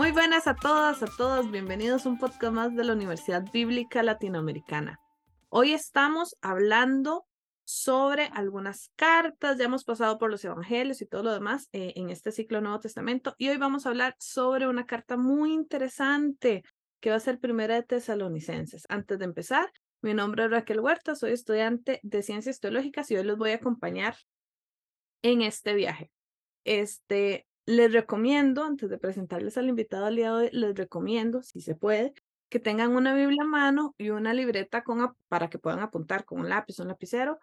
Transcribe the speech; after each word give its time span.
Muy 0.00 0.12
buenas 0.12 0.46
a 0.46 0.54
todas, 0.54 1.02
a 1.02 1.06
todos. 1.18 1.50
Bienvenidos 1.50 2.06
a 2.06 2.08
un 2.08 2.18
podcast 2.18 2.54
más 2.54 2.74
de 2.74 2.84
la 2.84 2.94
Universidad 2.94 3.44
Bíblica 3.52 4.02
Latinoamericana. 4.02 4.98
Hoy 5.50 5.74
estamos 5.74 6.38
hablando 6.40 7.26
sobre 7.66 8.30
algunas 8.32 8.92
cartas. 8.96 9.58
Ya 9.58 9.66
hemos 9.66 9.84
pasado 9.84 10.16
por 10.16 10.30
los 10.30 10.42
evangelios 10.42 11.02
y 11.02 11.06
todo 11.06 11.24
lo 11.24 11.34
demás 11.34 11.68
eh, 11.72 11.92
en 11.96 12.08
este 12.08 12.32
ciclo 12.32 12.62
Nuevo 12.62 12.80
Testamento. 12.80 13.34
Y 13.36 13.50
hoy 13.50 13.58
vamos 13.58 13.84
a 13.84 13.90
hablar 13.90 14.16
sobre 14.18 14.66
una 14.68 14.86
carta 14.86 15.18
muy 15.18 15.52
interesante 15.52 16.62
que 17.00 17.10
va 17.10 17.16
a 17.16 17.20
ser 17.20 17.38
primera 17.38 17.74
de 17.74 17.82
Tesalonicenses. 17.82 18.86
Antes 18.88 19.18
de 19.18 19.26
empezar, 19.26 19.70
mi 20.00 20.14
nombre 20.14 20.46
es 20.46 20.50
Raquel 20.50 20.80
Huerta, 20.80 21.14
soy 21.14 21.32
estudiante 21.32 22.00
de 22.02 22.22
Ciencias 22.22 22.58
Teológicas 22.58 23.10
y 23.10 23.16
hoy 23.16 23.24
los 23.24 23.36
voy 23.36 23.50
a 23.50 23.56
acompañar 23.56 24.16
en 25.20 25.42
este 25.42 25.74
viaje. 25.74 26.10
Este, 26.64 27.46
les 27.70 27.92
recomiendo, 27.92 28.64
antes 28.64 28.90
de 28.90 28.98
presentarles 28.98 29.56
al 29.56 29.68
invitado 29.68 30.06
al 30.06 30.16
día 30.16 30.32
de 30.32 30.36
hoy, 30.36 30.50
les 30.52 30.74
recomiendo, 30.74 31.42
si 31.42 31.60
se 31.60 31.74
puede, 31.74 32.14
que 32.48 32.58
tengan 32.58 32.96
una 32.96 33.14
Biblia 33.14 33.42
a 33.42 33.46
mano 33.46 33.94
y 33.96 34.10
una 34.10 34.34
libreta 34.34 34.82
con, 34.82 35.14
para 35.28 35.48
que 35.48 35.58
puedan 35.58 35.80
apuntar 35.80 36.24
con 36.24 36.40
un 36.40 36.48
lápiz, 36.48 36.80
un 36.80 36.88
lapicero, 36.88 37.38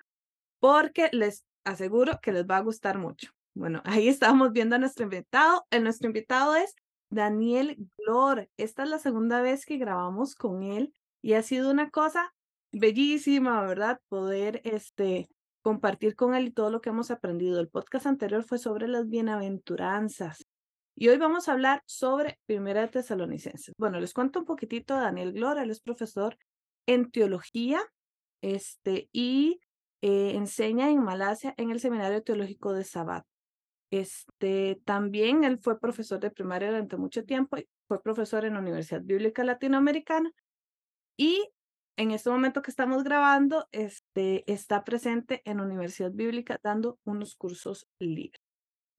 porque 0.60 1.10
les 1.14 1.46
aseguro 1.64 2.20
que 2.22 2.34
les 2.34 2.46
va 2.46 2.58
a 2.58 2.62
gustar 2.62 2.98
mucho. 2.98 3.32
Bueno, 3.54 3.82
ahí 3.86 4.08
estamos 4.08 4.52
viendo 4.52 4.76
a 4.76 4.80
nuestro 4.80 5.06
invitado. 5.06 5.66
El, 5.72 5.84
nuestro 5.84 6.08
invitado 6.08 6.56
es 6.56 6.76
Daniel 7.10 7.78
Glor. 7.98 8.50
Esta 8.58 8.84
es 8.84 8.90
la 8.90 9.00
segunda 9.00 9.42
vez 9.42 9.66
que 9.66 9.78
grabamos 9.78 10.36
con 10.36 10.64
él 10.64 10.94
y 11.22 11.34
ha 11.34 11.42
sido 11.42 11.72
una 11.72 11.90
cosa 11.90 12.34
bellísima, 12.72 13.62
¿verdad? 13.66 14.00
Poder 14.10 14.62
este, 14.66 15.30
compartir 15.68 16.16
con 16.16 16.34
él 16.34 16.54
todo 16.54 16.72
lo 16.72 16.80
que 16.80 16.92
hemos 16.92 17.12
aprendido. 17.12 17.60
El 17.60 17.68
podcast 17.68 18.06
anterior 18.06 18.42
fue 18.46 18.58
sobre 18.58 18.88
las 18.88 19.10
bienaventuranzas. 19.10 20.46
Y 20.96 21.10
hoy 21.10 21.18
vamos 21.18 21.50
a 21.50 21.52
hablar 21.52 21.84
sobre 21.86 22.40
Primera 22.46 22.84
de. 22.84 23.74
Bueno, 23.78 24.00
les 24.00 24.14
cuento 24.14 24.40
un 24.40 24.46
poquitito 24.46 24.94
a 24.94 25.02
Daniel 25.02 25.34
Glora, 25.34 25.64
él 25.64 25.70
es 25.70 25.82
profesor 25.82 26.38
en 26.86 27.12
teología 27.12 27.82
este, 28.42 29.10
y 29.12 29.60
eh, 30.02 30.36
enseña 30.36 30.90
en 30.90 31.04
Malasia 31.04 31.54
en 31.58 31.72
el 31.72 31.82
Seminario 31.82 32.24
Teológico 32.24 32.72
de 32.72 32.86
Sabat. 32.86 33.26
Este, 33.92 34.82
también 34.86 35.44
él 35.44 35.60
fue 35.62 35.82
profesor 35.82 36.22
de 36.22 36.32
primaria 36.32 36.70
durante 36.70 36.96
mucho 36.96 37.26
tiempo, 37.26 37.58
y 37.58 37.68
fue 37.90 38.02
profesor 38.02 38.46
en 38.46 38.54
la 38.54 38.62
Universidad 38.62 39.02
Bíblica 39.02 39.44
Latinoamericana 39.44 40.32
y 41.18 41.50
en 41.98 42.12
este 42.12 42.30
momento 42.30 42.62
que 42.62 42.70
estamos 42.70 43.04
grabando, 43.04 43.68
está 44.48 44.84
presente 44.84 45.42
en 45.46 45.60
Universidad 45.60 46.12
Bíblica 46.12 46.60
dando 46.64 47.00
unos 47.06 47.36
cursos 47.36 47.88
libres. 48.00 48.42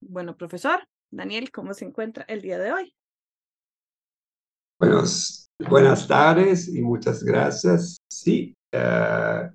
Bueno, 0.01 0.37
profesor, 0.37 0.87
Daniel, 1.11 1.51
¿cómo 1.51 1.75
se 1.75 1.85
encuentra 1.85 2.25
el 2.29 2.41
día 2.41 2.59
de 2.59 2.73
hoy? 2.73 2.95
Buenos, 4.81 5.49
buenas 5.69 6.07
tardes 6.07 6.69
y 6.69 6.81
muchas 6.83 7.25
gracias. 7.25 7.97
Sí, 8.09 8.55
uh, 8.73 9.51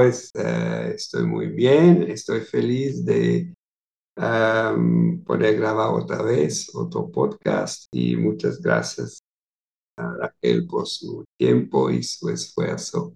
estoy, 0.00 1.26
muy 1.26 1.48
bien, 1.48 2.04
estoy 2.04 2.40
feliz 2.40 3.04
de 3.04 3.52
poder 4.16 5.56
grabar 5.56 5.92
otra 5.92 6.22
vez 6.22 6.74
otro 6.74 7.10
podcast 7.10 7.86
y 7.92 8.16
muchas 8.16 8.60
gracias 8.62 9.18
a 9.98 10.14
Raquel 10.16 10.66
por 10.66 10.86
su 10.86 11.24
tiempo 11.38 11.90
y 11.90 12.02
su 12.02 12.30
esfuerzo. 12.30 13.14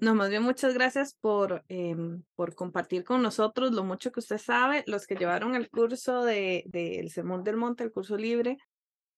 No, 0.00 0.14
más 0.14 0.30
bien 0.30 0.42
muchas 0.42 0.72
gracias 0.72 1.14
por, 1.20 1.62
eh, 1.68 1.94
por 2.34 2.54
compartir 2.54 3.04
con 3.04 3.20
nosotros 3.20 3.72
lo 3.72 3.84
mucho 3.84 4.10
que 4.10 4.20
usted 4.20 4.38
sabe. 4.38 4.82
Los 4.86 5.06
que 5.06 5.14
llevaron 5.14 5.54
el 5.54 5.68
curso 5.68 6.24
de, 6.24 6.64
de 6.66 7.00
El 7.00 7.10
Sermón 7.10 7.44
del 7.44 7.58
Monte, 7.58 7.84
el 7.84 7.92
curso 7.92 8.16
libre, 8.16 8.56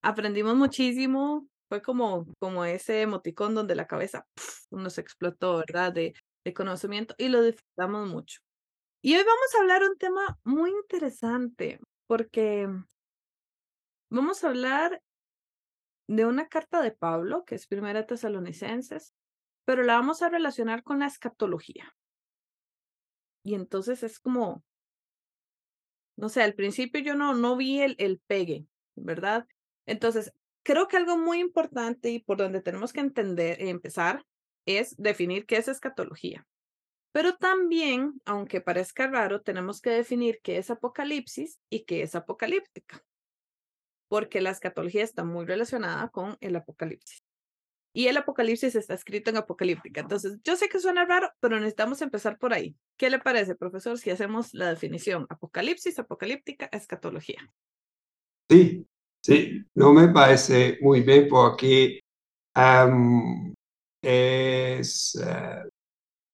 aprendimos 0.02 0.56
muchísimo. 0.56 1.46
Fue 1.68 1.82
como, 1.82 2.26
como 2.40 2.64
ese 2.64 3.02
emoticón 3.02 3.54
donde 3.54 3.76
la 3.76 3.86
cabeza 3.86 4.26
nos 4.72 4.98
explotó, 4.98 5.58
¿verdad? 5.58 5.92
De, 5.92 6.14
de 6.44 6.52
conocimiento 6.52 7.14
y 7.16 7.28
lo 7.28 7.42
disfrutamos 7.42 8.08
mucho. 8.08 8.40
Y 9.02 9.14
hoy 9.14 9.22
vamos 9.24 9.54
a 9.54 9.60
hablar 9.60 9.84
un 9.84 9.96
tema 9.98 10.36
muy 10.42 10.70
interesante 10.70 11.78
porque 12.08 12.68
vamos 14.10 14.42
a 14.42 14.48
hablar 14.48 15.00
de 16.08 16.26
una 16.26 16.48
carta 16.48 16.82
de 16.82 16.90
Pablo, 16.90 17.44
que 17.44 17.54
es 17.54 17.68
Primera 17.68 18.04
Tesalonicenses, 18.04 19.14
pero 19.64 19.82
la 19.82 19.94
vamos 19.94 20.22
a 20.22 20.28
relacionar 20.28 20.82
con 20.82 21.00
la 21.00 21.06
escatología. 21.06 21.94
Y 23.44 23.54
entonces 23.54 24.02
es 24.02 24.20
como, 24.20 24.62
no 26.16 26.28
sé, 26.28 26.42
al 26.42 26.54
principio 26.54 27.00
yo 27.00 27.14
no, 27.14 27.34
no 27.34 27.56
vi 27.56 27.80
el, 27.80 27.96
el 27.98 28.20
pegue, 28.20 28.66
¿verdad? 28.94 29.46
Entonces, 29.86 30.32
creo 30.64 30.86
que 30.88 30.96
algo 30.96 31.16
muy 31.16 31.40
importante 31.40 32.10
y 32.10 32.20
por 32.20 32.38
donde 32.38 32.62
tenemos 32.62 32.92
que 32.92 33.00
entender 33.00 33.60
y 33.60 33.68
empezar 33.68 34.24
es 34.66 34.96
definir 34.96 35.46
qué 35.46 35.56
es 35.56 35.68
escatología. 35.68 36.46
Pero 37.12 37.36
también, 37.36 38.20
aunque 38.24 38.60
parezca 38.60 39.06
raro, 39.06 39.42
tenemos 39.42 39.80
que 39.80 39.90
definir 39.90 40.40
qué 40.42 40.58
es 40.58 40.70
apocalipsis 40.70 41.58
y 41.68 41.84
qué 41.84 42.02
es 42.02 42.14
apocalíptica 42.14 43.04
porque 44.12 44.42
la 44.42 44.50
escatología 44.50 45.02
está 45.02 45.24
muy 45.24 45.46
relacionada 45.46 46.10
con 46.10 46.36
el 46.42 46.54
apocalipsis. 46.54 47.21
Y 47.94 48.06
el 48.06 48.16
apocalipsis 48.16 48.74
está 48.74 48.94
escrito 48.94 49.30
en 49.30 49.36
apocalíptica. 49.36 50.00
Entonces, 50.00 50.38
yo 50.44 50.56
sé 50.56 50.68
que 50.68 50.80
suena 50.80 51.04
raro, 51.04 51.30
pero 51.40 51.56
necesitamos 51.56 52.00
empezar 52.00 52.38
por 52.38 52.54
ahí. 52.54 52.74
¿Qué 52.96 53.10
le 53.10 53.18
parece, 53.18 53.54
profesor, 53.54 53.98
si 53.98 54.10
hacemos 54.10 54.54
la 54.54 54.70
definición 54.70 55.26
apocalipsis, 55.28 55.98
apocalíptica, 55.98 56.70
escatología? 56.72 57.52
Sí, 58.50 58.86
sí, 59.22 59.64
no 59.74 59.92
me 59.92 60.08
parece 60.08 60.78
muy 60.80 61.02
bien 61.02 61.28
porque 61.28 62.00
es, 64.02 65.14
uh, 65.22 65.68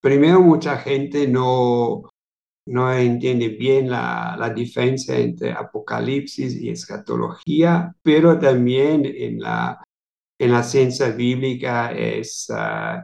primero 0.01 0.41
mucha 0.41 0.77
gente 0.79 1.27
no, 1.27 2.09
no 2.67 2.93
entiende 2.93 3.49
bien 3.49 3.91
la, 3.91 4.37
la, 4.39 4.51
diferencia 4.51 5.19
entre 5.19 5.53
apocalipsis 5.53 6.55
y 6.55 6.71
escatología, 6.71 7.95
pero 8.03 8.39
también 8.39 9.05
en 9.05 9.41
la, 9.41 9.83
en 10.41 10.53
la 10.53 10.63
ciencia 10.63 11.11
bíblica 11.11 11.93
es, 11.93 12.49
uh, 12.51 13.03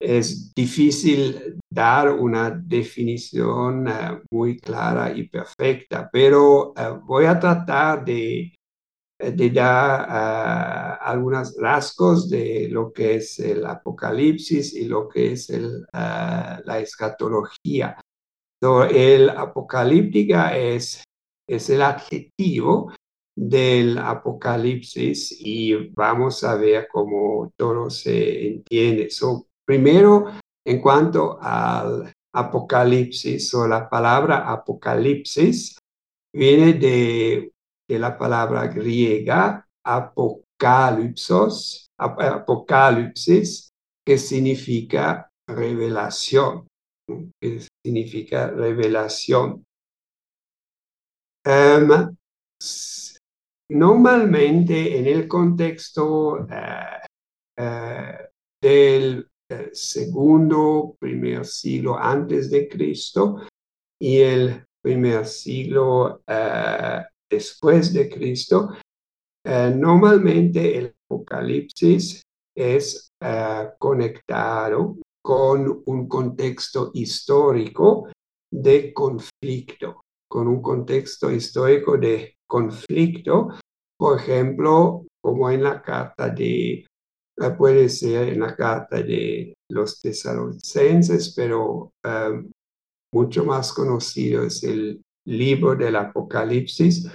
es 0.00 0.54
difícil 0.54 1.58
dar 1.70 2.10
una 2.10 2.50
definición 2.50 3.88
uh, 3.88 4.20
muy 4.30 4.58
clara 4.58 5.12
y 5.12 5.28
perfecta, 5.28 6.08
pero 6.10 6.70
uh, 6.70 7.00
voy 7.04 7.26
a 7.26 7.38
tratar 7.38 8.04
de, 8.04 8.54
de 9.18 9.50
dar 9.50 10.98
algunos 11.00 11.56
rasgos 11.60 12.30
de 12.30 12.68
lo 12.70 12.92
que 12.92 13.16
es 13.16 13.38
el 13.40 13.66
apocalipsis 13.66 14.74
y 14.74 14.84
lo 14.84 15.08
que 15.08 15.32
es 15.32 15.50
el, 15.50 15.84
la 15.92 16.78
escatología. 16.80 18.00
El 18.60 19.30
apocalíptica 19.30 20.56
es, 20.56 21.02
es 21.48 21.70
el 21.70 21.82
adjetivo 21.82 22.92
del 23.38 23.98
apocalipsis 23.98 25.36
y 25.38 25.90
vamos 25.90 26.42
a 26.42 26.56
ver 26.56 26.88
cómo 26.90 27.52
todo 27.56 27.88
se 27.90 28.48
entiende. 28.48 29.10
So, 29.10 29.46
primero, 29.64 30.26
en 30.66 30.80
cuanto 30.80 31.38
al 31.40 32.12
apocalipsis 32.34 33.54
o 33.54 33.68
la 33.68 33.88
palabra 33.88 34.50
apocalipsis, 34.50 35.78
viene 36.34 36.72
de, 36.74 37.52
de 37.88 37.98
la 37.98 38.18
palabra 38.18 38.66
griega 38.66 39.64
apocalipsos, 39.84 41.86
apocalipsis, 41.96 43.70
que 44.04 44.18
significa 44.18 45.30
revelación 45.46 46.66
que 47.40 47.60
significa 47.84 48.50
revelación. 48.50 49.64
Um, 51.46 52.16
normalmente 53.70 54.98
en 54.98 55.06
el 55.06 55.28
contexto 55.28 56.38
uh, 56.38 57.60
uh, 57.60 58.28
del 58.60 59.28
uh, 59.52 59.54
segundo, 59.72 60.96
primer 60.98 61.44
siglo 61.44 61.98
antes 61.98 62.50
de 62.50 62.68
Cristo 62.68 63.42
y 64.00 64.18
el 64.18 64.64
primer 64.80 65.26
siglo 65.26 66.22
después 67.28 67.92
de 67.92 68.08
Cristo, 68.08 68.70
normalmente 69.44 70.78
el 70.78 70.94
Apocalipsis 71.10 72.22
es 72.56 73.10
conectado 73.78 74.96
con 75.20 75.82
un 75.84 76.08
contexto 76.08 76.92
histórico 76.94 78.08
de 78.50 78.94
conflicto, 78.94 80.04
con 80.28 80.46
un 80.46 80.60
contexto 80.62 81.30
histórico 81.30 81.96
de 81.96 82.36
conflicto, 82.46 83.48
por 83.96 84.18
ejemplo, 84.18 85.06
como 85.20 85.50
en 85.50 85.62
la 85.62 85.82
carta 85.82 86.28
de, 86.28 86.72
eh, 86.74 87.50
puede 87.56 87.88
ser 87.88 88.28
en 88.28 88.40
la 88.40 88.54
carta 88.54 89.02
de 89.02 89.54
los 89.70 90.00
tesalonicenses, 90.00 91.34
pero 91.34 91.92
um, 92.04 92.50
mucho 93.12 93.44
más 93.44 93.72
conocido 93.72 94.44
es 94.44 94.62
el 94.62 95.02
libro 95.26 95.74
del 95.74 95.96
Apocalipsis, 95.96 97.06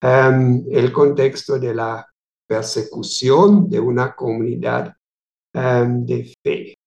em, 0.00 0.64
el 0.70 0.92
contexto 0.92 1.58
de 1.58 1.74
la 1.74 2.06
persecución 2.46 3.68
de 3.68 3.80
una 3.80 4.14
comunidad 4.14 4.94
em, 5.52 6.04
de 6.04 6.32
fe. 6.42 6.77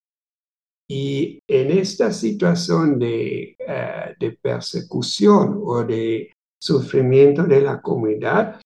Y 0.93 1.39
en 1.47 1.71
esta 1.71 2.11
situación 2.11 2.99
de, 2.99 3.55
eh, 3.57 4.15
de, 4.19 4.31
persecución 4.33 5.61
o 5.63 5.85
de 5.85 6.33
sufrimiento 6.61 7.43
de 7.43 7.61
la 7.61 7.81
comunidad, 7.81 8.59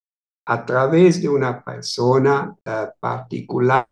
a 0.47 0.65
través 0.65 1.21
de 1.21 1.29
una 1.29 1.63
persona 1.63 2.55
eh, 2.65 2.87
particular, 2.99 3.85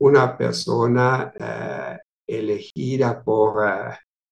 una 0.00 0.38
persona 0.38 1.30
eh, 1.38 1.98
elegida 2.26 3.22
por, 3.22 3.62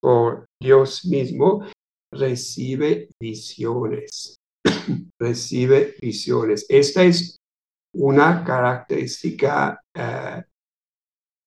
por 0.00 0.46
Dios 0.58 1.04
mismo, 1.04 1.66
recibe 2.10 3.10
visiones. 3.20 4.36
recibe 5.20 5.94
visiones. 6.00 6.64
Esta 6.70 7.02
es 7.02 7.36
una 7.94 8.42
característica 8.42 9.78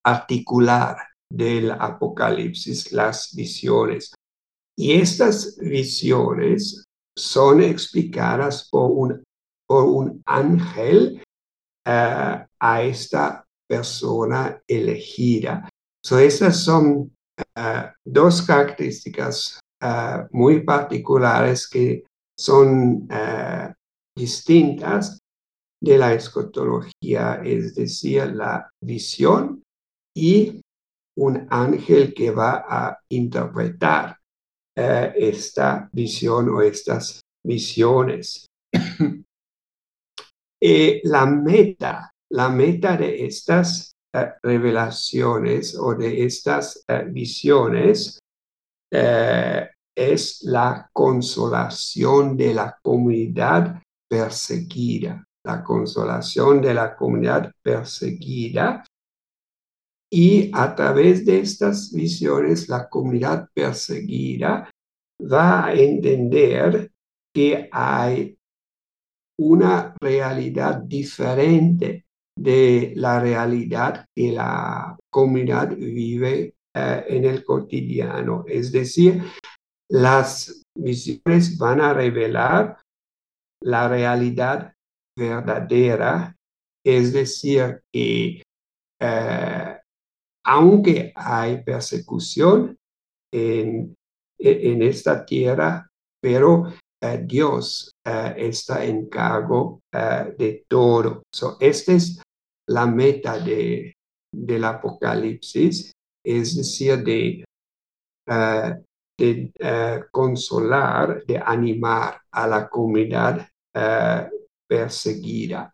articular 0.06 1.09
del 1.32 1.72
Apocalipsis, 1.72 2.92
las 2.92 3.36
visiones. 3.36 4.14
Y 4.78 4.94
estas 4.94 5.58
visiones 5.58 6.86
son 7.18 7.62
explicadas 7.62 8.68
por 8.70 8.92
un, 8.92 9.24
por 9.68 9.84
un 9.84 10.22
ángel 10.26 11.22
eh, 11.86 12.46
a 12.60 12.82
esta 12.84 13.46
persona 13.68 14.62
elegida. 14.68 15.70
So, 16.04 16.18
esas 16.18 16.64
son 16.64 17.14
eh, 17.56 17.92
dos 18.06 18.42
características 18.42 19.60
eh, 19.82 20.28
muy 20.32 20.62
particulares 20.62 21.68
que 21.68 22.06
son 22.38 23.08
distintas 24.16 25.20
de 25.82 25.98
la 25.98 26.14
escotología, 26.14 27.42
es 27.44 27.76
decir, 27.76 28.28
la 28.34 28.70
visión 28.82 29.62
y 30.16 30.62
un 31.20 31.48
ángel 31.50 32.14
que 32.14 32.32
va 32.32 32.66
a 32.68 32.98
interpretar 33.10 34.18
eh, 34.76 35.14
esta 35.18 35.90
visión 35.92 36.50
o 36.50 36.62
estas 36.62 37.22
visiones. 37.46 38.46
Eh, 40.62 41.00
la 41.06 41.26
meta, 41.26 42.12
la 42.34 42.50
meta 42.50 42.98
de 42.98 43.26
estas 43.26 43.94
eh, 44.14 44.34
revelaciones 44.44 45.74
o 45.74 45.96
de 45.96 46.26
estas 46.26 46.84
visiones 47.08 48.20
es 48.92 50.44
la 50.44 50.90
consolación 50.92 52.36
de 52.36 52.54
la 52.54 52.78
comunidad 52.84 53.82
perseguida, 54.10 55.24
la 55.46 55.64
consolación 55.64 56.62
de 56.62 56.74
la 56.74 56.94
comunidad 56.94 57.54
perseguida 57.64 58.84
y 60.12 60.50
a 60.54 60.76
través 60.76 61.26
de 61.26 61.40
estas 61.40 61.92
visiones, 61.94 62.68
la 62.68 62.90
comunidad 62.90 63.48
perseguida 63.54 64.70
va 65.22 65.66
a 65.68 65.74
entender 65.74 66.92
que 67.34 67.70
hay 67.72 68.36
una 69.40 69.96
realidad 70.02 70.82
diferente 70.82 72.06
de 72.38 72.94
la 72.96 73.20
realidad 73.20 74.06
que 74.16 74.32
la 74.32 74.98
comunidad 75.12 75.76
vive 75.76 76.56
eh, 76.74 77.06
en 77.08 77.26
el 77.26 77.44
cotidiano. 77.44 78.46
Es 78.48 78.72
decir, 78.72 79.24
las 79.90 80.64
visiones 80.76 81.58
van 81.58 81.82
a 81.82 81.94
revelar 81.94 82.78
la 83.62 83.88
realidad 83.88 84.74
verdadera, 85.18 86.36
es 86.86 87.12
decir, 87.14 87.82
que 87.92 88.42
eh, 89.02 89.79
aunque 90.52 91.12
hay 91.14 91.64
persecución 91.64 92.76
en, 93.32 93.96
en 94.40 94.82
esta 94.82 95.24
tierra, 95.24 95.88
pero 96.20 96.74
eh, 97.04 97.24
Dios 97.24 97.92
eh, 98.04 98.34
está 98.36 98.84
en 98.84 99.08
cargo 99.10 99.82
eh, 99.94 100.34
de 100.40 100.66
todo. 100.68 101.22
So, 101.32 101.58
esta 101.60 101.94
es 101.94 102.20
la 102.68 102.88
meta 102.88 103.38
de, 103.38 103.94
del 104.34 104.64
Apocalipsis, 104.64 105.94
es 106.26 106.58
decir, 106.58 107.04
de, 107.04 107.46
de 109.20 109.54
consolar, 110.10 111.24
de 111.28 111.38
animar 111.38 112.22
a 112.32 112.48
la 112.48 112.68
comunidad 112.68 113.48
perseguida. 114.68 115.74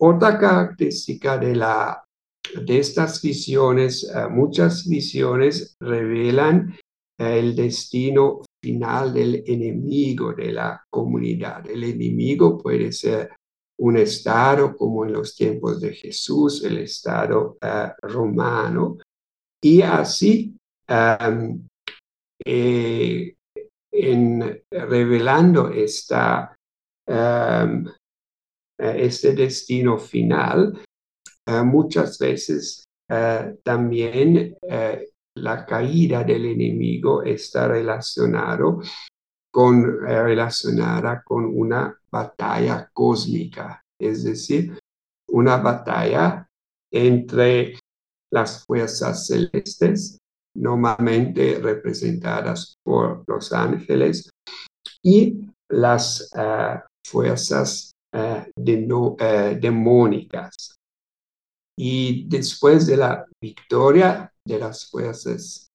Otra 0.00 0.38
característica 0.38 1.36
de 1.38 1.54
la 1.54 2.01
de 2.54 2.78
estas 2.78 3.22
visiones, 3.22 4.04
eh, 4.04 4.28
muchas 4.28 4.88
visiones 4.88 5.76
revelan 5.80 6.74
eh, 7.18 7.38
el 7.38 7.56
destino 7.56 8.42
final 8.62 9.14
del 9.14 9.42
enemigo 9.46 10.32
de 10.32 10.52
la 10.52 10.84
comunidad. 10.90 11.68
El 11.68 11.84
enemigo 11.84 12.58
puede 12.58 12.92
ser 12.92 13.30
un 13.80 13.96
estado 13.96 14.76
como 14.76 15.04
en 15.04 15.12
los 15.12 15.34
tiempos 15.34 15.80
de 15.80 15.94
Jesús, 15.94 16.62
el 16.64 16.78
estado 16.78 17.56
eh, 17.60 17.92
romano, 18.02 18.98
y 19.62 19.82
así 19.82 20.56
em, 20.86 21.66
en 23.94 24.62
revelando 24.70 25.68
esta, 25.70 26.54
em, 27.06 27.86
este 28.78 29.32
destino 29.34 29.96
final, 29.98 30.82
eh, 31.44 31.62
muchas 31.62 32.18
veces 32.18 32.84
eh, 33.08 33.56
también 33.64 34.56
eh, 34.62 35.08
la 35.34 35.66
caída 35.66 36.22
del 36.22 36.46
enemigo 36.46 37.22
está 37.24 37.66
relacionado 37.66 38.80
con, 39.50 40.00
relacionada 40.02 41.22
con 41.24 41.44
una 41.46 41.98
batalla 42.10 42.88
cósmica, 42.92 43.82
es 44.00 44.22
decir, 44.24 44.78
una 45.30 45.56
batalla 45.56 46.46
entre 46.92 47.78
las 48.30 48.64
fuerzas 48.64 49.26
celestes, 49.26 50.18
normalmente 50.54 51.58
representadas 51.60 52.76
por 52.84 53.24
los 53.26 53.52
ángeles, 53.52 54.30
y 55.02 55.48
las 55.68 56.30
fuerzas 57.04 57.92
demónicas, 59.60 60.76
y 61.78 62.28
después 62.28 62.86
de 62.86 62.96
la 62.96 63.26
victoria 63.40 64.32
de 64.46 64.58
las 64.58 64.90
fuerzas, 64.90 65.70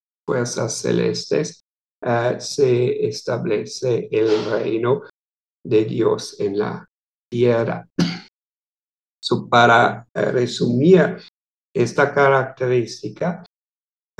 celestes, 0.70 1.62
eh, 2.04 2.36
se 2.40 3.08
establece 3.08 4.08
el 4.12 4.46
reino 4.46 5.04
de 5.66 5.86
Dios 5.86 6.40
en 6.40 6.60
la 6.60 6.86
tierra. 7.30 7.88
para 9.50 10.08
eh, 10.14 10.32
resumir 10.32 11.18
esta 11.76 12.14
característica 12.14 13.44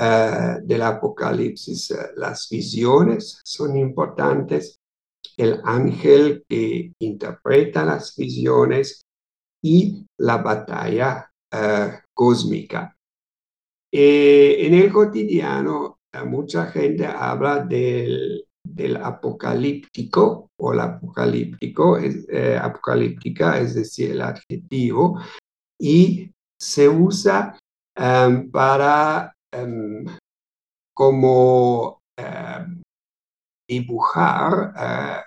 uh, 0.00 0.60
del 0.62 0.82
Apocalipsis, 0.82 1.94
las 2.16 2.48
visiones 2.48 3.40
son 3.42 3.76
importantes, 3.76 4.76
el 5.36 5.60
ángel 5.64 6.44
que 6.48 6.92
interpreta 7.00 7.84
las 7.84 8.14
visiones 8.14 9.02
y 9.62 10.06
la 10.18 10.36
batalla 10.36 11.27
eh, 11.52 12.00
cósmica. 12.12 12.94
Eh, 13.90 14.66
en 14.66 14.74
el 14.74 14.92
cotidiano, 14.92 16.00
eh, 16.12 16.22
mucha 16.24 16.66
gente 16.66 17.06
habla 17.06 17.60
del, 17.60 18.44
del 18.62 18.96
apocalíptico 18.96 20.50
o 20.60 20.74
la 20.74 20.84
apocalíptico, 20.84 21.96
es, 21.96 22.26
apocalíptica, 22.60 23.58
es 23.58 23.74
decir, 23.74 24.10
el 24.10 24.22
adjetivo, 24.22 25.20
y 25.80 26.30
se 26.60 26.88
usa 26.88 27.58
em, 27.96 28.50
para 28.50 29.32
em, 29.52 30.04
como 30.94 32.02
em, 32.16 32.82
dibujar 33.68 35.24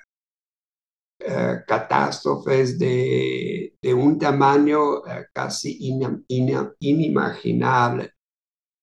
eh, 1.23 1.63
catástrofes 1.67 2.79
de, 2.79 3.73
un 3.93 4.17
tamaño 4.17 5.05
eh, 5.05 5.27
casi 5.31 5.77
inimaginable. 6.79 8.13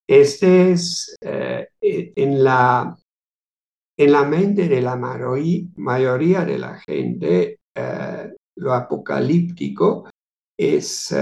Este 0.08 0.70
es 0.70 1.16
eh, 1.20 1.68
en, 1.80 2.44
la, 2.44 2.96
en 3.98 4.12
la 4.12 4.22
mente 4.24 4.68
de 4.68 4.80
la 4.80 4.96
mayoría 4.96 6.44
de 6.44 6.58
la 6.58 6.78
gente, 6.80 7.58
lo 8.56 8.72
apocalíptico 8.72 10.08
es 10.58 11.14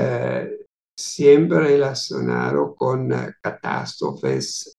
siempre 0.99 1.59
relacionado 1.59 2.75
con 2.75 3.13
catástrofes 3.43 4.75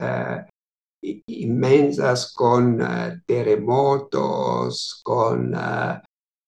inmensas, 1.02 2.34
con 2.34 2.80
terremotos, 3.26 5.02
con 5.04 5.54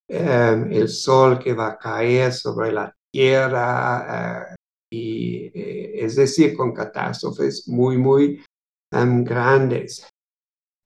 em, 0.10 0.72
el 0.72 0.90
sol 0.90 1.38
que 1.40 1.54
va 1.54 1.68
a 1.70 1.78
caer 1.78 2.34
sobre 2.34 2.72
la 2.72 2.94
tierra, 3.12 4.50
eh, 4.52 4.56
y, 4.92 5.52
eh, 5.54 6.06
es 6.06 6.16
decir, 6.16 6.56
con 6.56 6.74
catástrofes 6.74 7.68
muy, 7.68 7.98
muy 7.98 8.44
em, 8.92 9.24
grandes. 9.24 10.08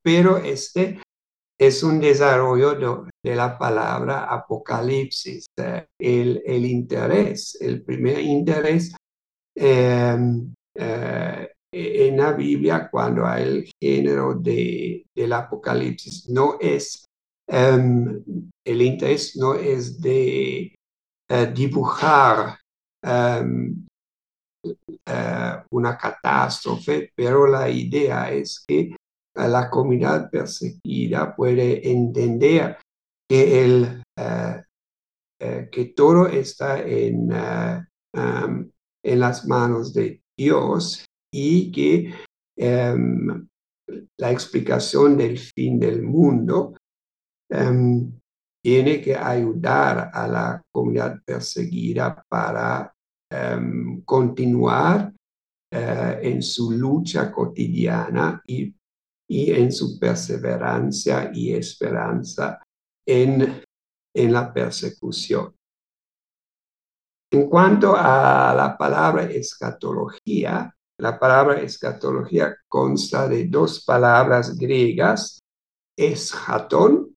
Pero 0.04 0.38
este 0.38 1.02
es 1.58 1.84
un 1.84 2.02
desarrollo 2.02 2.76
de, 3.24 3.36
la 3.36 3.58
palabra 3.58 4.26
apocalipsis, 4.26 5.46
eh, 5.58 5.86
el, 5.98 6.44
el, 6.46 6.66
interés, 6.66 7.58
el 7.62 7.84
primer 7.84 8.20
interés 8.20 8.94
em, 9.56 10.54
en 10.76 12.18
la 12.18 12.34
Biblia 12.34 12.90
cuando 12.92 13.26
hay 13.26 13.44
el 13.44 13.72
género 13.82 14.34
de, 14.36 15.06
del 15.16 15.34
apocalipsis. 15.34 16.28
No 16.30 16.58
es, 16.60 17.06
em, 17.48 18.24
el 18.66 18.82
interés 18.82 19.36
no 19.36 19.56
es 19.56 20.00
de 20.00 20.76
eh, 21.30 21.52
dibujar 21.54 22.58
em, 23.04 23.86
eh, 25.06 25.64
una 25.72 25.98
catástrofe, 25.98 27.12
pero 27.16 27.48
la 27.48 27.70
idea 27.70 28.32
es 28.32 28.64
que 28.66 28.96
la 29.36 29.70
comunidad 29.70 30.30
perseguida 30.30 31.36
puede 31.36 31.90
entender 31.90 32.78
que, 33.30 33.66
el, 33.66 34.04
eh, 34.18 35.70
que 35.72 35.86
todo 35.86 36.28
está 36.28 36.82
en, 36.82 37.32
em, 38.14 38.72
en 39.04 39.20
las 39.20 39.46
manos 39.48 39.94
de 39.94 40.22
Dios 40.38 41.06
y 41.34 41.72
que 41.72 42.14
la 44.20 44.32
explicación 44.32 45.18
del 45.18 45.38
fin 45.38 45.80
del 45.80 46.04
mundo 46.04 46.76
em, 47.54 48.12
tiene 48.64 49.02
que 49.02 49.16
ayudar 49.16 50.10
a 50.12 50.28
la 50.28 50.64
comunidad 50.72 51.22
perseguida 51.24 52.24
para 52.28 52.94
em, 53.30 54.02
continuar 54.04 55.14
eh, 55.72 56.20
en 56.22 56.42
su 56.42 56.72
lucha 56.72 57.32
cotidiana 57.32 58.42
y, 58.48 58.74
y, 59.28 59.52
en 59.52 59.72
su 59.72 60.00
perseverancia 60.00 61.32
y 61.34 61.54
esperanza 61.54 62.60
en, 63.06 63.64
en 64.16 64.34
la 64.34 64.54
persecución. 64.54 65.54
En 67.32 67.50
cuanto 67.50 67.96
a 67.98 68.54
la 68.56 68.78
palabra 68.78 69.24
escatología, 69.24 70.74
la 71.00 71.20
palabra 71.20 71.60
escatología 71.60 72.56
consta 72.68 73.28
de 73.28 73.48
dos 73.48 73.84
palabras 73.84 74.56
griegas, 74.58 75.40
eschaton, 75.98 77.13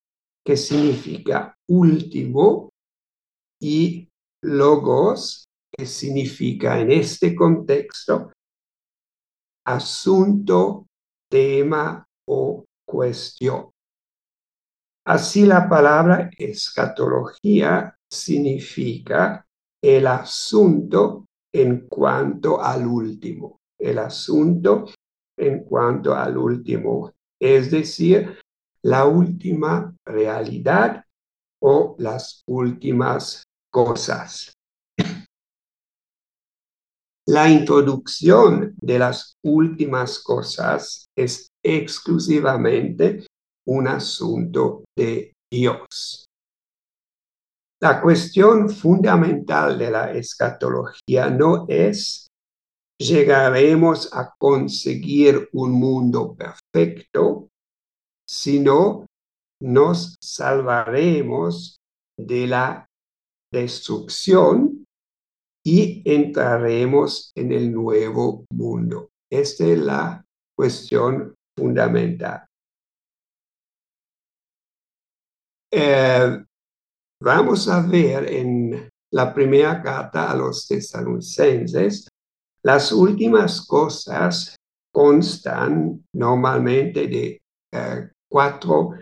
que 0.47 0.57
significa 0.57 1.55
último, 1.69 2.71
y 3.61 4.09
logos, 4.45 5.45
que 5.77 5.87
significa 5.87 6.79
en 6.79 6.93
este 6.93 7.35
contexto 7.35 8.31
asunto, 9.67 10.87
tema 11.29 12.07
o 12.29 12.65
cuestión. 12.87 13.71
Así 15.05 15.45
la 15.45 15.69
palabra 15.69 16.31
escatología 16.39 17.97
significa 18.09 19.45
el 19.83 20.07
asunto 20.07 21.27
en 21.53 21.89
cuanto 21.89 22.63
al 22.63 22.87
último 22.87 23.57
el 23.79 23.99
asunto 23.99 24.87
en 25.39 25.65
cuanto 25.65 26.15
al 26.15 26.37
último, 26.37 27.13
es 27.41 27.71
decir, 27.71 28.39
la 28.87 29.05
última 29.05 29.93
realidad 30.07 31.05
o 31.61 31.97
las 31.99 32.43
últimas 32.47 33.43
cosas. 33.69 34.53
La 37.27 37.49
introducción 37.51 38.77
de 38.81 39.01
las 39.01 39.35
últimas 39.43 40.21
cosas 40.21 41.07
es 41.19 41.49
exclusivamente 41.65 43.27
un 43.67 43.89
asunto 43.89 44.85
de 44.97 45.33
Dios. 45.53 46.27
La 47.83 48.01
cuestión 48.01 48.71
fundamental 48.71 49.77
de 49.81 49.91
la 49.91 50.13
escatología 50.13 51.29
no 51.29 51.67
es 51.69 52.29
llegaremos 53.01 54.15
a 54.15 54.33
conseguir 54.39 55.49
un 55.53 55.73
mundo 55.73 56.37
perfecto, 56.37 57.49
sino 58.29 59.07
nos 59.63 60.17
salvaremos 60.21 61.79
de 62.19 62.47
la 62.47 62.87
destrucción 63.53 64.85
y 65.65 66.03
entraremos 66.05 67.33
en 67.35 67.53
el 67.53 67.73
nuevo 67.73 68.45
mundo. 68.53 69.11
Esta 69.31 69.65
es 69.65 69.79
la 69.79 70.25
cuestión 70.57 71.35
fundamental. 71.59 72.47
Eh, 75.73 76.45
vamos 77.21 77.69
a 77.69 77.81
ver 77.83 78.33
en 78.33 78.89
la 79.13 79.33
primera 79.35 79.83
carta 79.83 80.31
a 80.31 80.37
los 80.37 80.67
tesalonicenses 80.67 82.09
las 82.67 82.91
últimas 82.91 83.65
cosas 83.65 84.57
constan 84.93 86.05
normalmente 86.13 87.07
de 87.07 87.41
eh, 87.73 88.11
cuatro 88.31 88.95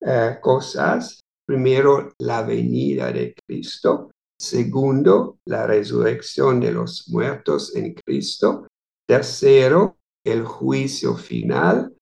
eh, 0.00 0.38
cosas. 0.40 1.20
Primero, 1.46 2.12
la 2.18 2.42
venida 2.42 3.10
de 3.12 3.34
Cristo. 3.46 4.10
Segundo, 4.40 5.38
la 5.46 5.66
resurrección 5.66 6.60
de 6.60 6.72
los 6.72 7.08
muertos 7.08 7.74
en 7.74 7.94
Cristo. 7.94 8.66
Tercero, 9.06 9.96
el 10.24 10.44
juicio 10.44 11.16
final. 11.16 11.94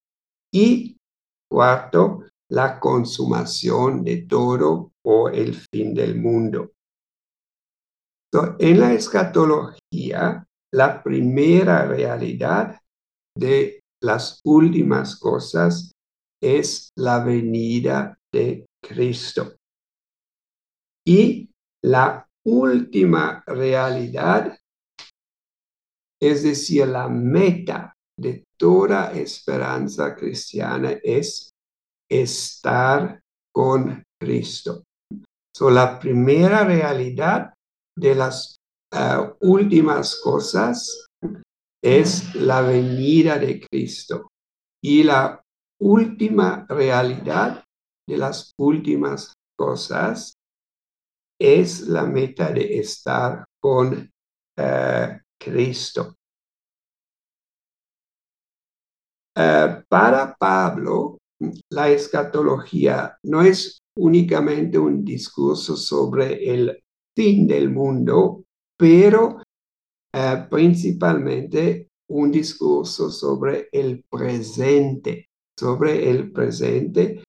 Y 0.52 0.96
cuarto, 1.50 2.24
la 2.50 2.78
consumación 2.78 4.04
de 4.04 4.22
todo 4.22 4.92
o 5.04 5.28
el 5.28 5.54
fin 5.54 5.94
del 5.94 6.16
mundo. 6.16 6.72
en 8.58 8.80
la 8.80 8.92
escatología, 8.92 10.44
la 10.72 11.02
primera 11.02 11.86
realidad 11.86 12.78
de 13.34 13.80
las 14.02 14.40
últimas 14.44 15.16
cosas 15.18 15.92
es 16.54 16.90
la 16.96 17.22
venida 17.24 18.18
de 18.32 18.66
Cristo. 18.82 19.56
Y 21.06 21.50
la 21.84 22.26
última 22.44 23.42
realidad, 23.46 24.58
es 26.20 26.42
decir, 26.42 26.86
la 26.88 27.08
meta 27.08 27.92
de 28.18 28.44
toda 28.58 29.12
esperanza 29.12 30.14
cristiana 30.14 30.92
es 31.02 31.50
estar 32.10 33.20
con 33.54 34.02
Cristo. 34.20 34.84
So, 35.54 35.70
la 35.70 35.98
primera 35.98 36.64
realidad 36.64 37.54
de 37.98 38.14
las 38.14 38.56
Uh, 38.94 39.34
últimas 39.40 40.20
cosas 40.22 41.06
es 41.84 42.34
la 42.36 42.60
venida 42.60 43.36
de 43.36 43.60
Cristo. 43.60 44.28
Y 44.82 45.02
la 45.02 45.42
última 45.80 46.66
realidad 46.68 47.64
de 48.08 48.16
las 48.16 48.52
últimas 48.58 49.34
cosas 49.56 50.34
es 51.38 51.80
la 51.82 52.04
meta 52.04 52.50
de 52.50 52.78
estar 52.78 53.44
con 53.60 54.10
uh, 54.58 55.18
Cristo. 55.38 56.14
Uh, 59.36 59.82
para 59.88 60.34
Pablo, 60.34 61.18
la 61.70 61.90
escatología 61.90 63.18
no 63.24 63.42
es 63.42 63.78
únicamente 63.98 64.78
un 64.78 65.04
discurso 65.04 65.76
sobre 65.76 66.54
el 66.54 66.82
fin 67.14 67.46
del 67.46 67.70
mundo, 67.70 68.44
pero 68.78 69.42
eh, 70.12 70.46
principalmente 70.50 71.90
un 72.08 72.30
discurso 72.30 73.10
sobre 73.10 73.68
el 73.72 74.04
presente, 74.04 75.28
sobre 75.58 76.10
el 76.10 76.32
presente 76.32 77.22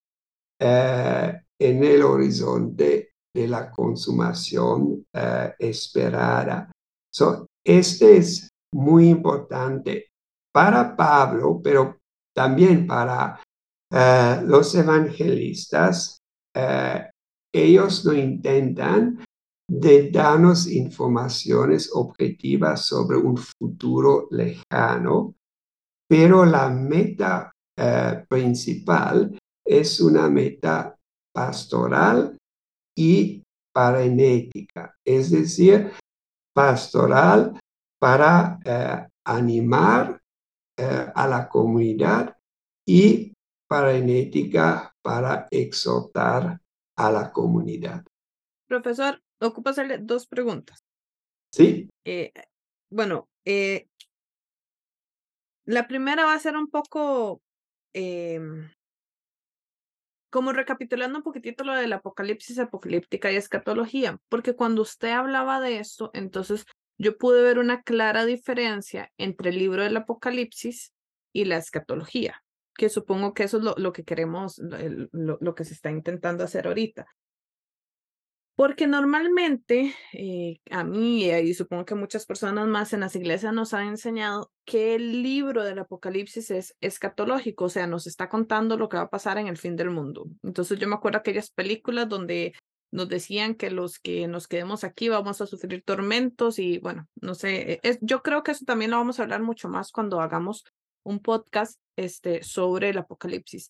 eh, 0.60 1.42
en 1.60 1.84
el 1.84 2.02
horizonte 2.04 3.12
de 3.34 3.48
la 3.48 3.72
consumación 3.72 5.06
eh, 5.14 5.54
esperada. 5.60 6.72
este 7.64 8.18
es 8.18 8.50
muy 8.74 9.10
importante 9.10 10.08
para 10.54 10.96
Pablo, 10.96 11.62
pero 11.64 11.98
también 12.36 12.86
para 12.86 13.40
los 14.44 14.76
evangelistas. 14.76 16.20
ellos 17.54 18.06
no 18.06 18.14
intentan 18.14 19.24
de 19.70 20.10
darnos 20.12 20.68
informaciones 20.68 21.90
objetivas 21.94 22.86
sobre 22.86 23.18
un 23.18 23.38
futuro 23.38 24.28
lejano, 24.32 25.36
pero 26.08 26.46
la 26.46 26.70
meta 26.70 27.52
eh, 27.78 28.26
principal 28.28 29.38
es 29.66 30.00
una 30.02 30.30
meta 30.30 30.98
pastoral 31.34 32.38
y 32.96 33.44
paraenética, 33.72 34.96
es 35.06 35.30
decir, 35.30 35.92
pastoral 36.52 37.60
para 38.00 38.58
eh, 38.66 39.08
animar 39.26 40.20
eh, 40.76 41.12
a 41.14 41.28
la 41.28 41.48
comunidad 41.48 42.36
y 42.88 43.34
paraenética 43.68 44.96
para 45.04 45.48
exhortar 45.52 46.60
a 46.96 47.12
la 47.12 47.32
comunidad. 47.32 48.04
Profesor, 48.68 49.22
ocupa 49.40 49.70
hacerle 49.70 50.00
dos 50.00 50.26
preguntas. 50.26 50.80
Sí. 51.54 51.88
Eh, 52.04 52.32
bueno, 52.90 53.28
la 55.66 55.88
primera 55.88 56.26
va 56.26 56.34
a 56.34 56.40
ser 56.40 56.56
un 56.56 56.68
poco 56.68 57.42
em, 57.98 58.70
como 60.30 60.54
recapitulando 60.54 61.18
un 61.18 61.24
poquitito 61.24 61.64
lo 61.64 61.74
del 61.74 61.94
apocalipsis, 61.94 62.60
apocalíptica 62.60 63.32
y 63.32 63.38
escatología, 63.38 64.20
porque 64.30 64.54
cuando 64.56 64.84
usted 64.84 65.10
hablaba 65.10 65.60
de 65.60 65.80
esto, 65.80 66.12
entonces 66.14 66.66
yo 67.00 67.18
pude 67.18 67.42
ver 67.42 67.60
una 67.60 67.82
clara 67.82 68.26
diferencia 68.26 69.12
entre 69.18 69.50
el 69.50 69.58
libro 69.58 69.84
del 69.84 69.98
apocalipsis 69.98 70.94
y 71.34 71.46
la 71.46 71.58
escatología, 71.58 72.44
que 72.76 72.90
supongo 72.90 73.34
que 73.34 73.44
eso 73.44 73.58
es 73.58 73.64
lo, 73.64 73.94
que 73.94 74.04
queremos, 74.04 74.60
lo 74.60 75.56
que 75.56 75.64
se 75.64 75.74
está 75.74 75.92
intentando 75.92 76.44
hacer 76.44 76.68
ahorita. 76.68 77.08
Porque 78.58 78.88
normalmente 78.88 79.94
eh, 80.14 80.60
a 80.72 80.84
mí 80.84 81.30
y 81.30 81.54
supongo 81.54 81.86
que 81.86 81.94
muchas 81.94 82.26
personas 82.26 82.68
más 82.68 82.92
en 82.92 83.02
las 83.02 83.16
iglesias 83.16 83.54
nos 83.54 83.76
han 83.76 83.90
enseñado 83.90 84.52
que 84.66 84.96
el 84.96 85.22
libro 85.22 85.64
del 85.64 85.78
Apocalipsis 85.78 86.50
es 86.50 86.76
escatológico, 86.82 87.66
o 87.66 87.70
sea, 87.70 87.86
nos 87.86 88.08
está 88.08 88.30
contando 88.30 88.76
lo 88.76 88.90
que 88.90 88.98
va 88.98 89.04
a 89.04 89.10
pasar 89.12 89.38
en 89.38 89.46
el 89.46 89.58
fin 89.58 89.76
del 89.76 89.92
mundo. 89.92 90.26
Entonces 90.42 90.80
yo 90.80 90.88
me 90.88 90.96
acuerdo 90.96 91.20
aquellas 91.20 91.52
películas 91.52 92.10
donde 92.10 92.56
nos 92.92 93.08
decían 93.08 93.54
que 93.54 93.70
los 93.70 94.00
que 94.00 94.28
nos 94.28 94.48
quedemos 94.48 94.84
aquí 94.84 95.08
vamos 95.08 95.40
a 95.40 95.46
sufrir 95.46 95.84
tormentos 95.84 96.58
y 96.58 96.80
bueno, 96.80 97.08
no 97.22 97.36
sé, 97.36 97.80
es, 97.84 98.00
yo 98.02 98.24
creo 98.24 98.42
que 98.42 98.54
eso 98.54 98.66
también 98.66 98.90
lo 98.90 98.98
vamos 98.98 99.20
a 99.20 99.24
hablar 99.24 99.44
mucho 99.44 99.70
más 99.70 99.92
cuando 99.92 100.20
hagamos 100.20 100.66
un 101.04 101.20
podcast 101.20 101.80
este, 101.96 102.42
sobre 102.42 102.90
el 102.90 102.98
Apocalipsis. 102.98 103.70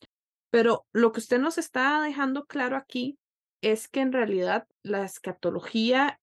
Pero 0.50 0.86
lo 0.94 1.12
que 1.12 1.20
usted 1.20 1.40
nos 1.40 1.58
está 1.58 2.02
dejando 2.02 2.46
claro 2.46 2.78
aquí 2.78 3.18
es 3.62 3.88
que 3.88 4.02
en 4.02 4.14
realidad 4.14 4.68
la 4.84 5.04
escatología 5.04 6.20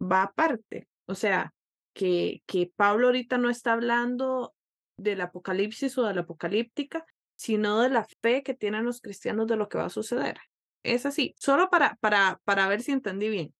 va 0.00 0.22
aparte. 0.22 0.88
O 1.06 1.14
sea, 1.14 1.52
que, 1.94 2.42
que 2.46 2.72
Pablo 2.74 3.08
ahorita 3.08 3.38
no 3.38 3.50
está 3.50 3.72
hablando 3.72 4.54
del 4.96 5.20
apocalipsis 5.20 5.96
o 5.98 6.04
de 6.04 6.14
la 6.14 6.22
apocalíptica, 6.22 7.04
sino 7.36 7.80
de 7.80 7.90
la 7.90 8.06
fe 8.22 8.42
que 8.42 8.54
tienen 8.54 8.84
los 8.84 9.00
cristianos 9.00 9.46
de 9.46 9.56
lo 9.56 9.68
que 9.68 9.78
va 9.78 9.86
a 9.86 9.90
suceder. 9.90 10.38
Es 10.84 11.06
así, 11.06 11.34
solo 11.38 11.70
para, 11.70 11.96
para, 12.00 12.40
para 12.44 12.68
ver 12.68 12.82
si 12.82 12.92
entendí 12.92 13.28
bien. 13.28 13.54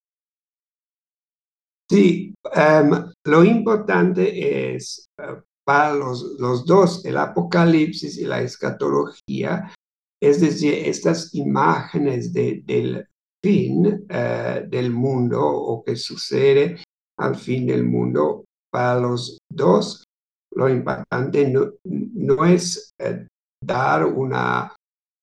Sí, 1.88 2.34
em, 2.54 2.90
lo 3.24 3.44
importante 3.44 4.74
es 4.74 5.10
eh, 5.18 5.42
para 5.64 5.94
los, 5.94 6.36
los 6.38 6.64
dos, 6.64 7.04
el 7.04 7.18
apocalipsis 7.18 8.18
y 8.18 8.24
la 8.24 8.40
escatología, 8.40 9.72
es 10.20 10.40
decir, 10.40 10.74
estas 10.74 11.34
imágenes 11.34 12.32
de, 12.32 12.62
del 12.64 13.06
fin 13.42 14.06
eh, 14.08 14.64
del 14.68 14.90
mundo 14.90 15.42
o 15.44 15.82
que 15.82 15.96
sucede 15.96 16.82
al 17.18 17.34
fin 17.36 17.66
del 17.66 17.84
mundo. 17.84 18.44
Para 18.70 19.00
los 19.00 19.38
dos, 19.50 20.04
lo 20.54 20.68
importante 20.68 21.52
no, 21.84 22.44
es 22.46 22.92
eh, 22.98 23.26
dar 23.62 24.06
una, 24.06 24.74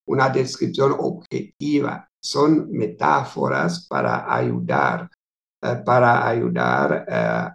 una 0.07 0.29
descripción 0.29 0.95
objetiva, 0.99 2.07
son 2.21 2.69
metáforas 2.71 3.87
para 3.87 4.31
ayudar, 4.31 5.09
eh, 5.63 5.81
para 5.85 6.27
ayudar 6.27 7.05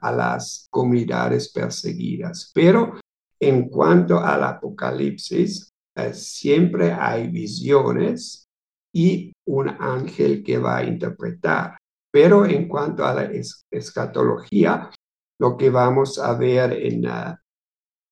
a 0.00 0.12
las 0.12 0.66
comunidades 0.70 1.52
perseguidas. 1.52 2.50
Pero 2.52 2.98
en 3.38 3.68
cuanto 3.68 4.18
al 4.18 4.42
Apocalipsis, 4.42 5.68
siempre 6.12 6.92
hay 6.92 7.28
visiones 7.28 8.43
y 8.94 9.32
un 9.46 9.68
ángel 9.68 10.42
que 10.42 10.56
va 10.58 10.78
a 10.78 10.84
interpretar. 10.84 11.76
Pero 12.12 12.46
en 12.46 12.68
cuanto 12.68 13.04
a 13.04 13.12
la 13.12 13.30
escatología, 13.70 14.88
lo 15.40 15.56
que 15.56 15.68
vamos 15.68 16.18
a 16.18 16.34
ver 16.34 16.72
en, 16.72 17.02
la, 17.02 17.38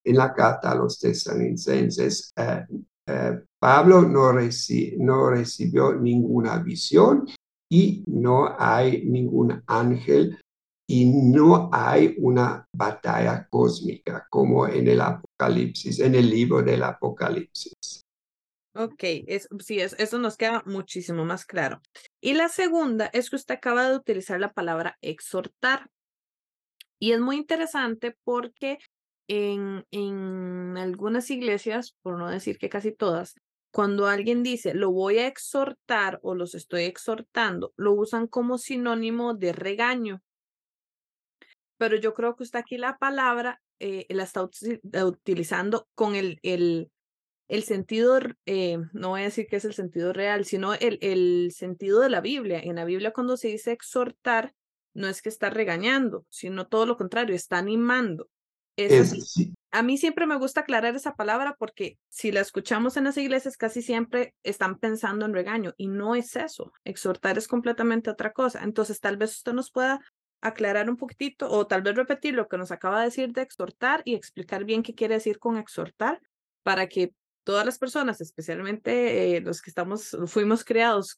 en 0.05 0.17
la 0.17 0.35
carta 0.35 0.73
a 0.73 0.75
los 0.75 0.99
tesalonicenses, 0.99 2.33
eh, 2.37 2.67
eh, 3.09 3.43
Pablo 3.61 4.03
no, 4.03 4.33
no 4.33 5.31
recibió 5.31 5.95
ninguna 5.95 6.59
visión 6.59 7.29
y 7.71 8.03
no 8.09 8.57
hay 8.59 9.05
ningún 9.05 9.63
ángel 9.67 10.37
y 10.89 11.07
no 11.07 11.71
hay 11.73 12.17
una 12.19 12.67
batalla 12.77 13.47
cósmica 13.49 14.27
como 14.29 14.67
en 14.67 14.89
el 14.89 15.01
Apocalipsis, 15.01 16.01
en 16.01 16.17
el 16.17 16.29
libro 16.29 16.61
del 16.61 16.83
Apocalipsis. 16.83 18.02
Ok, 18.75 19.01
es, 19.27 19.49
sí, 19.61 19.81
es, 19.81 19.95
eso 19.99 20.19
nos 20.19 20.37
queda 20.37 20.63
muchísimo 20.65 21.25
más 21.27 21.45
claro. 21.45 21.83
Y 22.21 22.35
la 22.35 22.49
segunda 22.49 23.07
es 23.13 23.29
que 23.29 23.37
usted 23.37 23.57
acaba 23.57 23.89
de 23.89 23.97
utilizar 23.97 24.41
la 24.41 24.53
palabra 24.53 24.97
exhortar. 25.03 25.91
Y 26.99 27.13
es 27.13 27.21
muy 27.21 27.37
interesante 27.37 28.17
porque 28.25 28.79
en, 29.29 29.85
en 29.91 30.79
algunas 30.79 31.31
iglesias, 31.31 31.95
por 32.01 32.19
no 32.19 32.31
decir 32.31 32.57
que 32.59 32.71
casi 32.71 32.93
todas, 32.93 33.35
cuando 33.73 34.07
alguien 34.07 34.43
dice 34.43 34.75
lo 34.75 34.91
voy 34.91 35.19
a 35.19 35.27
exhortar 35.27 36.19
o 36.23 36.35
los 36.35 36.55
estoy 36.55 36.85
exhortando, 36.85 37.73
lo 37.77 37.93
usan 37.93 38.27
como 38.27 38.57
sinónimo 38.57 39.35
de 39.35 39.53
regaño. 39.53 40.23
Pero 41.77 41.97
yo 41.97 42.15
creo 42.15 42.37
que 42.37 42.45
usted 42.45 42.61
aquí 42.61 42.79
la 42.79 42.97
palabra 42.97 43.61
eh, 43.81 44.07
la 44.11 44.23
está 44.23 44.49
utilizando 45.05 45.89
con 45.95 46.15
el, 46.15 46.39
el, 46.43 46.91
el 47.49 47.65
sentido, 47.65 48.19
eh, 48.47 48.79
no 48.93 49.11
voy 49.11 49.23
a 49.23 49.25
decir 49.25 49.47
que 49.47 49.57
es 49.57 49.65
el 49.65 49.75
sentido 49.75 50.13
real, 50.13 50.45
sino 50.45 50.75
el, 50.75 50.99
el 51.03 51.53
sentido 51.55 52.01
de 52.01 52.11
la 52.11 52.21
Biblia. 52.21 52.61
En 52.61 52.77
la 52.77 52.85
Biblia 52.85 53.13
cuando 53.13 53.37
se 53.37 53.49
dice 53.49 53.73
exhortar, 53.73 54.55
no 54.95 55.09
es 55.09 55.23
que 55.23 55.29
está 55.29 55.51
regañando, 55.51 56.27
sino 56.29 56.67
todo 56.67 56.87
lo 56.87 56.97
contrario, 56.97 57.35
está 57.35 57.59
animando. 57.59 58.29
Es, 58.77 59.35
A 59.71 59.83
mí 59.83 59.99
siempre 59.99 60.27
me 60.27 60.37
gusta 60.37 60.61
aclarar 60.61 60.95
esa 60.97 61.15
palabra 61.15 61.57
porque 61.59 61.99
si 62.09 62.33
la 62.33 62.41
escuchamos 62.41 62.97
en 62.97 63.05
las 63.05 63.17
iglesias 63.17 63.57
casi 63.57 63.83
siempre 63.83 64.35
están 64.43 64.79
pensando 64.79 65.27
en 65.27 65.35
regaño 65.35 65.75
y 65.77 65.89
no 65.89 66.15
es 66.15 66.37
eso. 66.37 66.73
Exhortar 66.85 67.39
es 67.39 67.49
completamente 67.49 68.11
otra 68.11 68.33
cosa. 68.33 68.63
Entonces 68.63 69.01
tal 69.01 69.17
vez 69.17 69.37
usted 69.37 69.53
nos 69.53 69.71
pueda 69.71 70.01
aclarar 70.41 70.91
un 70.91 70.97
poquitito 70.97 71.51
o 71.51 71.67
tal 71.67 71.83
vez 71.83 71.95
repetir 71.95 72.35
lo 72.35 72.49
que 72.49 72.59
nos 72.59 72.73
acaba 72.73 72.99
de 72.99 73.07
decir 73.07 73.33
de 73.33 73.43
exhortar 73.43 74.03
y 74.05 74.15
explicar 74.15 74.65
bien 74.65 74.83
qué 74.83 74.95
quiere 74.95 75.15
decir 75.15 75.39
con 75.39 75.57
exhortar 75.57 76.21
para 76.63 76.87
que 76.89 77.13
todas 77.45 77.67
las 77.67 77.79
personas, 77.79 78.21
especialmente 78.21 79.37
eh, 79.37 79.41
los 79.41 79.63
que 79.63 79.71
estamos, 79.71 80.17
fuimos 80.27 80.65
creados 80.65 81.17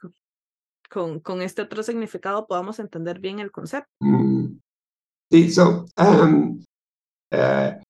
con, 0.90 1.20
con 1.20 1.42
este 1.42 1.62
otro 1.62 1.82
significado, 1.82 2.46
podamos 2.46 2.78
entender 2.78 3.18
bien 3.18 3.40
el 3.40 3.50
concepto. 3.50 3.90
Mm. 4.00 4.58
Sí, 5.30 5.50
so, 5.50 5.86
eh, 7.30 7.80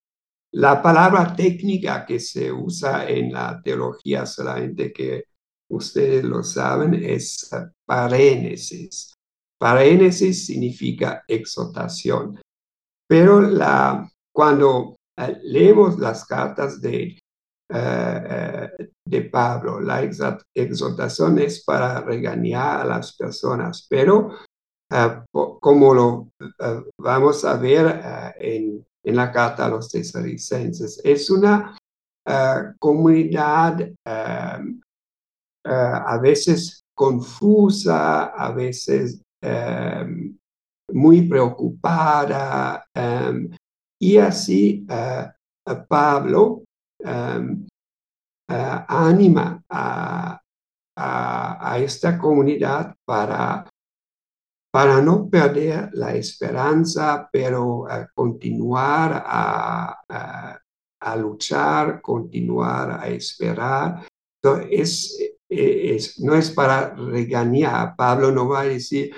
la 0.53 0.81
palabra 0.81 1.35
técnica 1.35 2.07
que 2.07 2.21
se 2.21 2.51
usa 2.51 3.09
en 3.09 3.33
la 3.33 3.61
teología, 3.63 4.25
solamente 4.25 4.93
que 4.93 5.25
ustedes 5.69 6.25
lo 6.25 6.43
saben, 6.43 6.95
es 6.95 7.51
parénesis. 7.85 9.13
Parénesis 9.59 10.47
significa 10.47 11.25
exhortación. 11.27 12.41
Pero 13.07 13.41
la, 13.41 14.09
cuando 14.33 14.97
eh, 15.17 15.39
leemos 15.43 15.99
las 15.99 16.25
cartas 16.25 16.81
de 16.81 17.19
eh, 17.73 18.69
eh, 18.79 18.91
de 19.09 19.23
Pablo. 19.23 19.81
La 19.81 20.03
exhortación 20.03 21.39
es 21.39 21.65
para 21.65 22.03
regañar 22.03 22.83
a 22.83 22.85
las 22.85 23.17
personas, 23.17 23.87
pero 23.89 24.33
eh, 24.93 25.23
como 25.33 25.95
lo 25.95 26.29
vamos 27.01 27.43
a 27.47 27.57
ver 27.57 28.35
en, 28.39 28.87
en, 29.03 29.17
la 29.17 29.33
carta 29.33 29.65
a 29.65 29.71
los 29.71 29.89
tesalonicenses, 29.89 31.01
es 31.03 31.31
una 31.31 31.77
comunidad 32.79 33.91
a 35.67 36.19
veces 36.21 36.83
confusa, 36.95 38.27
a 38.27 38.53
veces 38.53 39.23
muy 40.93 41.23
preocupada, 41.23 42.85
y 43.99 44.17
así 44.19 44.87
Pablo 45.89 46.65
Em, 47.05 47.67
anima 48.49 49.63
a, 49.69 50.41
a, 50.97 51.79
esta 51.79 52.19
comunidad 52.19 52.95
para, 53.05 53.69
para 54.73 55.01
no 55.01 55.29
perder 55.29 55.91
la 55.93 56.15
esperanza, 56.15 57.29
pero 57.33 57.87
continuar 58.15 59.23
a, 59.27 60.01
a, 61.01 61.17
luchar, 61.17 62.01
continuar 62.01 63.01
a 63.03 63.09
esperar. 63.09 64.07
Es, 64.71 65.19
eh, 65.49 65.99
no 66.19 66.35
es 66.35 66.51
para 66.51 66.95
regañar. 66.95 67.95
Pablo 67.97 68.31
no 68.31 68.49
va 68.49 68.61
a 68.63 68.65
decir, 68.65 69.15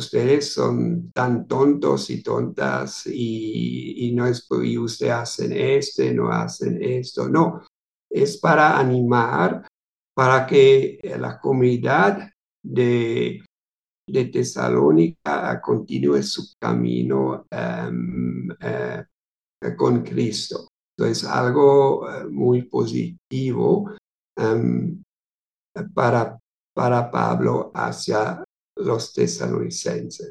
ustedes 0.00 0.52
son 0.52 1.10
tan 1.12 1.46
tontos 1.46 2.10
y 2.10 2.22
tontas 2.22 3.06
y, 3.06 4.12
no 4.14 4.26
es 4.26 4.46
y 4.62 4.76
ustedes 4.76 5.12
hacen 5.12 5.52
este, 5.52 6.12
no 6.12 6.30
hacen 6.30 6.82
esto. 6.82 7.28
No, 7.28 7.62
es 8.10 8.38
para 8.38 8.78
animar, 8.78 9.66
para 10.14 10.46
que 10.46 10.98
la 11.18 11.38
comunidad 11.38 12.30
de, 12.62 13.42
de 14.08 14.24
Tesalónica 14.26 15.60
continúe 15.60 16.22
su 16.22 16.52
camino 16.60 17.46
em, 17.50 18.48
eh, 18.60 19.04
con 19.76 20.02
Cristo. 20.02 20.68
Entonces, 20.96 21.24
algo 21.24 22.10
eh, 22.10 22.26
muy 22.28 22.62
positivo 22.62 23.94
em, 24.36 25.02
para, 25.94 26.38
para 26.74 27.10
Pablo 27.10 27.70
hacia 27.74 28.44
los 28.84 29.12
tesalonicenses. 29.12 30.30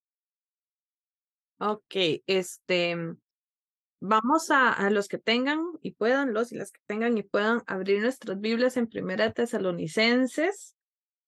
Ok, 1.62 1.96
este, 2.26 2.96
vamos 4.00 4.50
a, 4.50 4.90
los 4.90 5.08
que 5.08 5.18
tengan 5.18 5.60
y 5.82 5.92
puedan, 5.92 6.34
los 6.34 6.52
y 6.52 6.56
las 6.56 6.72
que 6.72 6.80
tengan 6.86 7.18
y 7.18 7.24
puedan 7.24 7.64
abrir 7.68 8.02
nuestras 8.02 8.40
Biblias 8.40 8.78
en 8.78 8.88
Primera 8.88 9.32
Tesalonicenses, 9.34 10.76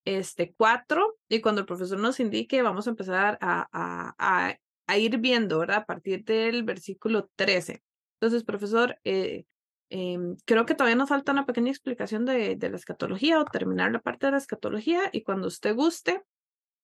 este, 0.06 0.54
4, 0.56 1.18
y 1.30 1.42
cuando 1.42 1.62
el 1.62 1.68
profesor 1.68 2.00
nos 2.00 2.20
indique, 2.20 2.62
vamos 2.62 2.88
a 2.88 2.92
empezar 2.92 3.38
a, 3.42 3.68
a, 3.72 4.58
a, 4.88 4.98
ir 4.98 5.18
viendo, 5.20 5.60
¿verdad? 5.60 5.78
A 5.78 5.86
partir 5.86 6.24
del 6.24 6.64
versículo 6.64 7.30
13. 7.36 7.82
Entonces, 8.20 8.44
profesor, 8.44 8.98
eh, 9.04 9.46
em, 9.90 10.36
creo 10.46 10.66
que 10.66 10.76
todavía 10.76 10.96
nos 10.96 11.10
falta 11.10 11.32
una 11.32 11.46
pequeña 11.46 11.72
explicación 11.72 12.26
de, 12.26 12.56
de 12.56 12.70
la 12.70 12.78
escatología 12.78 13.40
o 13.40 13.46
terminar 13.46 13.92
la 13.92 14.00
parte 14.00 14.28
de 14.28 14.34
la 14.34 14.38
escatología, 14.38 15.10
y 15.12 15.24
cuando 15.24 15.48
usted 15.48 15.76
guste, 15.76 16.24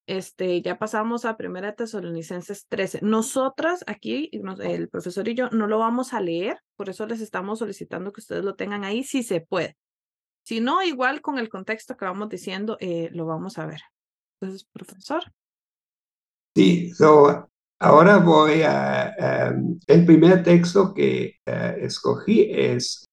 este, 0.07 0.61
ya 0.61 0.79
pasamos 0.79 1.25
a 1.25 1.35
Primera 1.37 1.75
Tesalonicenses 1.75 2.65
13. 2.67 2.99
Nosotras 3.03 3.83
aquí, 3.87 4.31
el 4.31 4.89
profesor 4.89 5.27
y 5.27 5.35
yo, 5.35 5.49
no 5.49 5.67
lo 5.67 5.79
vamos 5.79 6.13
a 6.13 6.21
leer, 6.21 6.57
por 6.77 6.89
eso 6.89 7.05
les 7.05 7.19
estamos 7.19 7.59
solicitando 7.59 8.13
que 8.13 8.21
ustedes 8.21 8.43
lo 8.43 8.55
tengan 8.55 8.85
ahí 8.85 9.03
si 9.03 9.21
se 9.21 9.41
puede. 9.41 9.77
Si 10.43 10.61
no, 10.61 10.81
igual 10.81 11.21
con 11.21 11.37
el 11.39 11.49
contexto 11.49 11.97
que 11.97 12.05
vamos 12.05 12.29
diciendo, 12.29 12.77
eh, 12.79 13.09
lo 13.11 13.25
vamos 13.25 13.57
a 13.57 13.65
ver. 13.65 13.81
Entonces, 14.39 14.65
profesor. 14.71 15.23
Sí, 16.55 16.93
ahora 17.79 18.17
voy 18.17 18.61
a... 18.63 19.13
Em, 19.47 19.77
el 19.87 20.05
primer 20.05 20.41
texto 20.43 20.93
que 20.93 21.35
eh, 21.45 21.77
escogí 21.81 22.47
es 22.49 23.03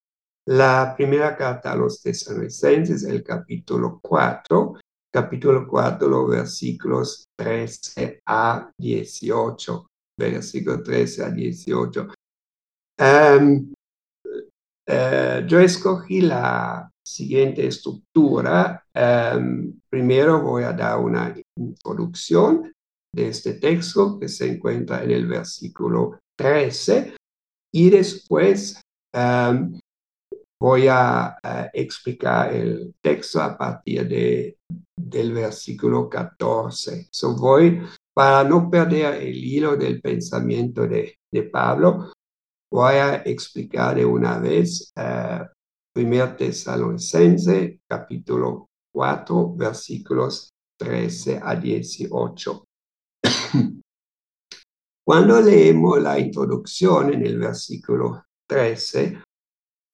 la 0.46 0.94
primera 0.96 1.36
carta 1.36 1.72
a 1.72 1.76
los 1.76 2.00
tesalonicenses, 2.02 3.02
el 3.02 3.24
capítulo 3.24 3.98
4, 4.00 4.74
capítulo 5.14 5.64
4, 5.68 6.08
los 6.08 6.28
versículos 6.28 7.28
13 7.38 8.20
a 8.26 8.68
18. 8.76 9.86
Versículo 10.18 10.82
13 10.82 11.24
a 11.24 11.30
18. 11.30 12.08
Em, 12.98 13.72
eh, 14.88 15.44
yo 15.46 15.60
escogí 15.60 16.20
la 16.20 16.90
siguiente 17.06 17.64
estructura. 17.64 18.84
Em, 18.92 19.78
primero 19.88 20.42
voy 20.42 20.64
a 20.64 20.72
dar 20.72 20.98
una 20.98 21.32
introducción 21.56 22.72
de 23.14 23.28
este 23.28 23.54
texto 23.54 24.18
que 24.18 24.26
se 24.26 24.48
encuentra 24.48 25.04
en 25.04 25.12
el 25.12 25.28
versículo 25.28 26.18
13 26.36 27.14
y 27.72 27.88
después 27.88 28.80
em, 29.12 29.78
voy 30.64 30.88
a, 30.88 31.38
explicar 31.74 32.54
el 32.54 32.94
texto 33.02 33.42
a 33.42 33.54
partir 33.58 34.08
de, 34.08 34.56
del 34.96 35.34
versículo 35.34 36.08
14. 36.08 37.08
So 37.10 37.36
voy, 37.36 37.82
para 38.14 38.48
no 38.48 38.70
perder 38.70 39.20
el 39.20 39.36
hilo 39.36 39.76
del 39.76 40.00
pensamiento 40.00 40.86
de, 40.86 41.18
de 41.30 41.42
Pablo, 41.42 42.12
voy 42.72 42.94
a 42.94 43.16
explicar 43.16 43.96
de 43.96 44.06
una 44.06 44.38
vez 44.38 44.90
uh, 44.96 45.44
primer 45.94 46.34
tesalonicense, 46.34 47.80
capítulo 47.86 48.70
4, 48.94 49.54
versículos 49.56 50.48
13 50.78 51.40
a 51.44 51.56
18. 51.56 52.64
Cuando 55.06 55.40
leemos 55.42 56.00
la 56.00 56.18
introducción 56.18 57.12
en 57.12 57.26
el 57.26 57.38
versículo 57.38 58.24
13, 58.48 59.18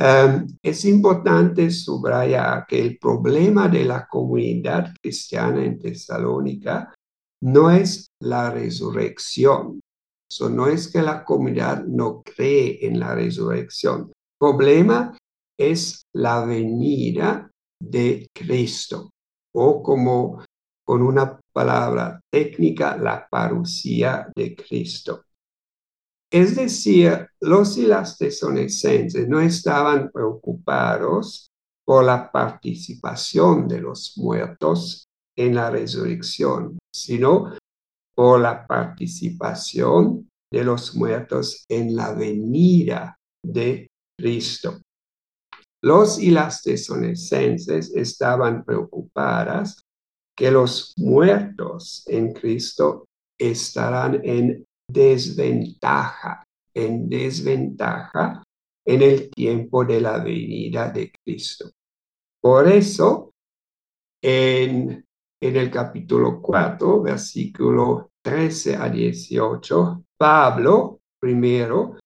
Em, 0.02 0.46
es 0.62 0.86
importante 0.86 1.70
subrayar 1.70 2.64
que 2.66 2.80
el 2.80 2.98
problema 2.98 3.68
de 3.68 3.84
la 3.84 4.08
comunidad 4.08 4.94
cristiana 5.02 5.62
en 5.62 5.78
Tesalónica 5.78 6.94
no 7.42 7.70
es 7.70 8.06
la 8.22 8.50
resurrección. 8.50 9.80
no 10.50 10.68
es 10.68 10.88
que 10.90 11.02
la 11.02 11.24
comunidad 11.24 11.84
no 11.84 12.22
cree 12.22 12.86
en 12.86 12.98
la 12.98 13.14
resurrección. 13.14 14.12
El 14.12 14.38
problema 14.38 15.18
es 15.58 16.02
la 16.14 16.44
venida 16.46 17.50
de 17.82 18.26
Cristo 18.32 19.10
o 19.54 19.82
como 19.82 20.42
con 20.86 21.02
una 21.02 21.38
palabra 21.52 22.20
técnica, 22.32 22.96
la 22.96 23.28
parucía 23.28 24.30
de 24.34 24.54
Cristo. 24.54 25.24
Es 26.32 26.54
decir, 26.54 27.28
los 27.40 27.76
y 27.76 27.86
las 27.86 28.16
tesalonicenses 28.16 29.28
no 29.28 29.40
estaban 29.40 30.10
preocupados 30.12 31.50
por 31.84 32.04
la 32.04 32.30
participación 32.30 33.66
de 33.66 33.80
los 33.80 34.16
muertos 34.16 35.08
en 35.36 35.56
la 35.56 35.70
resurrección, 35.70 36.78
sino 36.94 37.56
por 38.14 38.40
la 38.40 38.64
participación 38.64 40.28
de 40.52 40.64
los 40.64 40.94
muertos 40.94 41.64
en 41.68 41.96
la 41.96 42.12
venida 42.12 43.16
de 43.44 43.88
Cristo. 44.16 44.80
Los 45.82 46.20
y 46.20 46.30
las 46.30 46.62
tesalonicenses 46.62 47.92
estaban 47.94 48.64
preocupadas 48.64 49.82
que 50.36 50.50
los 50.50 50.92
muertos 50.96 52.04
en 52.06 52.32
Cristo 52.32 53.06
estarán 53.38 54.20
en 54.22 54.64
desventaja, 54.92 56.44
en 56.74 57.08
desventaja 57.08 58.42
en 58.84 59.02
el 59.02 59.30
tiempo 59.30 59.84
de 59.84 60.00
la 60.00 60.18
venida 60.18 60.90
de 60.90 61.12
Cristo. 61.12 61.70
Por 62.40 62.68
eso, 62.68 63.32
en, 64.22 65.04
en 65.40 65.56
el 65.56 65.70
capítulo 65.70 66.40
4, 66.40 67.02
versículo 67.02 68.10
13 68.22 68.76
a 68.76 68.88
18, 68.88 70.04
Pablo 70.18 71.00
primero 71.20 71.96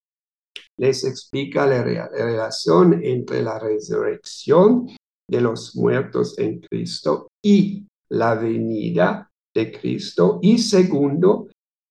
les 0.77 1.05
explica 1.05 1.65
la 1.65 1.83
relación 1.83 3.01
entre 3.03 3.41
la 3.41 3.57
resurrección 3.59 4.87
de 5.29 5.41
los 5.41 5.75
muertos 5.75 6.37
en 6.37 6.59
Cristo 6.59 7.29
y 7.43 7.87
la 8.09 8.35
venida 8.35 9.29
de 9.55 9.71
Cristo. 9.71 10.39
Y 10.41 10.57
segundo, 10.57 11.47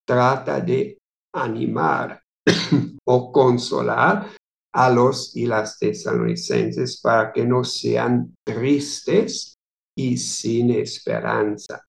trata 0.06 0.60
de 0.60 0.98
animar 1.34 2.20
o 3.06 3.32
consolar 3.32 4.30
a 4.74 4.90
los 4.90 5.36
y 5.36 5.46
las 5.46 5.78
tesalonicenses 5.78 7.00
para 7.00 7.32
que 7.32 7.44
no 7.44 7.64
sean 7.64 8.34
tristes 8.44 9.54
y 9.96 10.16
sin 10.16 10.70
esperanza. 10.72 11.84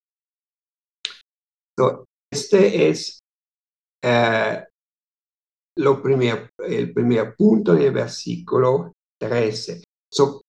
este 2.31 2.89
es 2.89 3.19
eh, 4.03 4.63
lo 5.77 6.01
primer, 6.01 6.51
el 6.59 6.93
primer 6.93 7.35
punto 7.35 7.73
del 7.73 7.91
versículo 7.91 8.93
13. 9.19 9.83
So, 10.11 10.41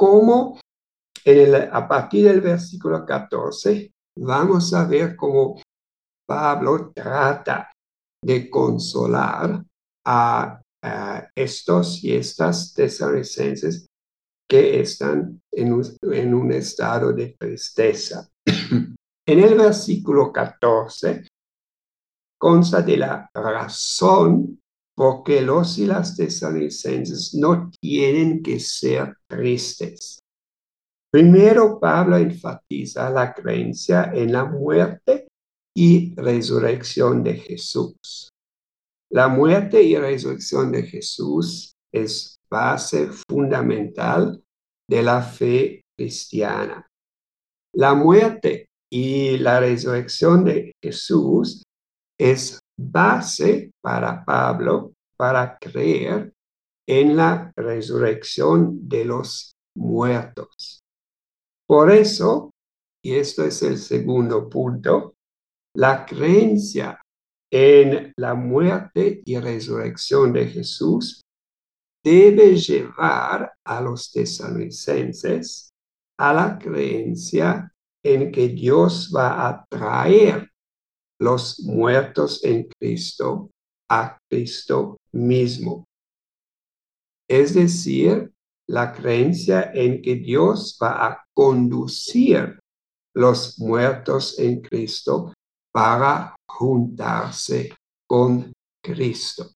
¿Cómo 0.00 0.58
a 1.72 1.88
partir 1.88 2.24
del 2.24 2.40
versículo 2.40 3.04
14 3.04 3.92
vamos 4.16 4.72
a 4.72 4.86
ver 4.86 5.14
cómo 5.14 5.60
Pablo 6.30 6.92
trata 6.94 7.72
de 8.24 8.48
consolar 8.48 9.64
a, 10.06 10.62
estos 11.34 12.04
y 12.04 12.14
estas 12.14 12.72
tesalonicenses 12.72 13.86
que 14.48 14.80
están 14.80 15.42
en 15.52 15.72
un, 15.72 16.52
estado 16.52 17.12
de 17.12 17.36
tristeza. 17.36 18.28
en 18.46 19.38
el 19.40 19.54
versículo 19.58 20.32
14 20.32 21.26
consta 22.38 22.80
de 22.80 22.96
la 22.96 23.28
razón 23.34 24.60
por 24.96 25.24
que 25.24 25.42
los 25.42 25.78
y 25.78 25.86
las 25.86 26.16
tesalonicenses 26.16 27.34
no 27.34 27.70
tienen 27.80 28.40
que 28.40 28.60
ser 28.60 29.16
tristes. 29.28 30.20
Primero, 31.12 31.80
Pablo 31.80 32.16
enfatiza 32.16 33.10
la 33.10 33.34
creencia 33.34 34.12
en 34.14 34.32
la 34.32 34.44
muerte 34.44 35.26
y 35.76 36.14
resurrección 36.16 37.22
de 37.22 37.34
Jesús. 37.34 38.30
La 39.10 39.28
muerte 39.28 39.82
y 39.82 39.96
resurrección 39.96 40.70
de 40.72 40.84
Jesús 40.84 41.74
es 41.92 42.36
base 42.50 43.08
fundamental 43.28 44.42
de 44.88 45.02
la 45.02 45.22
fe 45.22 45.82
cristiana. 45.96 46.86
La 47.74 47.94
muerte 47.94 48.68
y 48.92 49.38
la 49.38 49.60
resurrección 49.60 50.44
de 50.44 50.72
Jesús 50.82 51.62
es 52.18 52.58
base 52.78 53.70
para 53.80 54.24
Pablo 54.24 54.92
para 55.16 55.58
creer 55.58 56.32
en 56.88 57.16
la 57.16 57.52
resurrección 57.56 58.88
de 58.88 59.04
los 59.04 59.52
muertos. 59.76 60.82
Por 61.66 61.92
eso, 61.92 62.50
y 63.02 63.14
esto 63.14 63.44
es 63.44 63.62
el 63.62 63.78
segundo 63.78 64.48
punto, 64.48 65.14
la 65.74 66.04
creencia 66.04 67.00
en 67.52 68.12
la 68.16 68.34
muerte 68.34 69.22
y 69.24 69.38
resurrección 69.38 70.32
de 70.32 70.46
Jesús 70.46 71.22
debe 72.04 72.56
llevar 72.56 73.52
a 73.64 73.80
los 73.80 74.10
tesalonicenses 74.10 75.70
a 76.18 76.32
la 76.32 76.58
creencia 76.58 77.72
en 78.04 78.30
que 78.32 78.48
Dios 78.48 79.12
va 79.14 79.48
a 79.48 79.64
traer 79.68 80.50
los 81.20 81.60
muertos 81.60 82.44
en 82.44 82.68
Cristo 82.78 83.50
a 83.90 84.18
Cristo 84.30 84.96
mismo. 85.12 85.84
Es 87.28 87.54
decir, 87.54 88.32
la 88.68 88.92
creencia 88.92 89.70
en 89.74 90.00
que 90.00 90.14
Dios 90.16 90.78
va 90.82 91.06
a 91.06 91.24
conducir 91.34 92.58
los 93.14 93.58
muertos 93.58 94.38
en 94.38 94.60
Cristo 94.60 95.32
para 95.72 96.36
juntarse 96.48 97.74
con 98.08 98.52
Cristo. 98.82 99.50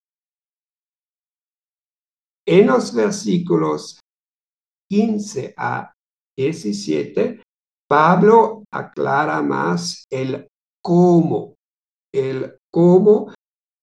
En 2.46 2.66
los 2.66 2.94
versículos 2.94 3.98
15 4.90 5.55
a 5.57 5.92
17, 6.37 7.42
Pablo 7.88 8.64
aclara 8.72 9.40
más 9.42 10.05
el 10.11 10.46
cómo, 10.83 11.55
el 12.12 12.59
cómo 12.70 13.33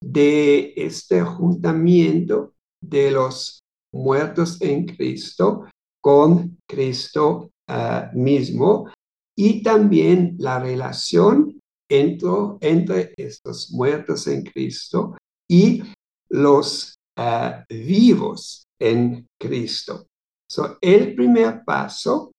de 0.03 0.73
este 0.75 1.21
juntamiento 1.21 2.53
de 2.81 3.11
los 3.11 3.61
muertos 3.93 4.61
en 4.61 4.85
Cristo 4.85 5.65
con 6.01 6.57
Cristo 6.67 7.51
eh, 7.67 8.09
mismo 8.13 8.89
y 9.37 9.63
también 9.63 10.35
la 10.39 10.59
relación 10.59 11.50
entre, 11.91 12.29
entre 12.61 13.13
estos 13.17 13.71
muertos 13.71 14.25
en 14.27 14.43
Cristo 14.43 15.17
y 15.49 15.83
los 16.29 16.95
eh, 17.17 17.65
vivos 17.69 18.65
en 18.79 19.27
Cristo. 19.37 20.07
So, 20.49 20.77
el 20.81 21.13
primer 21.15 21.63
paso 21.65 22.31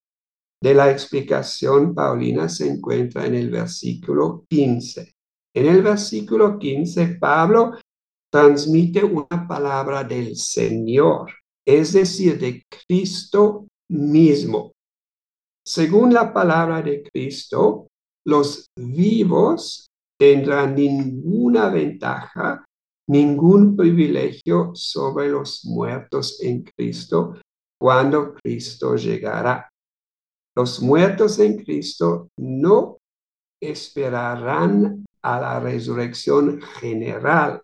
de 0.63 0.75
la 0.75 0.91
explicación 0.91 1.95
paulina 1.95 2.49
se 2.49 2.69
encuentra 2.69 3.27
en 3.27 3.35
el 3.35 3.51
versículo 3.51 4.45
15. 4.49 5.13
En 5.55 5.67
el 5.67 5.83
versículo 5.83 6.59
15, 6.59 7.19
Pablo 7.21 7.73
transmite 8.31 9.05
una 9.05 9.47
palabra 9.47 10.03
del 10.05 10.37
Señor, 10.37 11.33
es 11.67 11.93
decir, 11.93 12.39
de 12.39 12.65
Cristo 12.87 13.67
mismo. 13.91 14.73
Según 15.65 16.15
la 16.15 16.33
palabra 16.33 16.81
de 16.81 17.03
Cristo, 17.03 17.89
los 18.25 18.67
vivos 18.77 19.87
tendrán 20.19 20.75
ninguna 20.75 21.69
ventaja, 21.69 22.65
ningún 23.09 23.77
privilegio 23.77 24.71
sobre 24.75 25.29
los 25.29 25.65
muertos 25.65 26.41
en 26.41 26.63
Cristo 26.63 27.37
cuando 27.81 28.35
Cristo 28.35 28.95
llegará. 28.97 29.69
Los 30.55 30.81
muertos 30.81 31.39
en 31.39 31.59
Cristo 31.59 32.29
no 32.39 32.99
esperarán 33.61 35.05
a 35.23 35.41
la 35.41 35.61
resurrección 35.61 36.61
general 36.61 37.63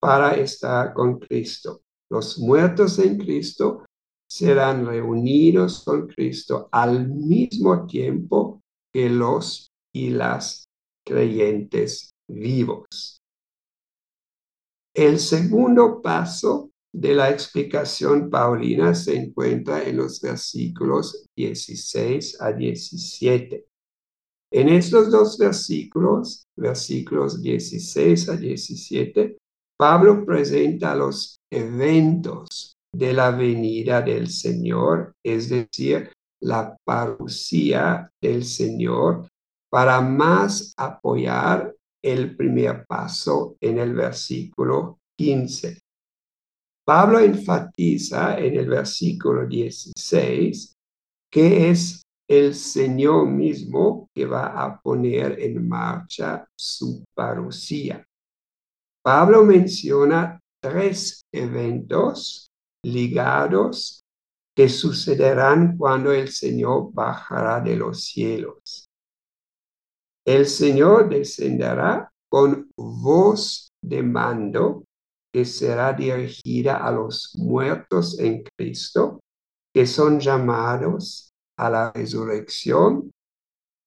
para 0.00 0.32
estar 0.32 0.92
con 0.92 1.18
Cristo. 1.18 1.82
Los 2.10 2.38
muertos 2.38 2.98
en 2.98 3.18
Cristo 3.18 3.84
serán 4.28 4.86
reunidos 4.86 5.84
con 5.84 6.06
Cristo 6.08 6.68
al 6.70 7.08
mismo 7.08 7.86
tiempo 7.86 8.60
que 8.92 9.08
los 9.08 9.67
y 9.94 10.10
las 10.10 10.64
creyentes 11.06 12.10
vivos. 12.28 13.20
El 14.94 15.18
segundo 15.18 16.02
paso 16.02 16.70
de 16.92 17.14
la 17.14 17.30
explicación 17.30 18.30
paulina 18.30 18.94
se 18.94 19.16
encuentra 19.16 19.84
en 19.84 19.98
los 19.98 20.20
versículos 20.20 21.24
16 21.36 22.40
a 22.40 22.52
17. 22.52 23.64
En 24.50 24.68
estos 24.70 25.10
dos 25.10 25.36
versículos, 25.38 26.44
versículos 26.56 27.42
16 27.42 28.28
a 28.30 28.36
17, 28.36 29.36
Pablo 29.78 30.24
presenta 30.24 30.94
los 30.94 31.38
eventos 31.52 32.74
de 32.92 33.12
la 33.12 33.30
venida 33.30 34.00
del 34.00 34.28
Señor, 34.28 35.12
es 35.24 35.50
decir, 35.50 36.10
la 36.40 36.76
parucía 36.84 38.10
del 38.20 38.44
Señor, 38.44 39.28
para 39.70 40.00
más 40.00 40.72
apoyar 40.76 41.74
el 42.02 42.36
primer 42.36 42.86
paso 42.86 43.56
en 43.60 43.78
el 43.78 43.94
versículo 43.94 45.00
15. 45.16 45.80
Pablo 46.84 47.18
enfatiza 47.18 48.38
en 48.38 48.56
el 48.56 48.68
versículo 48.68 49.46
16 49.46 50.74
que 51.30 51.70
es 51.70 52.02
el 52.28 52.54
Señor 52.54 53.26
mismo 53.26 54.08
que 54.14 54.26
va 54.26 54.62
a 54.62 54.80
poner 54.80 55.40
en 55.40 55.66
marcha 55.68 56.46
su 56.56 57.04
parucía. 57.14 58.04
Pablo 59.02 59.44
menciona 59.44 60.40
tres 60.60 61.22
eventos 61.32 62.50
ligados 62.84 64.02
que 64.54 64.68
sucederán 64.68 65.76
cuando 65.76 66.12
el 66.12 66.28
Señor 66.28 66.92
bajará 66.92 67.60
de 67.60 67.76
los 67.76 68.04
cielos. 68.04 68.87
El 70.28 70.44
Señor 70.44 71.08
descenderá 71.08 72.12
con 72.30 72.70
voz 72.76 73.70
de 73.82 74.02
mando 74.02 74.84
que 75.32 75.46
será 75.46 75.94
dirigida 75.94 76.86
a 76.86 76.92
los 76.92 77.34
muertos 77.38 78.18
en 78.18 78.44
Cristo, 78.54 79.20
que 79.74 79.86
son 79.86 80.20
llamados 80.20 81.30
a 81.58 81.70
la 81.70 81.92
resurrección 81.92 83.10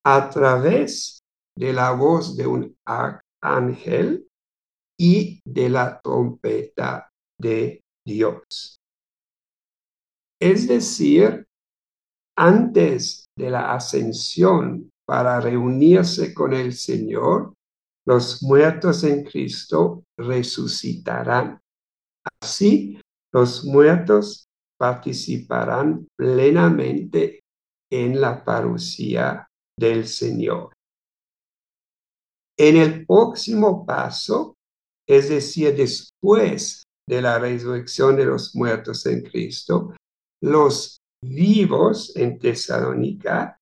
a 0.03 0.31
través 0.31 1.19
de 1.55 1.73
la 1.73 1.91
voz 1.91 2.35
de 2.35 2.47
un 2.47 2.75
arcángel 2.87 4.27
y 4.99 5.41
de 5.45 5.69
la 5.69 6.01
trompeta 6.01 7.07
de 7.39 7.81
Dios. 8.03 8.79
Es 10.41 10.67
decir, 10.67 11.45
antes 12.35 13.25
de 13.37 13.51
la 13.51 13.75
ascensión 13.75 14.90
para 15.11 15.41
reunirse 15.41 16.33
con 16.33 16.53
el 16.53 16.71
Señor, 16.71 17.53
los 18.07 18.41
muertos 18.43 19.03
en 19.03 19.25
Cristo 19.25 20.05
resucitarán. 20.17 21.59
Así, 22.41 22.97
los 23.33 23.65
muertos 23.65 24.47
participarán 24.79 26.07
plenamente 26.17 27.41
en 27.91 28.21
la 28.21 28.41
parucía 28.45 29.45
del 29.77 30.07
Señor. 30.07 30.71
En 32.57 32.77
el 32.77 33.05
próximo 33.05 33.85
paso, 33.85 34.55
es 35.05 35.27
decir, 35.27 35.75
después 35.75 36.83
de 37.05 37.21
la 37.21 37.37
resurrección 37.37 38.15
de 38.15 38.27
los 38.27 38.55
muertos 38.55 39.05
en 39.07 39.23
Cristo, 39.23 39.93
los 40.41 41.01
vivos 41.21 42.15
en 42.15 42.39
Tesalónica 42.39 43.57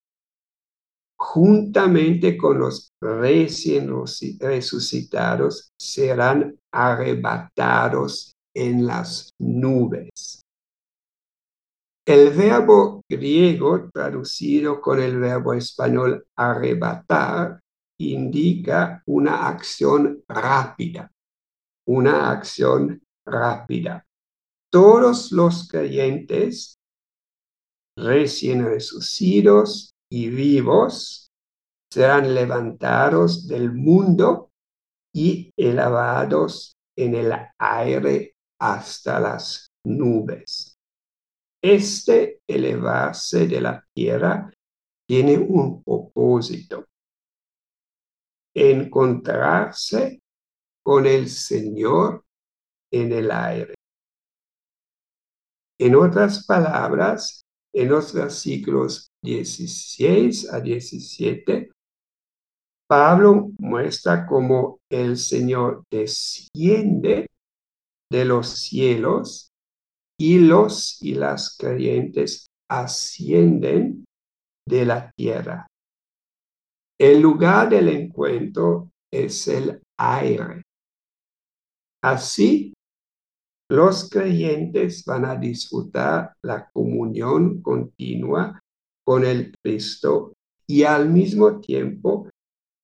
juntamente 1.19 2.37
con 2.37 2.59
los 2.59 2.93
recién 3.01 3.89
resucitados, 4.39 5.71
serán 5.77 6.57
arrebatados 6.71 8.33
en 8.55 8.87
las 8.87 9.33
nubes. 9.37 10.41
El 12.05 12.31
verbo 12.31 13.03
griego 13.07 13.89
traducido 13.93 14.81
con 14.81 14.99
el 14.99 15.19
verbo 15.19 15.53
español 15.53 16.25
arrebatar 16.35 17.59
indica 17.99 19.03
una 19.05 19.47
acción 19.47 20.23
rápida, 20.27 21.11
una 21.85 22.31
acción 22.31 23.03
rápida. 23.27 24.05
Todos 24.71 25.31
los 25.31 25.67
creyentes 25.67 26.79
recién 27.97 28.63
resucitados 28.63 29.93
y 30.11 30.29
vivos 30.29 31.31
serán 31.91 32.33
levantados 32.33 33.47
del 33.47 33.71
mundo 33.71 34.51
y 35.13 35.51
elevados 35.57 36.75
en 36.95 37.15
el 37.15 37.33
aire 37.57 38.35
hasta 38.59 39.19
las 39.19 39.71
nubes. 39.85 40.75
este 41.61 42.39
elevarse 42.47 43.45
de 43.45 43.59
la 43.59 43.85
tierra 43.93 44.49
tiene 45.05 45.37
un 45.37 45.83
propósito, 45.83 46.85
encontrarse 48.55 50.21
con 50.83 51.05
el 51.05 51.27
Señor 51.29 52.23
en 52.91 53.11
el 53.11 53.31
aire. 53.31 53.73
En 55.79 55.95
otras 55.95 56.45
palabras, 56.45 57.43
en 57.73 57.89
los 57.89 58.13
versículos 58.13 59.08
16 59.23 60.53
a 60.53 60.59
17, 60.59 61.71
Pablo 62.87 63.51
muestra 63.59 64.25
cómo 64.25 64.79
el 64.89 65.17
Señor 65.17 65.83
desciende 65.91 67.27
de 68.11 68.25
los 68.25 68.49
cielos 68.49 69.51
y 70.19 70.39
los 70.39 71.01
y 71.01 71.15
las 71.15 71.55
creyentes 71.57 72.47
ascienden 72.69 74.05
de 74.67 74.85
la 74.85 75.11
tierra. 75.15 75.67
El 76.99 77.21
lugar 77.21 77.69
del 77.69 77.89
encuentro 77.89 78.91
es 79.11 79.47
el 79.47 79.81
aire. 79.97 80.63
Así, 82.03 82.73
los 83.69 84.09
creyentes 84.09 85.05
van 85.05 85.25
a 85.25 85.35
disfrutar 85.35 86.33
la 86.43 86.69
comunión 86.71 87.61
continua 87.61 88.59
con 89.09 89.25
el 89.25 89.55
Cristo 89.59 90.33
y 90.67 90.83
al 90.83 91.09
mismo 91.09 91.59
tiempo 91.59 92.29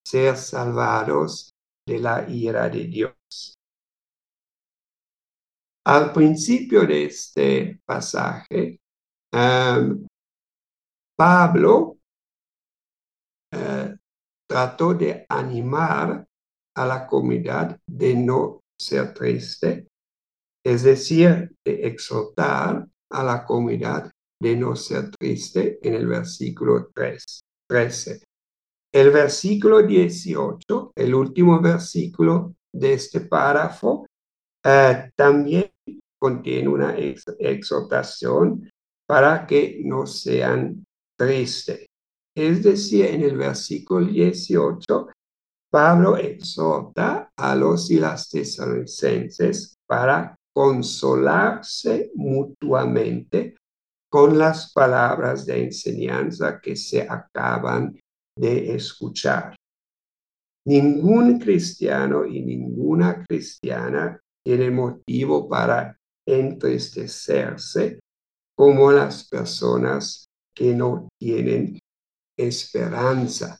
ser 0.04 0.36
salvados 0.36 1.52
de 1.88 2.00
la 2.00 2.28
ira 2.28 2.68
de 2.68 2.86
Dios. 2.86 3.54
Al 5.86 6.12
principio 6.12 6.88
de 6.88 7.06
este 7.06 7.80
pasaje, 7.86 8.80
um, 9.32 10.08
Pablo 11.16 12.00
uh, 13.54 13.96
trató 14.50 14.96
de 14.96 15.28
animar 15.30 16.26
a 16.76 16.86
la 16.88 17.06
comunidad 17.06 17.80
de 17.88 18.16
no 18.16 18.62
ser 18.82 19.14
triste, 19.14 19.88
es 20.66 20.82
decir, 20.82 21.56
de 21.64 21.86
exhortar 21.86 22.88
a 23.12 23.24
la 23.24 23.46
comunidad 23.46 24.10
de 24.42 24.56
no 24.56 24.76
ser 24.76 25.10
triste 25.12 25.80
en 25.82 25.94
el 25.94 26.08
versículo 26.08 26.90
3, 26.94 27.42
13. 27.68 28.24
El 28.94 29.12
versículo 29.12 29.82
18, 29.84 30.94
el 30.96 31.16
último 31.16 31.60
versículo 31.60 32.56
de 32.74 32.94
este 32.94 33.22
párrafo, 33.22 34.06
eh, 34.64 35.12
también 35.16 35.72
contiene 36.20 36.70
una 36.70 36.96
exhortación 36.98 38.70
para 39.08 39.46
que 39.46 39.82
no 39.84 40.08
sean 40.08 40.86
tristes. 41.18 41.86
Es 42.36 42.64
decir, 42.64 43.06
en 43.06 43.22
el 43.22 43.38
versículo 43.38 44.06
18, 44.06 45.08
Pablo 45.72 46.18
exhorta 46.18 47.30
a 47.36 47.56
los 47.56 47.92
y 47.92 48.00
las 48.00 48.30
tesalonicenses 48.30 49.76
para 49.88 50.36
consolarse 50.54 52.12
mutuamente 52.16 53.56
con 54.16 54.38
las 54.38 54.72
palabras 54.72 55.46
de 55.46 55.66
enseñanza 55.66 56.62
que 56.62 56.78
se 56.78 57.02
acaban 57.02 58.00
de 58.40 58.74
escuchar. 58.74 59.54
Ningún 60.66 61.38
cristiano 61.38 62.26
y 62.26 62.42
ninguna 62.42 63.26
cristiana 63.26 64.18
tiene 64.42 64.72
motivo 64.72 65.50
para 65.50 65.98
entristecerse 66.26 68.00
como 68.58 68.90
las 68.90 69.28
personas 69.28 70.28
que 70.56 70.74
no 70.74 71.10
tienen 71.20 71.78
esperanza. 72.40 73.60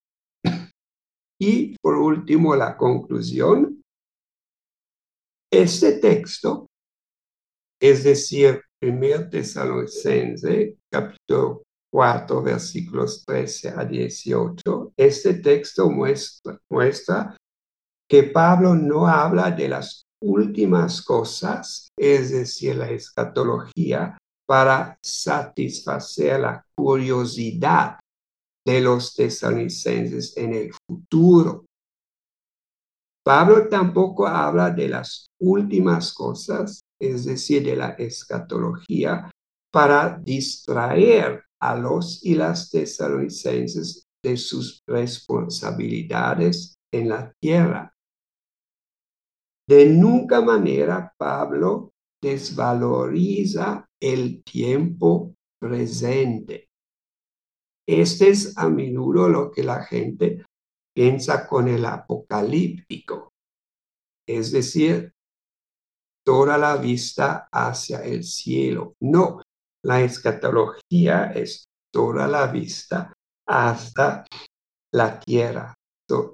Y 1.38 1.76
por 1.80 1.96
último, 1.96 2.56
la 2.56 2.78
conclusión. 2.78 3.82
Este 5.52 6.00
texto, 6.00 6.68
es 7.78 8.06
decir, 8.06 8.62
1 8.86 9.30
Tesalonicense, 9.30 10.78
capítulo 10.92 11.64
4, 11.92 12.44
versículos 12.44 13.24
13 13.26 13.70
a 13.70 13.86
18, 13.86 14.94
este 14.96 15.36
texto 15.36 15.90
muestra, 15.90 16.60
muestra 16.70 17.36
que 18.08 18.24
Pablo 18.24 18.76
no 18.76 19.08
habla 19.08 19.50
de 19.50 19.70
las 19.70 20.04
últimas 20.22 21.02
cosas, 21.02 21.90
es 21.98 22.32
decir, 22.32 22.76
la 22.76 22.90
escatología, 22.90 24.18
para 24.48 24.98
satisfacer 25.02 26.40
la 26.40 26.64
curiosidad 26.76 27.98
de 28.66 28.82
los 28.82 29.16
tesalonicenses 29.16 30.38
en 30.38 30.54
el 30.54 30.72
futuro. 30.88 31.66
Pablo 33.24 33.68
tampoco 33.68 34.28
habla 34.28 34.70
de 34.70 34.90
las 34.90 35.26
últimas 35.40 36.14
cosas, 36.14 36.82
es 37.00 37.26
decir, 37.26 37.64
de 37.64 37.76
la 37.76 37.90
escatología, 37.92 39.32
para 39.72 40.18
distraer 40.18 41.44
a 41.60 41.76
los 41.76 42.24
y 42.24 42.36
las 42.36 42.70
tesalonicenses 42.70 44.08
de 44.24 44.38
sus 44.38 44.82
responsabilidades 44.88 46.76
en 46.94 47.10
la 47.10 47.34
tierra. 47.40 47.94
De 49.68 49.88
nunca 49.88 50.42
manera 50.42 51.14
Pablo 51.18 51.92
desvaloriza 52.22 53.88
el 54.00 54.44
tiempo 54.44 55.36
presente. 55.60 56.70
Este 57.88 58.30
es 58.30 58.58
a 58.58 58.70
menudo 58.70 59.30
lo 59.30 59.52
que 59.52 59.64
la 59.64 59.84
gente 59.84 60.44
piensa 60.96 61.48
con 61.48 61.68
el 61.68 61.86
apocalíptico, 61.86 63.34
es 64.28 64.52
decir, 64.52 65.15
toda 66.26 66.58
la 66.58 66.78
vista 66.78 67.48
hacia 67.52 68.04
el 68.04 68.24
cielo. 68.24 68.96
No, 69.02 69.42
la 69.84 70.02
escatología 70.02 71.32
es 71.32 71.66
toda 71.94 72.28
la 72.28 72.48
vista 72.48 73.14
hasta 73.48 74.26
la 74.94 75.20
tierra. 75.20 75.74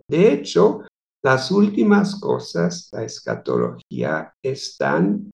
De 0.07 0.33
hecho, 0.33 0.81
las 1.23 1.51
últimas 1.51 2.19
cosas, 2.19 2.89
la 2.91 3.03
escatología, 3.03 4.33
están 4.43 5.31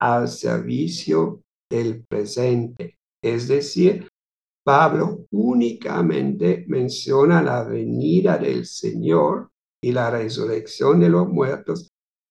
al 0.00 0.28
servicio 0.28 1.42
del 1.70 2.04
presente. 2.04 2.96
Es 3.22 3.48
decir, 3.48 4.08
Pablo 4.64 5.24
únicamente 5.30 6.64
menciona 6.68 7.42
la 7.42 7.64
venida 7.64 8.36
del 8.36 8.66
Señor 8.66 9.48
y 9.82 9.92
la 9.92 10.10
resurrección 10.10 11.00
de 11.00 11.08
los 11.08 11.28
muertos 11.28 11.88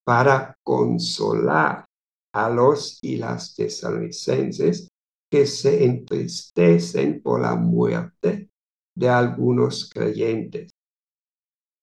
para 0.08 0.56
consolar 0.64 1.84
a 2.32 2.48
los 2.48 2.98
y 3.02 3.18
las 3.18 3.54
tesalonicenses 3.54 4.88
que 5.30 5.44
se 5.44 5.84
entristecen 5.84 7.22
por 7.22 7.42
la 7.42 7.56
muerte 7.56 8.48
de 8.96 9.08
algunos 9.10 9.90
creyentes. 9.90 10.70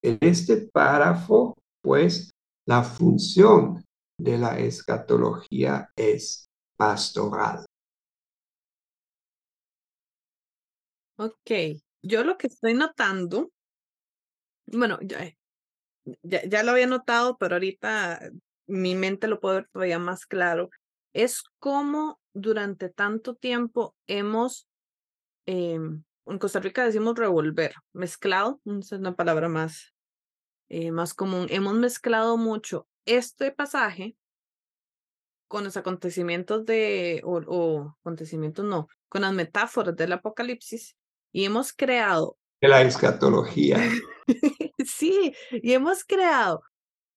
En 0.04 0.18
este 0.22 0.58
párrafo, 0.58 1.56
pues, 1.84 2.32
la 2.68 2.82
función 2.82 3.86
de 4.20 4.40
la 4.40 4.58
escatología 4.58 5.92
es 5.96 6.48
pastoral. 6.76 7.64
Ok, 11.18 11.52
yo 12.02 12.24
lo 12.24 12.40
que 12.40 12.48
estoy 12.48 12.74
notando, 12.74 13.52
bueno, 14.66 14.98
ya, 16.24 16.44
ya, 16.46 16.63
lo 16.63 16.72
había 16.72 16.88
notado, 16.88 17.38
pero 17.38 17.56
ahorita 17.56 18.20
mi 18.68 18.95
mente 18.95 19.28
lo 19.28 19.39
puede 19.39 19.58
ver 19.58 19.70
todavía 19.72 19.99
más 19.99 20.26
claro, 20.26 20.70
es 21.14 21.43
cómo 21.60 22.20
durante 22.34 22.89
tanto 22.89 23.36
tiempo 23.36 23.95
hemos, 24.08 24.68
em, 25.45 26.03
en 26.26 26.39
Costa 26.39 26.60
Rica 26.60 26.86
decimos 26.86 27.18
revolver, 27.18 27.74
mezclado, 27.93 28.62
es 28.66 28.91
una 28.91 29.16
palabra 29.16 29.49
más, 29.49 29.93
eh, 30.70 30.91
más 30.91 31.14
común, 31.14 31.47
hemos 31.49 31.76
mezclado 31.76 32.38
mucho 32.38 32.88
este 33.06 33.51
pasaje 33.51 34.16
con 35.47 35.64
los 35.64 35.78
acontecimientos 35.78 36.66
de, 36.66 37.22
o, 37.24 37.38
o 37.47 37.95
acontecimientos 38.01 38.66
no, 38.66 38.88
con 39.08 39.22
las 39.22 39.34
metáforas 39.34 39.95
del 39.95 40.14
Apocalipsis 40.14 40.97
y 41.32 41.45
hemos 41.45 41.74
creado... 41.74 42.38
De 42.66 42.70
la 42.70 42.82
escatología. 42.82 43.78
sí, 44.88 45.36
y 45.51 45.74
hemos 45.74 46.03
creado 46.03 46.63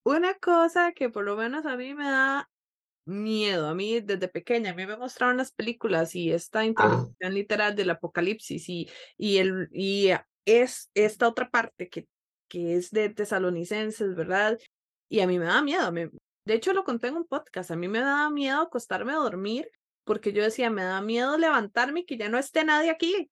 una 0.05 0.35
cosa 0.35 0.93
que 0.93 1.09
por 1.09 1.25
lo 1.25 1.37
menos 1.37 1.65
a 1.65 1.75
mí 1.75 1.95
me 1.95 2.05
da 2.05 2.51
miedo. 3.07 3.67
A 3.67 3.75
mí 3.75 3.99
desde 4.03 4.29
pequeña, 4.29 4.73
a 4.73 4.75
mí 4.75 4.85
me 4.85 4.99
mostraron 4.99 5.39
las 5.39 5.51
películas 5.51 6.15
y 6.15 6.33
esta 6.33 6.67
introducción 6.67 7.33
literal 7.33 7.75
del 7.75 7.89
apocalipsis 7.89 8.69
y, 8.69 8.91
y, 9.17 9.39
el, 9.39 9.71
y 9.73 10.11
es 10.45 10.91
esta 10.93 11.27
otra 11.27 11.49
parte 11.49 11.89
que, 11.89 12.07
que 12.47 12.75
es 12.77 12.91
de 12.91 13.09
tesalonicenses, 13.09 14.15
¿verdad? 14.15 14.59
Y 15.09 15.21
a 15.21 15.27
mí 15.27 15.39
me 15.39 15.47
da 15.47 15.63
miedo. 15.63 15.91
Me, 15.93 16.11
de 16.45 16.55
hecho, 16.55 16.75
lo 16.75 16.85
conté 16.85 17.07
en 17.09 17.17
un 17.17 17.27
podcast. 17.27 17.71
A 17.71 17.77
mí 17.77 17.89
me 17.89 18.01
da 18.01 18.29
miedo 18.29 18.61
acostarme 18.61 19.13
a 19.13 19.17
dormir 19.17 19.71
porque 20.05 20.35
yo 20.35 20.43
decía, 20.43 20.69
me 20.69 20.85
da 20.85 21.01
miedo 21.01 21.39
levantarme 21.39 22.01
y 22.01 22.05
que 22.05 22.19
ya 22.19 22.29
no 22.29 22.37
esté 22.37 22.65
nadie 22.65 22.91
aquí. 22.91 23.31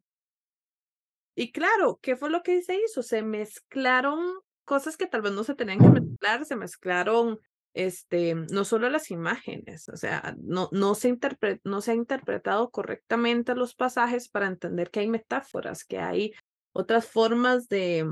Y 1.37 1.53
claro, 1.53 2.01
¿qué 2.03 2.17
fue 2.17 2.31
lo 2.31 2.43
que 2.43 2.63
se 2.63 2.77
hizo? 2.83 3.03
Se 3.03 3.23
mezclaron 3.23 4.19
cosas 4.65 4.97
que 4.97 5.07
tal 5.07 5.23
vez 5.23 5.33
no 5.33 5.45
se 5.45 5.55
tenían 5.55 5.79
que 5.79 6.01
mezclar, 6.01 6.45
se 6.45 6.57
mezclaron 6.57 7.39
este, 7.75 8.35
no 8.35 8.65
solo 8.65 8.89
las 8.89 9.11
imágenes, 9.11 9.91
o 9.91 9.99
sea, 9.99 10.35
no, 10.39 10.71
no, 10.73 10.95
se 10.95 11.15
no 11.63 11.81
se 11.83 11.91
ha 11.91 11.95
interpretado 11.95 12.71
correctamente 12.71 13.55
los 13.55 13.75
pasajes 13.75 14.31
para 14.31 14.47
entender 14.47 14.91
que 14.91 15.01
hay 15.01 15.09
metáforas, 15.09 15.85
que 15.85 15.99
hay 15.99 16.33
otras 16.73 17.07
formas 17.07 17.69
de, 17.69 18.07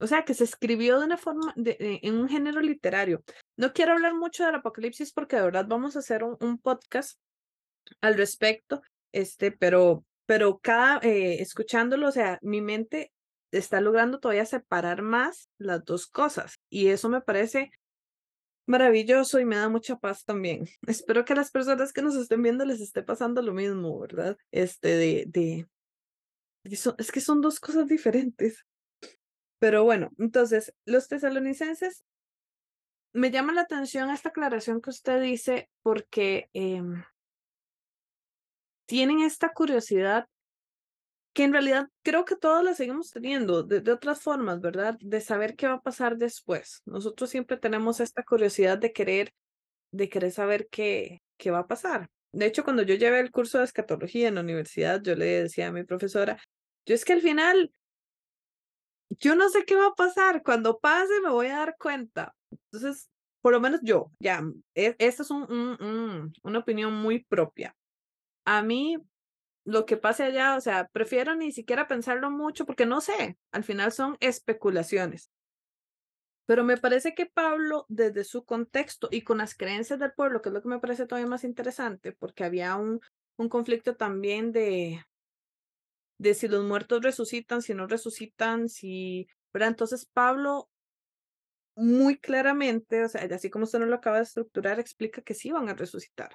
o 0.00 0.06
sea, 0.08 0.24
que 0.24 0.34
se 0.34 0.42
escribió 0.42 0.98
de 0.98 1.06
una 1.06 1.16
forma, 1.16 1.52
de, 1.54 1.76
en 2.02 2.16
un 2.16 2.28
género 2.28 2.60
literario. 2.60 3.22
No 3.56 3.72
quiero 3.72 3.92
hablar 3.92 4.14
mucho 4.14 4.44
del 4.44 4.56
Apocalipsis 4.56 5.12
porque 5.12 5.36
de 5.36 5.42
verdad 5.42 5.66
vamos 5.68 5.94
a 5.94 6.00
hacer 6.00 6.24
un, 6.24 6.36
un 6.40 6.58
podcast 6.58 7.20
al 8.00 8.16
respecto, 8.16 8.82
este, 9.12 9.52
pero, 9.52 10.04
pero 10.26 10.58
cada, 10.58 10.98
eh, 11.02 11.40
escuchándolo, 11.40 12.08
o 12.08 12.12
sea, 12.12 12.38
mi 12.42 12.60
mente 12.60 13.12
está 13.50 13.80
logrando 13.80 14.18
todavía 14.20 14.46
separar 14.46 15.02
más 15.02 15.48
las 15.58 15.84
dos 15.84 16.06
cosas 16.06 16.58
y 16.70 16.88
eso 16.88 17.08
me 17.08 17.20
parece 17.20 17.70
maravilloso 18.66 19.38
y 19.38 19.44
me 19.44 19.56
da 19.56 19.68
mucha 19.68 19.96
paz 19.96 20.24
también. 20.24 20.66
Espero 20.86 21.24
que 21.24 21.34
a 21.34 21.36
las 21.36 21.50
personas 21.50 21.92
que 21.92 22.02
nos 22.02 22.16
estén 22.16 22.42
viendo 22.42 22.64
les 22.64 22.80
esté 22.80 23.02
pasando 23.02 23.42
lo 23.42 23.52
mismo, 23.52 23.98
¿verdad? 23.98 24.36
Este 24.50 24.88
de, 24.88 25.24
de, 25.28 25.68
es 26.64 27.12
que 27.12 27.20
son 27.20 27.40
dos 27.40 27.60
cosas 27.60 27.86
diferentes. 27.86 28.64
Pero 29.58 29.84
bueno, 29.84 30.10
entonces, 30.18 30.74
los 30.84 31.08
tesalonicenses, 31.08 32.04
me 33.14 33.30
llama 33.30 33.52
la 33.52 33.62
atención 33.62 34.10
esta 34.10 34.30
aclaración 34.30 34.80
que 34.80 34.90
usted 34.90 35.22
dice 35.22 35.70
porque 35.82 36.50
em, 36.52 37.04
tienen 38.86 39.20
esta 39.20 39.52
curiosidad 39.52 40.26
que 41.34 41.42
en 41.42 41.52
realidad 41.52 41.88
creo 42.02 42.24
que 42.24 42.36
todos 42.36 42.64
la 42.64 42.74
seguimos 42.74 43.10
teniendo 43.10 43.64
de, 43.64 43.90
otras 43.90 44.22
formas, 44.22 44.60
¿verdad? 44.60 44.96
De 45.00 45.20
saber 45.20 45.56
qué 45.56 45.66
va 45.66 45.74
a 45.74 45.82
pasar 45.82 46.16
después. 46.16 46.80
Nosotros 46.86 47.28
siempre 47.28 47.56
tenemos 47.56 47.98
esta 47.98 48.22
curiosidad 48.22 48.78
de 48.78 48.92
querer, 48.92 49.34
de 49.90 50.08
querer 50.08 50.30
saber 50.30 50.68
qué, 50.70 51.22
qué 51.36 51.50
va 51.50 51.60
a 51.60 51.66
pasar. 51.66 52.08
De 52.30 52.46
hecho, 52.46 52.62
cuando 52.62 52.82
yo 52.84 52.94
llevé 52.94 53.18
el 53.18 53.32
curso 53.32 53.58
de 53.58 53.64
escatología 53.64 54.28
en 54.28 54.36
la 54.36 54.42
universidad, 54.42 55.02
yo 55.02 55.16
le 55.16 55.42
decía 55.42 55.68
a 55.68 55.72
mi 55.72 55.82
profesora, 55.82 56.40
yo 56.86 56.94
es 56.94 57.04
que 57.04 57.14
al 57.14 57.20
final, 57.20 57.72
yo 59.10 59.34
no 59.34 59.48
sé 59.48 59.64
qué 59.64 59.74
va 59.74 59.88
a 59.88 59.94
pasar. 59.94 60.42
Cuando 60.42 60.78
pase 60.78 61.20
me 61.20 61.30
voy 61.30 61.48
a 61.48 61.58
dar 61.58 61.76
cuenta. 61.78 62.32
Entonces, 62.50 63.08
por 63.40 63.52
lo 63.52 63.60
menos 63.60 63.80
yo, 63.82 64.12
ya, 64.20 64.42
e, 64.74 64.94
esta 64.98 65.22
es 65.22 65.30
un, 65.30 66.32
una 66.42 66.58
opinión 66.58 66.94
muy 66.94 67.24
propia. 67.24 67.74
A 68.44 68.62
mí, 68.62 68.98
lo 69.64 69.86
que 69.86 69.96
pase 69.96 70.24
allá, 70.24 70.56
o 70.56 70.60
sea, 70.60 70.88
prefiero 70.88 71.34
ni 71.34 71.52
siquiera 71.52 71.88
pensarlo 71.88 72.30
mucho 72.30 72.66
porque 72.66 72.86
no 72.86 73.00
sé, 73.00 73.38
al 73.52 73.64
final 73.64 73.92
son 73.92 74.16
especulaciones. 74.20 75.30
Pero 76.46 76.62
me 76.62 76.76
parece 76.76 77.14
que 77.14 77.26
Pablo, 77.26 77.86
desde 77.88 78.22
su 78.24 78.44
contexto 78.44 79.08
y 79.10 79.22
con 79.22 79.38
las 79.38 79.54
creencias 79.54 79.98
del 79.98 80.12
pueblo, 80.12 80.42
que 80.42 80.50
es 80.50 80.52
lo 80.52 80.60
que 80.62 80.68
me 80.68 80.78
parece 80.78 81.06
todavía 81.06 81.28
más 81.28 81.44
interesante, 81.44 82.12
porque 82.12 82.44
había 82.44 82.76
un, 82.76 83.00
un 83.38 83.48
conflicto 83.48 83.96
también 83.96 84.52
de, 84.52 85.02
de 86.18 86.34
si 86.34 86.48
los 86.48 86.64
muertos 86.64 87.02
resucitan, 87.02 87.62
si 87.62 87.72
no 87.74 87.86
resucitan, 87.86 88.68
si, 88.68 89.26
¿verdad? 89.52 89.70
Entonces 89.70 90.06
Pablo 90.12 90.68
muy 91.76 92.18
claramente, 92.18 93.04
o 93.04 93.08
sea, 93.08 93.22
así 93.34 93.50
como 93.50 93.64
usted 93.64 93.78
no 93.80 93.86
lo 93.86 93.96
acaba 93.96 94.18
de 94.18 94.24
estructurar, 94.24 94.78
explica 94.78 95.22
que 95.22 95.34
sí 95.34 95.50
van 95.50 95.68
a 95.68 95.74
resucitar. 95.74 96.30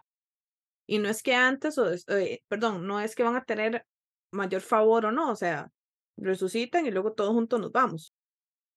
Y 0.90 0.98
no 0.98 1.08
es 1.08 1.22
que 1.22 1.36
antes, 1.36 1.78
o 1.78 1.88
eh, 1.94 2.42
perdón, 2.48 2.88
no 2.88 3.00
es 3.00 3.14
que 3.14 3.22
van 3.22 3.36
a 3.36 3.46
tener 3.46 3.86
mayor 4.32 4.62
favor 4.62 5.06
o 5.06 5.12
no, 5.12 5.30
o 5.30 5.36
sea, 5.36 5.70
resucitan 6.18 6.88
y 6.88 6.90
luego 6.90 7.14
todos 7.14 7.32
juntos 7.32 7.60
nos 7.60 7.72
vamos, 7.72 8.16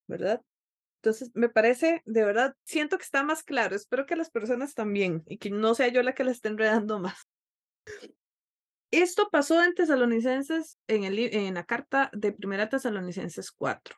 ¿verdad? 0.07 0.43
Entonces, 1.01 1.31
me 1.33 1.49
parece, 1.49 2.03
de 2.05 2.23
verdad, 2.23 2.55
siento 2.65 2.99
que 2.99 3.05
está 3.05 3.25
más 3.25 3.43
claro. 3.43 3.75
Espero 3.75 4.05
que 4.05 4.15
las 4.15 4.31
personas 4.31 4.75
también 4.75 5.23
y 5.27 5.39
que 5.39 5.49
no 5.49 5.75
sea 5.75 5.89
yo 5.89 6.03
la 6.03 6.15
que 6.15 6.23
la 6.23 6.33
esté 6.33 6.49
enredando 6.49 6.99
más. 6.99 7.17
Esto 8.91 9.31
pasó 9.31 9.65
en 9.65 9.75
Tesalonicenses, 9.75 10.79
en, 10.89 11.05
el, 11.05 11.19
en 11.19 11.55
la 11.55 11.65
carta 11.65 12.11
de 12.13 12.33
Primera 12.33 12.69
Tesalonicenses 12.69 13.51
4. 13.53 13.97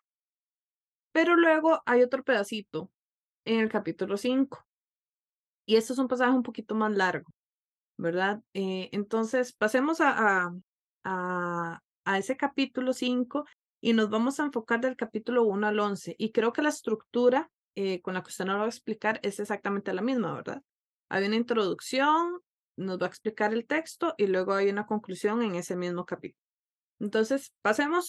Pero 1.10 1.34
luego 1.34 1.82
hay 1.84 2.04
otro 2.04 2.22
pedacito 2.22 2.92
en 3.44 3.58
el 3.58 3.68
capítulo 3.68 4.16
5. 4.16 4.64
Y 5.66 5.74
esto 5.74 5.94
es 5.94 5.98
un 5.98 6.06
pasaje 6.06 6.30
un 6.30 6.44
poquito 6.44 6.76
más 6.76 6.92
largo. 6.92 7.28
¿Verdad? 7.96 8.42
Eh, 8.54 8.90
entonces, 8.92 9.52
pasemos 9.52 10.00
a, 10.00 10.52
a, 11.04 11.80
a, 12.04 12.18
ese 12.18 12.36
capítulo 12.36 12.92
5 12.92 13.44
y 13.80 13.92
nos 13.92 14.10
vamos 14.10 14.40
a 14.40 14.44
enfocar 14.44 14.80
del 14.80 14.96
capítulo 14.96 15.44
1 15.44 15.66
al 15.66 15.78
11. 15.78 16.16
Y 16.18 16.32
creo 16.32 16.52
que 16.52 16.62
la 16.62 16.70
estructura 16.70 17.50
eh, 17.76 18.00
con 18.02 18.14
la 18.14 18.22
que 18.22 18.28
usted 18.28 18.44
nos 18.44 18.58
va 18.58 18.64
a 18.64 18.68
explicar 18.68 19.20
es 19.22 19.40
exactamente 19.40 19.92
la 19.92 20.02
misma, 20.02 20.34
¿verdad? 20.34 20.62
Hay 21.08 21.26
una 21.26 21.36
introducción, 21.36 22.40
nos 22.76 22.98
va 23.00 23.06
a 23.06 23.08
explicar 23.08 23.52
el 23.52 23.66
texto 23.66 24.14
y 24.16 24.26
luego 24.26 24.54
hay 24.54 24.68
una 24.68 24.86
conclusión 24.86 25.42
en 25.42 25.54
ese 25.54 25.76
mismo 25.76 26.04
capítulo. 26.04 26.40
Entonces, 27.00 27.52
pasemos, 27.62 28.08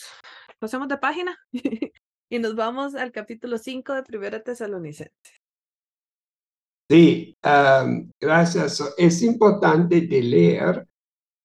pasemos 0.59 0.87
de 0.87 0.97
página 0.97 1.37
y 2.29 2.39
nos 2.39 2.55
vamos 2.55 2.95
al 2.95 3.11
capítulo 3.11 3.57
5 3.57 3.93
de 3.93 4.03
Primera 4.03 4.43
Tesalonicenses. 4.43 5.44
Sí, 6.87 7.35
gracias. 7.41 8.93
Es 8.97 9.21
importante 9.23 10.01
de 10.01 10.21
leer 10.21 10.87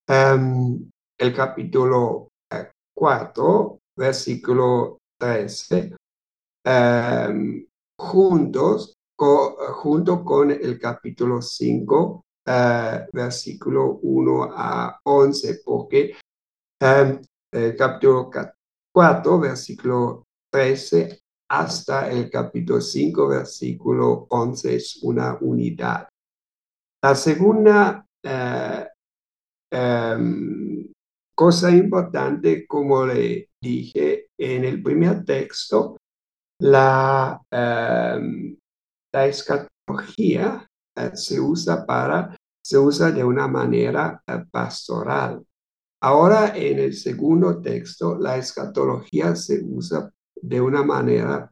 el 0.07 1.35
capítulo 1.35 2.29
4, 2.95 3.79
versículo 3.97 4.99
13, 5.19 5.97
juntos, 7.99 8.95
junto 9.17 10.25
con 10.25 10.51
el 10.51 10.79
capítulo 10.79 11.41
5, 11.41 12.25
eh, 12.47 13.07
versículo 13.11 13.99
1 14.03 14.49
a 14.55 15.01
11, 15.05 15.63
porque 15.65 16.17
el 16.81 17.77
capítulo 17.77 18.31
4, 18.93 19.41
versículo 19.41 20.25
13 20.53 21.19
hasta 21.51 22.09
el 22.09 22.31
capítulo 22.31 22.81
5, 22.81 23.29
versículo 23.29 24.27
11 24.31 24.77
es 24.77 25.03
una 25.03 25.37
unidad. 25.41 26.09
La 27.03 27.15
segunda 27.17 28.07
eh, 28.23 28.87
em, 29.73 30.93
cosa 31.35 31.71
importante, 31.73 32.67
como 32.69 33.05
le 33.05 33.49
dije 33.61 34.29
en 34.39 34.65
el 34.65 34.81
primer 34.81 35.25
texto, 35.25 35.97
la, 36.61 37.41
em, 37.51 38.57
la 39.13 39.27
escatología 39.27 40.65
eh, 40.97 41.11
se 41.15 41.41
usa 41.41 41.85
para, 41.85 42.37
se 42.65 42.79
usa 42.79 43.11
de 43.11 43.25
una 43.25 43.49
manera 43.49 44.23
eh, 44.25 44.45
pastoral. 44.53 45.45
Ahora 46.03 46.57
en 46.57 46.79
el 46.79 46.95
segundo 46.95 47.61
texto, 47.61 48.17
la 48.17 48.37
escatología 48.37 49.35
se 49.35 49.61
usa 49.65 50.11
de 50.43 50.61
una 50.61 50.83
manera 50.83 51.51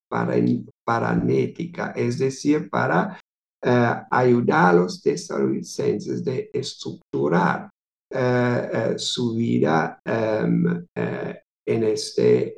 paranética, 0.84 1.92
es 1.96 2.18
decir, 2.18 2.68
para 2.70 3.18
eh, 3.60 3.94
ayudar 4.10 4.70
a 4.70 4.72
los 4.72 5.02
tesalonicenses 5.02 6.24
de 6.24 6.48
estructurar 6.52 7.68
eh, 8.10 8.70
eh, 8.72 8.94
su 8.98 9.34
vida 9.34 10.00
em, 10.04 10.86
en, 10.94 11.84
este, 11.84 12.54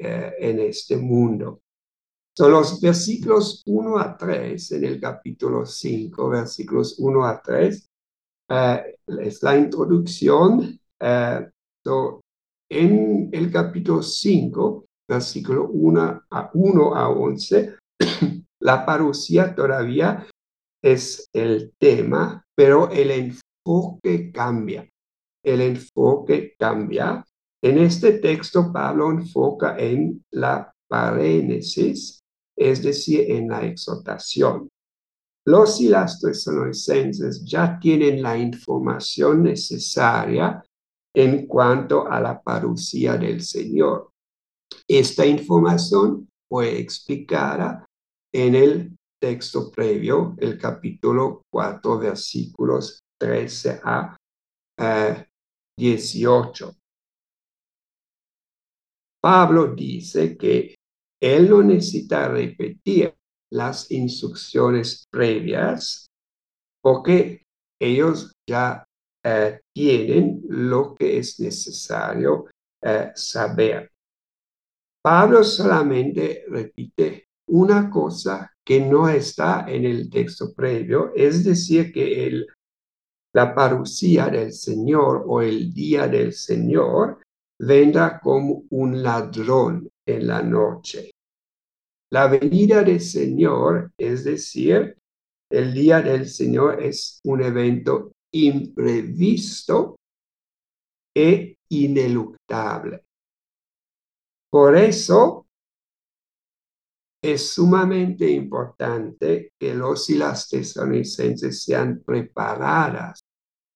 en 0.46 0.60
este 0.60 0.96
mundo. 0.96 1.62
Son 2.36 2.52
los 2.52 2.80
versículos 2.80 3.62
1 3.66 3.98
a 3.98 4.16
3 4.16 4.72
en 4.72 4.84
el 4.84 5.00
capítulo 5.00 5.66
5, 5.66 6.28
versículos 6.28 6.96
1 6.98 7.24
a 7.24 7.42
3, 7.42 7.88
es 9.20 9.42
la 9.42 9.56
introducción. 9.56 10.78
en 12.68 13.30
el 13.32 13.50
capítulo 13.50 14.02
5 14.02 14.84
versículo 15.10 15.68
1 15.68 16.22
a, 16.30 16.50
1 16.54 16.94
a 16.94 17.08
11, 17.08 17.76
la 18.60 18.86
parucía 18.86 19.54
todavía 19.54 20.26
es 20.82 21.28
el 21.32 21.72
tema, 21.78 22.42
pero 22.54 22.90
el 22.90 23.10
enfoque 23.10 24.30
cambia. 24.32 24.88
El 25.44 25.60
enfoque 25.62 26.54
cambia. 26.58 27.24
En 27.62 27.78
este 27.78 28.12
texto, 28.12 28.72
Pablo 28.72 29.10
enfoca 29.10 29.76
en 29.76 30.24
la 30.30 30.72
parénesis, 30.88 32.20
es 32.56 32.82
decir, 32.82 33.30
en 33.30 33.48
la 33.48 33.64
exhortación. 33.64 34.68
Los 35.46 35.80
y 35.80 35.88
las 35.88 36.20
ya 37.44 37.78
tienen 37.80 38.22
la 38.22 38.38
información 38.38 39.42
necesaria 39.42 40.62
en 41.14 41.46
cuanto 41.46 42.06
a 42.06 42.20
la 42.20 42.40
parucía 42.40 43.16
del 43.16 43.42
Señor. 43.42 44.09
Esta 44.92 45.24
información 45.24 46.28
fue 46.48 46.80
explicada 46.80 47.86
en 48.34 48.56
el 48.56 48.98
texto 49.20 49.70
previo, 49.70 50.34
el 50.38 50.58
capítulo 50.58 51.42
4, 51.48 52.00
versículos 52.00 52.98
13 53.20 53.82
a 53.84 54.16
18. 55.78 56.74
Pablo 59.22 59.76
dice 59.76 60.36
que 60.36 60.74
él 61.22 61.48
no 61.48 61.62
necesita 61.62 62.26
repetir 62.26 63.14
las 63.52 63.92
instrucciones 63.92 65.04
previas 65.08 66.08
porque 66.82 67.44
ellos 67.80 68.32
ya 68.44 68.84
eh, 69.24 69.60
tienen 69.72 70.42
lo 70.48 70.96
que 70.96 71.18
es 71.18 71.38
necesario 71.38 72.46
eh, 72.82 73.12
saber. 73.14 73.88
Pablo 75.02 75.42
solamente 75.42 76.44
repite 76.48 77.28
una 77.48 77.88
cosa 77.88 78.52
que 78.64 78.80
no 78.80 79.08
está 79.08 79.64
en 79.66 79.84
el 79.84 80.10
texto 80.10 80.52
previo, 80.54 81.12
es 81.14 81.42
decir, 81.42 81.92
que 81.92 82.26
el, 82.26 82.46
la 83.34 83.54
parucía 83.54 84.28
del 84.28 84.52
Señor 84.52 85.24
o 85.26 85.40
el 85.40 85.72
día 85.72 86.06
del 86.06 86.32
Señor 86.32 87.22
vendrá 87.58 88.20
como 88.20 88.64
un 88.70 89.02
ladrón 89.02 89.88
en 90.06 90.26
la 90.26 90.42
noche. 90.42 91.10
La 92.12 92.26
venida 92.26 92.82
del 92.82 93.00
Señor, 93.00 93.92
es 93.96 94.24
decir, 94.24 94.96
el 95.50 95.72
día 95.72 96.00
del 96.02 96.28
Señor 96.28 96.82
es 96.82 97.20
un 97.24 97.42
evento 97.42 98.12
imprevisto 98.32 99.96
e 101.16 101.56
ineluctable. 101.70 103.04
Por 104.50 104.76
eso 104.76 105.46
es 107.22 107.52
sumamente 107.52 108.28
importante 108.30 109.52
que 109.58 109.74
los 109.74 110.08
y 110.10 110.16
las 110.16 110.48
tesalonicenses 110.48 111.62
sean 111.62 112.02
preparadas 112.04 113.20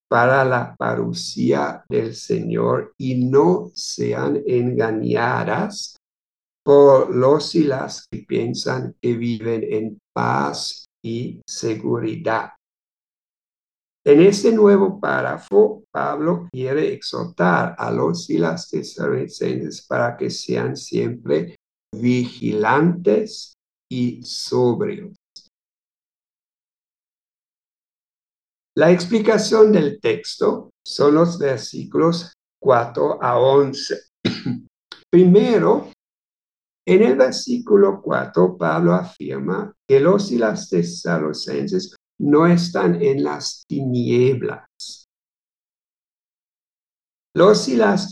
para 0.09 0.45
la 0.45 0.75
parucía 0.77 1.85
del 1.89 2.15
Señor 2.15 2.95
y 2.99 3.25
no 3.25 3.71
sean 3.75 4.43
engañadas 4.47 5.97
por 6.65 7.15
los 7.15 7.55
y 7.55 7.65
las 7.65 8.07
que 8.09 8.25
piensan 8.27 8.97
que 9.01 9.15
viven 9.15 9.65
en 9.69 9.99
paz 10.15 10.87
y 11.03 11.43
seguridad. 11.47 12.53
En 14.07 14.21
este 14.21 14.53
nuevo 14.53 15.01
párrafo, 15.01 15.85
Pablo 15.91 16.49
quiere 16.53 16.93
exhortar 16.93 17.75
a 17.79 17.91
los 17.91 18.29
y 18.29 18.37
las 18.37 18.69
para 19.89 20.15
que 20.15 20.29
sean 20.29 20.77
siempre 20.77 21.57
vigilantes 21.91 23.55
y 23.91 24.23
sobrios. 24.23 25.17
La 28.77 28.91
explicación 28.91 29.73
del 29.73 29.99
texto 30.01 30.69
son 30.87 31.15
los 31.15 31.39
versículos 31.39 32.35
4 32.61 33.23
a 33.23 33.39
11. 33.39 33.95
Primero, 35.11 35.91
en 36.87 37.03
el 37.03 37.17
versículo 37.17 38.03
4, 38.03 38.59
Pablo 38.59 38.93
afirma 38.93 39.73
que 39.89 39.99
los 39.99 40.31
y 40.31 40.37
las 40.37 40.69
tesalonicenses 40.69 41.95
no 42.21 42.47
están 42.47 43.01
en 43.03 43.25
las 43.25 43.65
tinieblas. 43.67 45.09
Los 47.37 47.69
y 47.69 47.77
las 47.77 48.11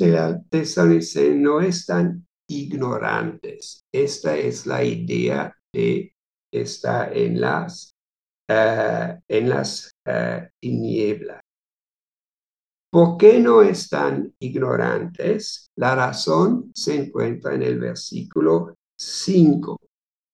tesalonicenses 0.51 1.37
no 1.37 1.61
están 1.61 2.27
ignorantes. 2.49 3.85
Esta 3.93 4.37
es 4.37 4.67
la 4.67 4.83
idea 4.83 5.57
de 5.73 6.13
estar 6.53 7.17
en 7.17 7.41
las, 7.41 7.95
uh, 8.51 9.21
en 9.29 9.49
las 9.49 9.93
uh, 10.07 10.45
tinieblas. 10.61 11.41
¿Por 12.93 13.17
qué 13.17 13.39
no 13.39 13.63
están 13.63 14.35
ignorantes? 14.39 15.71
La 15.79 15.95
razón 15.95 16.71
se 16.75 16.97
encuentra 16.97 17.55
en 17.55 17.63
el 17.63 17.79
versículo 17.79 18.75
5. 18.99 19.79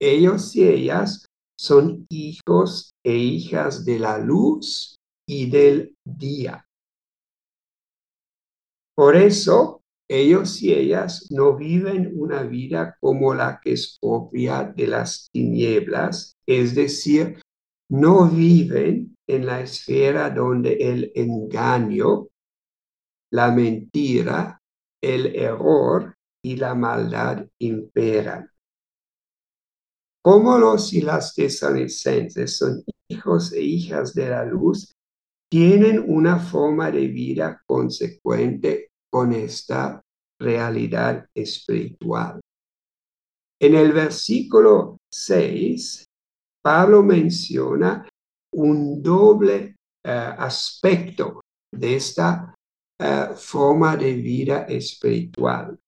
Ellos 0.00 0.56
y 0.56 0.66
ellas 0.66 1.24
son 1.56 2.06
hijos 2.08 2.94
e 3.09 3.16
hijas 3.16 3.86
de 3.86 3.98
la 3.98 4.18
luz 4.18 4.98
y 5.26 5.48
del 5.50 5.96
día. 6.04 6.62
Por 8.94 9.16
eso 9.16 9.80
ellos 10.11 10.62
y 10.62 10.74
ellas 10.74 11.26
no 11.30 11.56
viven 11.56 12.12
una 12.14 12.42
vida 12.42 12.98
como 13.00 13.32
la 13.32 13.61
que 13.62 13.72
es 13.72 13.96
propia 13.98 14.64
de 14.64 14.88
las 14.88 15.30
tinieblas, 15.32 16.36
es 16.46 16.74
decir, 16.74 17.40
no 17.90 18.28
viven 18.28 19.16
en 19.26 19.46
la 19.46 19.62
esfera 19.62 20.28
donde 20.28 20.74
el 20.74 21.11
engaño, 21.14 22.28
la 23.32 23.50
mentira, 23.50 24.61
el 25.02 25.34
error 25.34 26.14
y 26.44 26.56
la 26.56 26.74
maldad 26.74 27.46
imperan. 27.59 28.50
Como 30.22 30.59
los 30.59 30.92
y 30.92 31.00
las 31.00 31.34
son 31.34 32.84
hijos 33.11 33.52
e 33.52 33.62
hijas 33.62 34.14
de 34.14 34.28
la 34.28 34.44
luz, 34.44 34.92
tienen 35.50 36.04
una 36.06 36.38
forma 36.38 36.90
de 36.90 37.09
vida 37.09 37.62
consecuente 37.66 38.90
con 39.11 39.32
esta 39.32 40.02
realidad 40.40 41.26
espiritual. 41.34 42.40
En 43.61 43.74
el 43.74 43.92
versículo 43.92 44.98
6, 45.12 46.04
Pablo 46.62 47.02
menciona 47.02 48.06
un 48.54 49.02
doble 49.02 49.76
eh, 50.04 50.11
aspecto 50.11 51.40
de 51.74 51.96
esta 51.96 52.54
eh, 53.00 53.28
forma 53.34 53.96
de 53.96 54.14
vida 54.14 54.62
espiritual. 54.64 55.78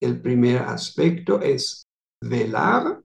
El 0.00 0.20
primer 0.20 0.62
aspecto 0.62 1.40
es 1.40 1.84
velar, 2.24 3.00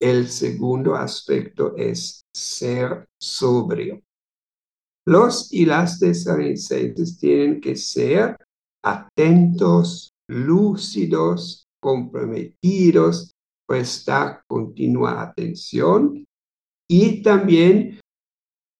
el 0.00 0.28
segundo 0.28 0.96
aspecto 0.96 1.76
es 1.76 2.21
ser 2.34 3.06
sobrio. 3.20 4.02
Los 5.06 5.52
y 5.52 5.66
las 5.66 5.98
tesalonicenses 5.98 7.18
tienen 7.18 7.60
que 7.60 7.76
ser 7.76 8.36
atentos, 8.84 10.12
lúcidos, 10.28 11.66
comprometidos, 11.80 13.32
prestar 13.66 14.42
continua 14.46 15.22
atención 15.22 16.24
y 16.88 17.22
también, 17.22 18.00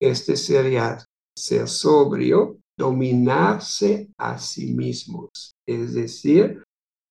este 0.01 0.37
sería 0.37 1.05
ser 1.37 1.69
sobrio, 1.69 2.59
dominarse 2.79 4.11
a 4.19 4.39
sí 4.39 4.73
mismos, 4.73 5.55
es 5.67 5.95
decir, 5.95 6.63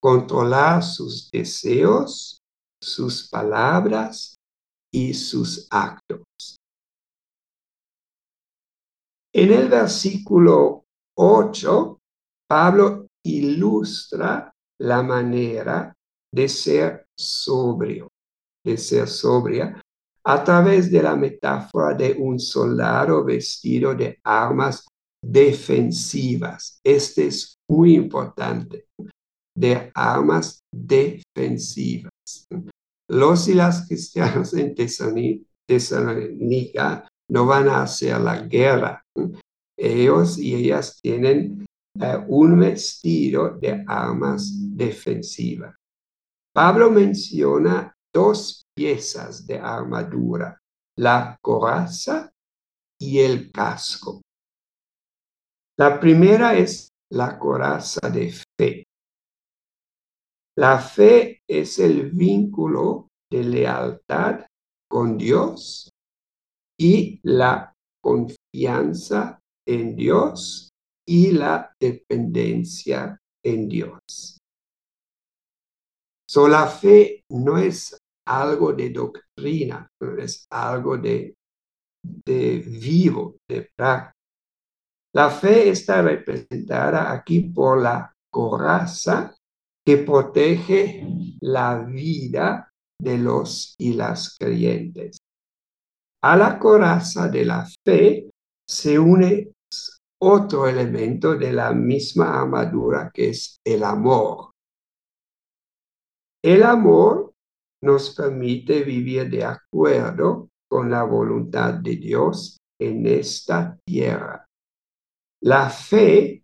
controlar 0.02 0.84
sus 0.84 1.30
deseos, 1.32 2.40
sus 2.82 3.30
palabras 3.30 4.36
y 4.94 5.14
sus 5.14 5.68
actos. 5.70 6.58
En 9.34 9.52
el 9.54 9.70
versículo 9.70 10.84
8 11.18 12.02
Pablo 12.52 13.08
ilustra 13.24 14.52
la 14.82 15.02
manera 15.02 15.94
de 16.34 16.50
ser 16.50 17.06
sobrio, 17.18 18.10
de 18.66 18.78
ser 18.78 19.08
sobria, 19.08 19.82
a 20.26 20.44
través 20.44 20.92
de 20.92 21.02
la 21.02 21.16
metáfora 21.16 21.94
de 21.96 22.14
un 22.20 22.40
soldado 22.40 23.24
vestido 23.24 23.96
de 23.96 24.20
armas 24.24 24.86
defensivas. 25.24 26.80
Este 26.84 27.28
es 27.28 27.56
muy 27.70 27.96
importante, 27.96 28.88
de 29.56 29.92
armas 29.96 30.60
defensivas. 30.70 32.12
Los 33.12 33.50
y 33.50 33.54
las 33.54 33.88
cristianos 33.88 34.54
en 34.54 34.74
Tesalónica 35.68 37.10
no 37.30 37.46
van 37.46 37.68
a 37.68 37.84
hacer 37.84 38.22
la 38.22 38.40
guerra. 38.44 39.04
Ellos 39.78 40.38
y 40.38 40.56
ellas 40.56 40.98
tienen 41.02 41.66
un 42.30 42.58
vestido 42.58 43.50
de 43.50 43.84
armas 43.86 44.50
defensivas. 44.78 45.76
Pablo 46.54 46.90
menciona 46.90 47.94
dos 48.14 48.64
piezas 48.74 49.46
de 49.46 49.60
armadura, 49.60 50.58
la 50.98 51.38
coraza 51.42 52.32
y 52.98 53.20
el 53.20 53.52
casco. 53.52 54.22
La 55.78 56.00
primera 56.00 56.56
es 56.56 56.88
la 57.12 57.38
coraza 57.38 58.10
de 58.10 58.34
fe. 58.58 58.86
La 60.62 60.78
fe 60.78 61.42
es 61.48 61.80
el 61.80 62.12
vínculo 62.12 63.08
de 63.32 63.44
lealtad 63.44 64.46
con 64.88 65.18
Dios 65.18 65.90
y 66.80 67.20
la 67.24 67.74
confianza 68.00 69.40
en 69.68 69.96
Dios 69.96 70.70
y 71.08 71.32
la 71.32 71.74
dependencia 71.82 73.20
en 73.44 73.68
Dios. 73.68 74.38
So, 76.30 76.48
la 76.48 76.68
fe 76.68 77.24
no 77.32 77.58
es 77.58 77.98
algo 78.28 78.72
de 78.74 78.92
doctrina, 78.92 79.88
es 80.20 80.46
algo 80.52 80.96
de, 80.96 81.34
de 82.04 82.60
vivo, 82.60 83.38
de 83.50 83.68
práctica. 83.76 84.14
La 85.16 85.32
fe 85.32 85.70
está 85.70 86.04
representada 86.04 87.12
aquí 87.12 87.40
por 87.50 87.82
la 87.82 88.14
coraza 88.32 89.36
que 89.86 89.98
protege 89.98 91.06
la 91.42 91.80
vida 91.80 92.72
de 93.00 93.18
los 93.18 93.76
y 93.78 93.94
las 93.94 94.38
creyentes. 94.38 95.18
A 96.24 96.36
la 96.38 96.60
coraza 96.60 97.28
de 97.28 97.46
la 97.46 97.68
fe 97.84 98.30
se 98.68 99.00
une 99.00 99.54
otro 100.22 100.68
elemento 100.68 101.36
de 101.36 101.52
la 101.52 101.74
misma 101.74 102.42
armadura 102.42 103.10
que 103.12 103.30
es 103.30 103.58
el 103.66 103.84
amor. 103.84 104.52
El 106.44 106.64
amor 106.64 107.34
nos 107.84 108.16
permite 108.16 108.84
vivir 108.84 109.30
de 109.30 109.46
acuerdo 109.46 110.50
con 110.70 110.92
la 110.92 111.04
voluntad 111.04 111.74
de 111.74 111.96
Dios 111.96 112.58
en 112.80 113.06
esta 113.08 113.78
tierra. 113.84 114.46
La 115.44 115.70
fe 115.70 116.44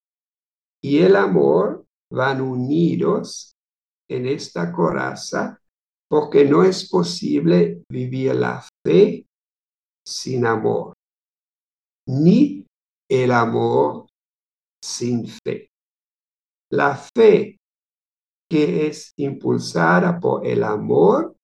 y 0.81 0.99
el 0.99 1.15
amor 1.15 1.76
van 2.11 2.41
unidos 2.41 3.53
en 4.09 4.25
esta 4.25 4.71
coraza 4.71 5.59
porque 6.09 6.45
no 6.45 6.63
es 6.63 6.89
posible 6.89 7.83
vivir 7.89 8.35
la 8.35 8.65
fe 8.85 9.25
sin 10.05 10.45
amor, 10.45 10.93
ni 12.07 12.65
el 13.09 13.31
amor 13.31 14.07
sin 14.81 15.27
fe. 15.27 15.69
La 16.71 16.95
fe 16.95 17.57
que 18.49 18.87
es 18.87 19.11
impulsada 19.17 20.19
por 20.19 20.45
el 20.45 20.63
amor 20.63 21.35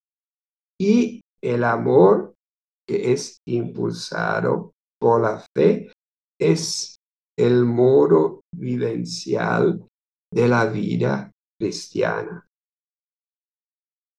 y 0.79 1.21
el 1.41 1.63
amor 1.65 2.33
que 2.87 3.11
es 3.11 3.41
impulsado 3.45 4.73
por 4.99 5.21
la 5.21 5.43
fe 5.53 5.91
es 6.39 6.97
el 7.37 7.65
modo 7.65 8.41
vivencial 8.55 9.85
de 10.33 10.47
la 10.47 10.65
vida 10.65 11.31
cristiana. 11.59 12.47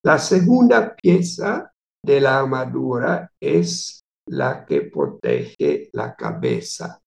La 0.04 0.18
segunda 0.18 0.94
pieza 0.94 1.72
de 2.04 2.20
la 2.20 2.38
armadura 2.38 3.32
es 3.40 4.00
la 4.28 4.64
que 4.64 4.82
protege 4.82 5.90
la 5.92 6.14
cabeza, 6.14 7.00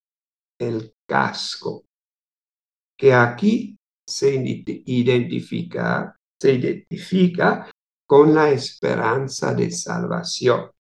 el 0.60 0.94
casco, 1.08 1.86
que 2.98 3.14
aquí 3.14 3.78
se 4.08 4.36
identifica, 4.86 6.16
se 6.42 6.54
identifica 6.54 7.70
con 8.08 8.34
la 8.34 8.50
esperanza 8.50 9.54
de 9.54 9.72
salvación. 9.72 10.72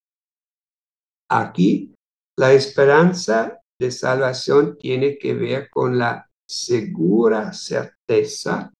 Aquí 1.30 1.93
la 2.38 2.53
esperanza 2.53 3.61
de 3.80 3.91
salvación 3.91 4.78
tiene 4.78 5.17
que 5.17 5.34
ver 5.34 5.69
con 5.69 5.97
la 5.97 6.26
segura 6.48 7.52
certeza 7.54 8.72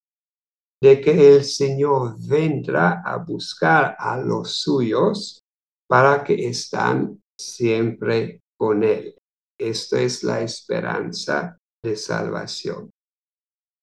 de 0.82 1.02
que 1.02 1.36
el 1.36 1.44
Señor 1.44 2.16
vendrá 2.20 3.02
a 3.04 3.18
buscar 3.18 3.96
a 3.98 4.18
los 4.18 4.56
suyos 4.62 5.42
para 5.88 6.24
que 6.24 6.48
están 6.48 7.22
siempre 7.38 8.42
con 8.58 8.84
Él. 8.84 9.16
Esta 9.60 10.00
es 10.00 10.24
la 10.24 10.42
esperanza 10.42 11.58
de 11.84 11.96
salvación. 11.96 12.92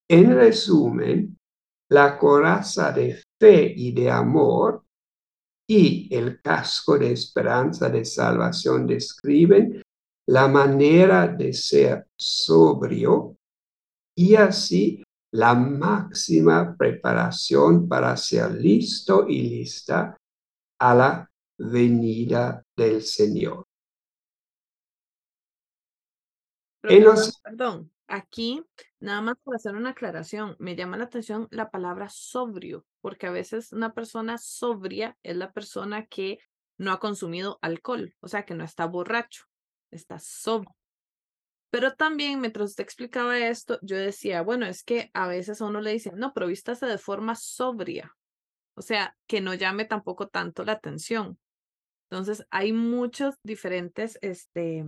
En 0.08 0.34
resumen, 0.34 1.36
la 1.90 2.18
coraza 2.18 2.92
de 2.92 3.22
fe 3.40 3.72
y 3.76 3.92
de 3.92 4.10
amor 4.10 4.84
y 5.68 6.14
el 6.14 6.40
casco 6.40 6.98
de 6.98 7.12
esperanza 7.12 7.88
de 7.88 8.04
salvación 8.04 8.86
describen 8.86 9.82
la 10.28 10.46
manera 10.48 11.26
de 11.26 11.52
ser 11.52 12.06
sobrio 12.16 13.36
y 14.16 14.36
así 14.36 15.02
la 15.32 15.54
máxima 15.54 16.76
preparación 16.76 17.88
para 17.88 18.16
ser 18.16 18.52
listo 18.52 19.26
y 19.28 19.42
lista 19.42 20.16
a 20.78 20.94
la 20.94 21.30
venida 21.58 22.62
del 22.76 23.02
Señor. 23.02 23.64
Perdón, 26.80 27.90
aquí 28.06 28.62
nada 29.00 29.20
más 29.22 29.36
para 29.42 29.56
hacer 29.56 29.74
una 29.74 29.90
aclaración, 29.90 30.56
me 30.58 30.76
llama 30.76 30.96
la 30.96 31.04
atención 31.04 31.48
la 31.50 31.70
palabra 31.70 32.08
sobrio, 32.08 32.84
porque 33.00 33.26
a 33.26 33.30
veces 33.30 33.72
una 33.72 33.92
persona 33.92 34.38
sobria 34.38 35.16
es 35.22 35.36
la 35.36 35.52
persona 35.52 36.06
que 36.06 36.38
no 36.78 36.92
ha 36.92 37.00
consumido 37.00 37.58
alcohol, 37.62 38.14
o 38.20 38.28
sea, 38.28 38.44
que 38.44 38.54
no 38.54 38.64
está 38.64 38.86
borracho, 38.86 39.44
está 39.90 40.18
sobrio. 40.18 40.74
Pero 41.74 41.96
también 41.96 42.40
mientras 42.40 42.70
usted 42.70 42.84
explicaba 42.84 43.36
esto, 43.36 43.80
yo 43.82 43.96
decía, 43.96 44.42
bueno, 44.42 44.64
es 44.64 44.84
que 44.84 45.10
a 45.12 45.26
veces 45.26 45.60
a 45.60 45.64
uno 45.64 45.80
le 45.80 45.90
dicen, 45.90 46.16
no, 46.16 46.32
pero 46.32 46.46
vístase 46.46 46.86
de 46.86 46.98
forma 46.98 47.34
sobria. 47.34 48.16
O 48.76 48.80
sea, 48.80 49.16
que 49.26 49.40
no 49.40 49.54
llame 49.54 49.84
tampoco 49.84 50.28
tanto 50.28 50.64
la 50.64 50.70
atención. 50.70 51.36
Entonces, 52.08 52.46
hay 52.52 52.72
muchos 52.72 53.34
diferentes, 53.42 54.20
este, 54.22 54.84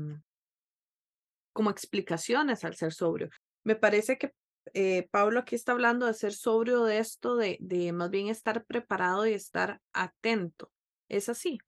como 1.53 1.71
explicaciones 1.71 2.65
al 2.65 2.77
ser 2.77 2.93
sobrio. 2.93 3.31
Me 3.65 3.75
parece 3.75 4.17
que 4.17 4.33
eh, 4.73 5.09
Pablo 5.11 5.41
aquí 5.41 5.57
está 5.57 5.73
hablando 5.73 6.07
de 6.07 6.15
ser 6.15 6.35
sobrio 6.35 6.85
de 6.85 6.99
esto, 6.99 7.35
de, 7.35 7.57
de 7.59 7.93
más 7.93 8.11
bien 8.11 8.29
estar 8.29 8.65
preparado 8.65 9.27
y 9.27 9.33
estar 9.33 9.81
atento. 9.93 10.71
¿Es 11.09 11.29
así? 11.29 11.59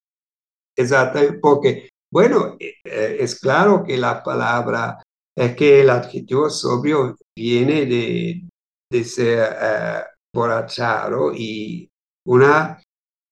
Exacto, 0.76 1.18
porque, 1.42 1.90
bueno, 2.08 2.56
eh, 2.60 2.74
eh, 2.84 3.16
es 3.18 3.40
claro 3.40 3.82
que 3.82 3.96
la 3.96 4.22
palabra 4.22 5.02
es 5.39 5.55
que 5.55 5.82
el 5.82 5.91
adjetivo 5.91 6.51
sobrio 6.51 7.16
viene 7.36 7.86
de, 7.86 8.49
de 8.91 9.05
ser 9.05 9.39
uh, 9.39 10.03
borrachado 10.34 11.32
y 11.32 11.89
una, 12.26 12.82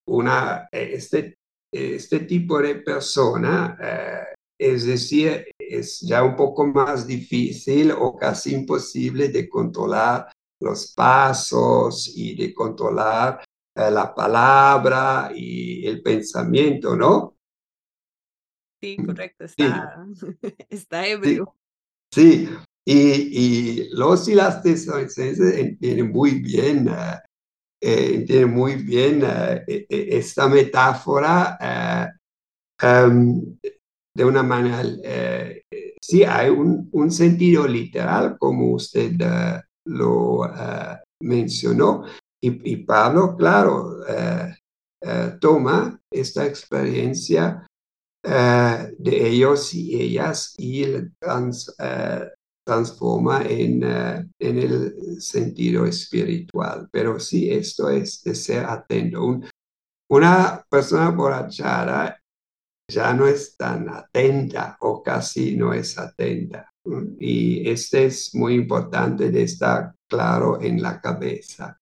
una, 0.09 0.69
este, 0.71 1.35
este 1.75 2.21
tipo 2.21 2.61
de 2.61 2.77
persona, 2.77 3.77
uh, 3.81 4.35
es 4.57 4.87
decir, 4.87 5.49
es 5.59 6.01
ya 6.01 6.23
un 6.23 6.37
poco 6.37 6.65
más 6.69 7.09
difícil 7.09 7.91
o 7.91 8.17
casi 8.17 8.55
imposible 8.55 9.29
de 9.31 9.49
controlar 9.49 10.31
los 10.63 10.93
pasos 10.95 12.13
y 12.15 12.37
de 12.37 12.55
controlar 12.55 13.43
uh, 13.77 13.91
la 13.91 14.15
palabra 14.15 15.33
y 15.35 15.85
el 15.85 16.03
pensamiento, 16.03 16.95
¿no? 16.95 17.37
Sí, 18.81 18.97
correcto, 19.05 19.45
está, 19.45 20.07
sí. 20.15 20.57
está 20.71 21.05
ebrio. 21.09 21.53
Sí, 22.13 22.49
y, 22.87 23.89
los 23.95 24.29
y 24.29 24.35
las 24.35 24.63
tesalonicenses 24.63 25.59
entienden 25.59 26.13
muy 26.13 26.41
bien, 26.41 26.89
eh, 27.81 28.11
entienden 28.15 28.55
muy 28.55 28.77
bien 28.77 29.23
uh, 29.25 29.61
esta 29.67 30.49
metáfora 30.49 31.59
um, 32.83 33.59
de 34.15 34.25
una 34.25 34.43
manera, 34.43 34.83
sí, 36.01 36.25
hay 36.25 36.49
un, 36.49 37.11
sentido 37.11 37.67
literal, 37.67 38.39
como 38.39 38.73
usted 38.73 39.13
lo 39.85 40.51
mencionó, 41.21 42.05
y, 42.41 42.77
Pablo, 42.77 43.37
claro, 43.37 44.01
toma 45.39 46.01
esta 46.11 46.47
experiencia 46.47 47.67
uh, 48.27 48.95
de 48.99 49.29
ellos 49.29 49.72
y 49.74 50.01
ellas 50.01 50.55
y 50.59 50.85
trans, 51.18 51.68
uh, 51.79 52.27
transforma 52.64 53.43
en, 53.43 53.85
uh, 53.85 54.29
en, 54.39 54.59
el 54.59 55.20
sentido 55.20 55.87
espiritual. 55.87 56.89
Pero 56.91 57.18
sí, 57.20 57.51
esto 57.51 57.89
es 57.89 58.22
de 58.22 58.35
ser 58.35 58.64
atento. 58.64 59.24
Un, 59.24 59.47
una 60.11 60.64
persona 60.68 61.11
borrachada 61.11 62.20
ya 62.89 63.12
no 63.12 63.27
es 63.27 63.57
tan 63.57 63.89
atenta 63.89 64.77
o 64.81 65.03
casi 65.03 65.57
no 65.57 65.72
es 65.72 65.99
atenta. 65.99 66.70
Y 67.18 67.68
este 67.68 68.07
es 68.07 68.35
muy 68.35 68.55
importante 68.55 69.31
de 69.31 69.43
estar 69.43 69.95
claro 70.09 70.61
en 70.61 70.81
la 70.81 71.01
cabeza. 71.01 71.81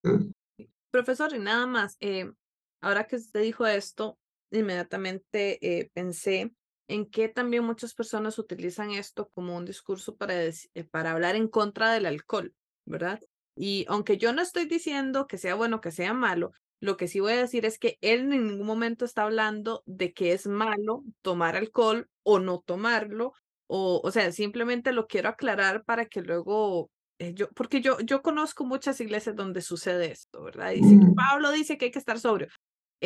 Profesor, 0.90 1.34
y 1.34 1.38
nada 1.38 1.66
más, 1.66 1.96
eh, 2.00 2.32
ahora 2.80 3.04
que 3.06 3.16
usted 3.16 3.42
dijo 3.42 3.66
esto, 3.66 4.16
inmediatamente 4.50 5.58
eh, 5.60 5.90
pensé 5.92 6.52
en 6.88 7.06
que 7.06 7.28
también 7.28 7.64
muchas 7.64 7.94
personas 7.94 8.38
utilizan 8.38 8.90
esto 8.90 9.30
como 9.34 9.56
un 9.56 9.64
discurso 9.64 10.16
para, 10.16 10.44
eh, 10.44 10.54
para 10.90 11.12
hablar 11.12 11.36
en 11.36 11.48
contra 11.48 11.92
del 11.92 12.06
alcohol, 12.06 12.54
¿verdad? 12.84 13.20
Y 13.56 13.86
aunque 13.88 14.18
yo 14.18 14.32
no 14.32 14.42
estoy 14.42 14.66
diciendo 14.66 15.26
que 15.26 15.38
sea 15.38 15.54
bueno, 15.54 15.80
que 15.80 15.90
sea 15.90 16.12
malo, 16.12 16.52
lo 16.80 16.96
que 16.96 17.08
sí 17.08 17.20
voy 17.20 17.32
a 17.32 17.38
decir 17.38 17.64
es 17.64 17.78
que 17.78 17.96
él 18.00 18.32
en 18.32 18.46
ningún 18.46 18.66
momento 18.66 19.04
está 19.04 19.22
hablando 19.22 19.82
de 19.86 20.12
que 20.12 20.32
es 20.32 20.46
malo 20.46 21.02
tomar 21.22 21.56
alcohol 21.56 22.08
o 22.22 22.38
no 22.38 22.60
tomarlo, 22.60 23.32
o, 23.66 24.00
o 24.04 24.10
sea, 24.10 24.30
simplemente 24.32 24.92
lo 24.92 25.06
quiero 25.06 25.30
aclarar 25.30 25.84
para 25.84 26.04
que 26.06 26.20
luego 26.20 26.90
eh, 27.18 27.32
yo, 27.34 27.48
porque 27.50 27.80
yo, 27.80 27.98
yo 28.00 28.22
conozco 28.22 28.64
muchas 28.64 29.00
iglesias 29.00 29.36
donde 29.36 29.62
sucede 29.62 30.10
esto, 30.10 30.42
¿verdad? 30.42 30.72
Dice, 30.72 30.96
mm. 30.96 31.14
Pablo 31.14 31.52
dice 31.52 31.78
que 31.78 31.86
hay 31.86 31.90
que 31.90 31.98
estar 31.98 32.18
sobrio. 32.18 32.48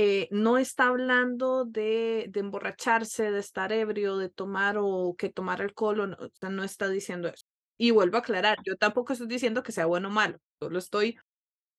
Eh, 0.01 0.29
no 0.31 0.59
está 0.59 0.87
hablando 0.87 1.65
de, 1.65 2.27
de, 2.29 2.39
emborracharse, 2.39 3.33
de 3.33 3.41
estar 3.41 3.73
ebrio, 3.73 4.17
de 4.17 4.29
tomar 4.29 4.77
o 4.79 5.17
que 5.19 5.29
tomar 5.29 5.61
alcohol, 5.61 5.99
o 5.99 6.07
no, 6.07 6.17
o 6.21 6.31
sea, 6.39 6.51
no 6.51 6.63
está 6.63 6.89
diciendo 6.89 7.27
eso. 7.27 7.45
Y 7.77 7.91
vuelvo 7.91 8.17
a 8.17 8.21
aclarar, 8.21 8.59
yo 8.65 8.77
tampoco 8.77 9.13
estoy 9.13 9.27
diciendo 9.27 9.65
que 9.65 9.73
sea 9.73 9.87
bueno 9.87 10.07
o 10.07 10.13
malo, 10.13 10.39
solo 10.61 10.79
estoy 10.79 11.19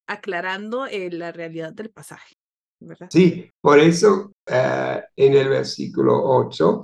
aclarando 0.06 0.84
eh, 0.84 1.10
la 1.10 1.32
realidad 1.32 1.72
del 1.72 1.88
pasaje. 1.88 2.36
¿verdad? 2.78 3.08
Sí, 3.10 3.48
por 3.58 3.78
eso 3.78 4.32
eh, 4.44 5.02
en 5.16 5.34
el 5.34 5.48
versículo 5.48 6.22
8, 6.22 6.82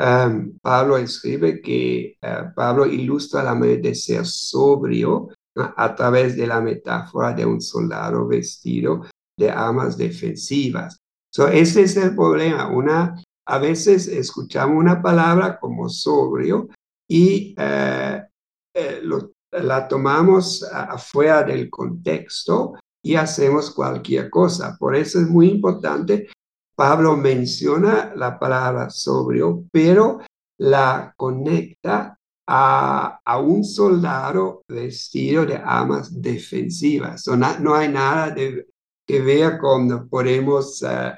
em, 0.00 0.58
Pablo 0.58 0.98
escribe 0.98 1.62
que 1.62 2.18
eh, 2.20 2.44
Pablo 2.54 2.84
ilustra 2.84 3.42
la 3.42 3.54
manera 3.54 3.80
de 3.80 3.94
ser 3.94 4.26
sobrio 4.26 5.28
a 5.54 5.94
través 5.94 6.36
de 6.36 6.46
la 6.46 6.60
metáfora 6.60 7.32
de 7.32 7.46
un 7.46 7.62
soldado 7.62 8.26
vestido 8.26 9.06
de 9.38 9.50
armas 9.50 9.96
defensivas. 9.96 10.98
So, 11.32 11.48
ese 11.48 11.82
es 11.82 11.96
el 11.96 12.14
problema. 12.14 12.68
Una, 12.68 13.20
a 13.46 13.58
veces 13.58 14.06
escuchamos 14.06 14.76
una 14.76 15.02
palabra 15.02 15.58
como 15.58 15.88
sobrio 15.88 16.68
y 17.08 17.54
eh, 17.58 18.22
eh, 18.74 19.02
la 19.50 19.88
tomamos 19.88 20.62
afuera 20.62 21.42
del 21.42 21.68
contexto 21.70 22.74
y 23.02 23.16
hacemos 23.16 23.70
cualquier 23.70 24.30
cosa. 24.30 24.76
Por 24.78 24.96
eso 24.96 25.20
es 25.20 25.28
muy 25.28 25.48
importante. 25.48 26.28
Pablo 26.76 27.16
menciona 27.16 28.12
la 28.16 28.38
palabra 28.38 28.90
sobrio, 28.90 29.64
pero 29.70 30.20
la 30.58 31.12
conecta 31.16 32.18
a, 32.46 33.20
un 33.40 33.64
soldado 33.64 34.62
vestido 34.68 35.46
de 35.46 35.56
armas 35.56 36.20
defensivas. 36.20 37.26
no, 37.26 37.74
hay 37.74 37.88
nada 37.88 38.30
de, 38.30 38.66
que 39.06 39.20
vea 39.20 39.58
con 39.58 40.08
podemos, 40.08 40.82
eh, 40.82 41.12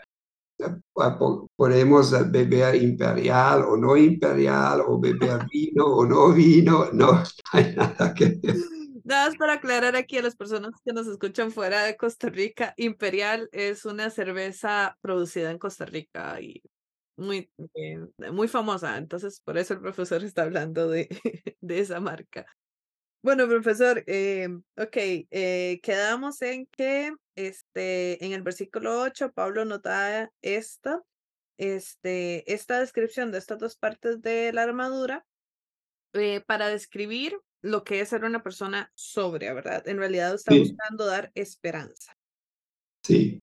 podemos 1.56 2.30
beber 2.30 2.74
imperial 2.76 3.62
o 3.62 3.76
no 3.76 3.96
imperial, 3.96 4.82
o 4.86 4.98
beber 4.98 5.46
vino 5.52 5.86
o 5.86 6.06
no 6.06 6.32
vino. 6.32 6.90
No, 6.92 7.22
hay 7.52 7.74
nada 7.74 8.14
que 8.14 8.38
ver. 8.42 8.56
Nada 9.04 9.28
más 9.28 9.36
para 9.36 9.52
aclarar 9.54 9.94
aquí 9.94 10.18
a 10.18 10.22
las 10.22 10.34
personas 10.34 10.72
que 10.84 10.92
nos 10.92 11.06
escuchan 11.06 11.52
fuera 11.52 11.84
de 11.84 11.96
Costa 11.96 12.28
Rica, 12.28 12.74
Imperial 12.76 13.48
es 13.52 13.84
una 13.84 14.10
cerveza 14.10 14.98
producida 15.00 15.52
en 15.52 15.58
Costa 15.58 15.84
Rica 15.84 16.40
y 16.40 16.60
muy, 17.16 17.48
eh, 17.74 18.00
muy 18.32 18.48
famosa, 18.48 18.98
entonces 18.98 19.40
por 19.40 19.58
eso 19.58 19.74
el 19.74 19.80
profesor 19.80 20.24
está 20.24 20.42
hablando 20.42 20.88
de, 20.88 21.08
de 21.60 21.78
esa 21.78 22.00
marca. 22.00 22.46
Bueno, 23.22 23.46
profesor, 23.48 24.02
eh, 24.06 24.48
ok, 24.76 24.96
eh, 25.30 25.80
quedamos 25.82 26.42
en 26.42 26.66
que 26.66 27.12
este, 27.36 28.24
en 28.24 28.32
el 28.32 28.42
versículo 28.42 29.00
8 29.02 29.32
Pablo 29.32 29.64
nota 29.64 30.30
esta, 30.42 31.02
este, 31.58 32.52
esta 32.52 32.80
descripción 32.80 33.30
de 33.30 33.38
estas 33.38 33.58
dos 33.58 33.76
partes 33.76 34.20
de 34.22 34.52
la 34.52 34.62
armadura 34.62 35.24
eh, 36.14 36.40
para 36.40 36.68
describir 36.68 37.38
lo 37.62 37.84
que 37.84 38.00
es 38.00 38.08
ser 38.08 38.24
una 38.24 38.42
persona 38.42 38.90
sobria, 38.94 39.54
¿verdad? 39.54 39.86
En 39.88 39.98
realidad 39.98 40.34
está 40.34 40.54
buscando 40.54 41.06
dar 41.06 41.30
esperanza. 41.34 42.16
Sí. 43.04 43.40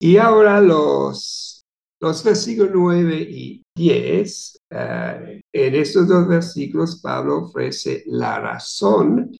Y 0.00 0.16
ahora 0.16 0.60
los 0.60 1.62
los 2.02 2.24
versículos 2.24 2.72
9 2.74 3.16
y 3.30 3.62
10, 3.76 4.60
eh, 4.70 5.40
en 5.52 5.74
estos 5.76 6.08
dos 6.08 6.26
versículos 6.26 7.00
Pablo 7.00 7.44
ofrece 7.44 8.02
la 8.06 8.40
razón 8.40 9.30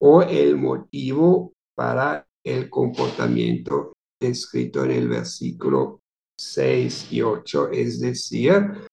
o 0.00 0.22
el 0.22 0.56
motivo 0.56 1.53
para 1.74 2.26
el 2.44 2.68
comportamiento 2.70 3.92
descrito 4.20 4.84
en 4.84 4.90
el 4.92 5.08
versículo 5.08 6.00
6 6.38 7.12
y 7.12 7.22
8, 7.22 7.70
es 7.70 8.00
decir, 8.00 8.86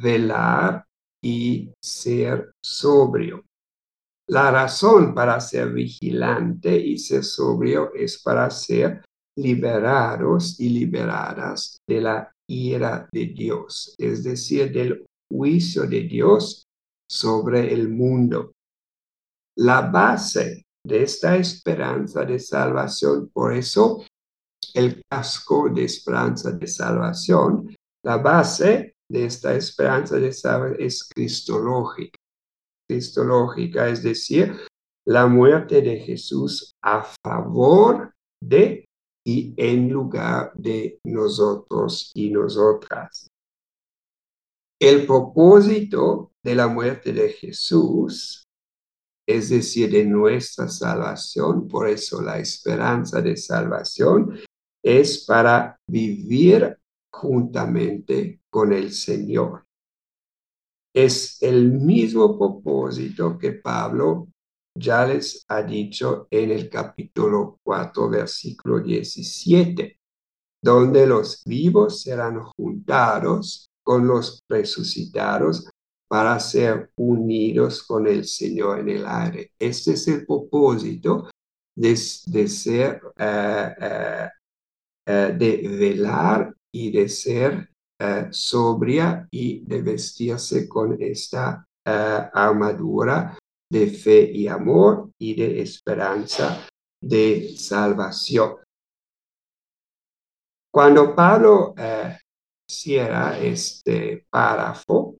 velar 0.00 0.84
y 1.22 1.72
ser 1.82 2.52
sobrio. 2.62 3.44
La 4.28 4.50
razón 4.50 5.14
para 5.14 5.40
ser 5.40 5.72
vigilante 5.72 6.76
y 6.76 6.98
ser 6.98 7.24
sobrio 7.24 7.94
es 7.94 8.22
para 8.22 8.50
ser 8.50 9.02
liberados 9.38 10.60
y 10.60 10.68
liberadas 10.68 11.78
de 11.88 12.00
la 12.00 12.32
ira 12.46 13.08
de 13.10 13.26
Dios, 13.26 13.94
es 13.96 14.24
decir, 14.24 14.70
del 14.72 15.06
juicio 15.30 15.86
de 15.86 16.02
Dios 16.02 16.64
sobre 17.10 17.72
el 17.72 17.88
mundo. 17.88 18.52
La 19.56 19.82
base 19.82 20.64
de 20.88 21.02
esta 21.02 21.36
esperanza 21.36 22.24
de 22.24 22.38
salvación, 22.38 23.28
por 23.28 23.52
eso 23.52 24.04
el 24.72 25.02
casco 25.08 25.68
de 25.68 25.84
esperanza 25.84 26.50
de 26.52 26.66
salvación, 26.66 27.74
la 28.02 28.16
base 28.16 28.94
de 29.10 29.26
esta 29.26 29.54
esperanza 29.54 30.16
de 30.16 30.32
salvación 30.32 30.76
es 30.80 31.04
cristológica. 31.04 32.16
Cristológica, 32.88 33.88
es 33.88 34.02
decir, 34.02 34.56
la 35.06 35.26
muerte 35.26 35.82
de 35.82 35.98
Jesús 35.98 36.72
a 36.82 37.04
favor 37.22 38.14
de 38.42 38.86
y 39.26 39.52
en 39.58 39.90
lugar 39.90 40.52
de 40.54 40.98
nosotros 41.04 42.12
y 42.14 42.30
nosotras. 42.30 43.28
El 44.80 45.06
propósito 45.06 46.32
de 46.42 46.54
la 46.54 46.68
muerte 46.68 47.12
de 47.12 47.28
Jesús, 47.28 48.47
es 49.28 49.50
decir, 49.50 49.90
de 49.90 50.06
nuestra 50.06 50.68
salvación, 50.68 51.68
por 51.68 51.86
eso 51.86 52.22
la 52.22 52.38
esperanza 52.38 53.20
de 53.20 53.36
salvación, 53.36 54.38
es 54.82 55.26
para 55.26 55.78
vivir 55.86 56.78
juntamente 57.12 58.40
con 58.48 58.72
el 58.72 58.90
Señor. 58.90 59.66
Es 60.94 61.42
el 61.42 61.72
mismo 61.72 62.38
propósito 62.38 63.36
que 63.36 63.52
Pablo 63.52 64.28
ya 64.74 65.06
les 65.06 65.44
ha 65.48 65.60
dicho 65.62 66.26
en 66.30 66.50
el 66.50 66.70
capítulo 66.70 67.58
4, 67.62 68.08
versículo 68.08 68.80
17, 68.80 70.00
donde 70.62 71.06
los 71.06 71.44
vivos 71.44 72.00
serán 72.00 72.40
juntados 72.56 73.68
con 73.84 74.06
los 74.06 74.42
resucitados 74.48 75.68
para 76.08 76.40
ser 76.40 76.90
unidos 76.96 77.82
con 77.82 78.06
el 78.06 78.24
Señor 78.24 78.80
en 78.80 78.88
el 78.88 79.06
aire. 79.06 79.52
Este 79.58 79.92
es 79.92 80.08
el 80.08 80.24
propósito 80.26 81.28
de, 81.76 81.96
ser, 81.96 83.00
eh, 83.16 83.74
eh, 83.80 84.28
eh, 85.06 85.36
de 85.38 85.68
velar 85.68 86.52
y 86.72 86.90
de 86.90 87.08
ser 87.08 87.68
sobria 88.30 89.26
y 89.28 89.64
de 89.64 89.82
vestirse 89.82 90.68
con 90.68 90.96
esta 91.00 91.66
armadura 91.84 93.36
de 93.68 93.88
fe 93.88 94.30
y 94.32 94.46
amor 94.46 95.10
y 95.18 95.34
de 95.34 95.60
esperanza 95.62 96.64
de 97.02 97.56
salvación. 97.56 98.58
Cuando 100.72 101.12
Pablo 101.12 101.74
cierra 102.70 103.36
este 103.40 104.26
párrafo, 104.30 105.17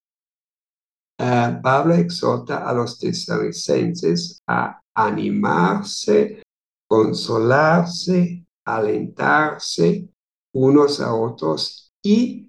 eh, 1.19 1.59
Pablo 1.61 1.93
exhorta 1.95 2.67
a 2.67 2.73
los 2.73 2.97
tesalonicenses 2.97 4.41
a 4.47 4.81
animarse, 4.95 6.41
consolarse, 6.87 8.45
alentarse 8.65 10.09
unos 10.53 10.99
a 11.01 11.13
otros 11.13 11.91
y 12.03 12.47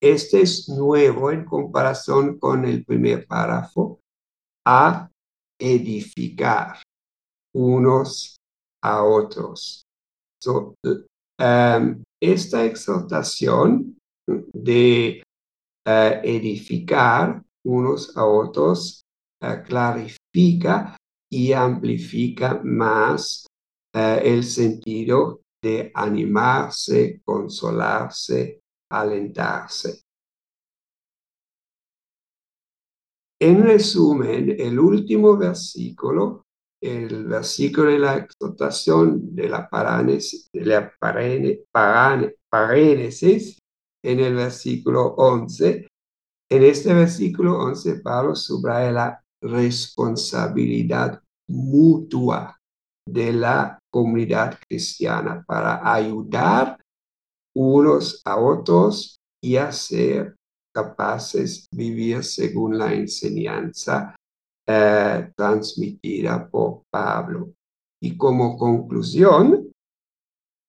este 0.00 0.42
es 0.42 0.68
nuevo 0.68 1.30
en 1.30 1.44
comparación 1.44 2.38
con 2.38 2.64
el 2.64 2.84
primer 2.84 3.26
párrafo, 3.26 4.00
a 4.64 5.10
edificar 5.58 6.80
unos 7.54 8.36
a 8.82 9.02
otros. 9.02 9.82
Um, 10.46 12.02
esta 12.20 12.64
exhortación 12.64 13.98
de 14.26 15.22
uh, 15.86 16.20
edificar 16.22 17.42
unos 17.64 18.16
a 18.16 18.24
otros 18.24 19.04
uh, 19.42 19.62
clarifica 19.64 20.96
y 21.30 21.52
amplifica 21.52 22.60
más 22.64 23.46
uh, 23.94 24.20
el 24.22 24.44
sentido 24.44 25.40
de 25.62 25.90
animarse, 25.94 27.20
consolarse, 27.24 28.60
alentarse. 28.90 30.02
En 33.40 33.62
resumen, 33.62 34.56
el 34.58 34.78
último 34.78 35.36
versículo, 35.36 36.44
el 36.82 37.26
versículo 37.26 37.90
de 37.90 37.98
la 37.98 38.16
exhortación 38.16 39.34
de 39.34 39.48
la 39.48 39.68
paránesis, 39.68 40.48
de 40.52 40.64
la 40.64 40.92
en 44.04 44.20
el 44.20 44.34
versículo 44.34 45.14
11, 45.16 45.86
en 46.50 46.64
este 46.64 46.94
versículo 46.94 47.58
11 47.58 48.00
Pablo 48.00 48.34
subraya 48.34 48.92
la 48.92 49.24
responsabilidad 49.42 51.20
mutua 51.48 52.58
de 53.06 53.32
la 53.32 53.78
comunidad 53.90 54.58
cristiana 54.68 55.44
para 55.46 55.92
ayudar 55.92 56.78
unos 57.56 58.20
a 58.24 58.36
otros 58.36 59.18
y 59.42 59.56
hacer 59.56 60.36
capaces 60.74 61.66
de 61.70 61.78
vivir 61.78 62.24
según 62.24 62.78
la 62.78 62.92
enseñanza 62.92 64.14
eh, 64.66 65.32
transmitida 65.34 66.48
por 66.48 66.82
Pablo. 66.90 67.52
Y 68.00 68.16
como 68.16 68.56
conclusión, 68.56 69.72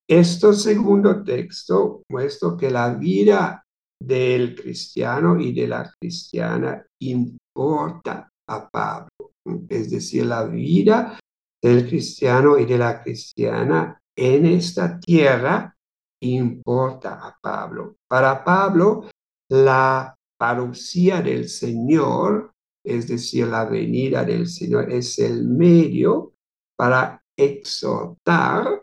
este 0.10 0.54
segundo 0.54 1.24
texto 1.24 2.02
muestra 2.10 2.56
que 2.58 2.72
la 2.72 2.94
vida 2.94 3.64
del 4.02 4.56
cristiano 4.56 5.40
y 5.40 5.54
de 5.54 5.68
la 5.68 5.92
cristiana 6.00 6.86
importa 7.02 8.30
a 8.48 8.70
Pablo. 8.70 9.34
Es 9.68 9.92
decir, 9.92 10.26
la 10.26 10.46
vida 10.46 11.20
del 11.62 11.88
cristiano 11.88 12.58
y 12.58 12.66
de 12.66 12.78
la 12.78 13.02
cristiana 13.04 14.00
en 14.16 14.46
esta 14.46 15.00
tierra 15.00 15.76
importa 16.22 17.20
a 17.26 17.38
Pablo. 17.42 17.98
Para 18.08 18.44
Pablo, 18.44 19.10
la 19.50 20.16
parucía 20.38 21.22
del 21.22 21.50
Señor, 21.50 22.52
es 22.84 23.08
decir, 23.08 23.48
la 23.48 23.66
venida 23.66 24.24
del 24.24 24.48
Señor, 24.48 24.92
es 24.92 25.20
el 25.20 25.48
medio 25.48 26.34
para 26.78 27.22
exhortar 27.38 28.82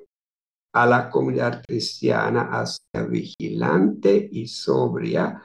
a 0.76 0.84
la 0.84 1.08
comunidad 1.08 1.64
cristiana 1.66 2.50
a 2.52 2.66
ser 2.66 3.08
vigilante 3.08 4.28
y 4.30 4.46
sobria 4.46 5.42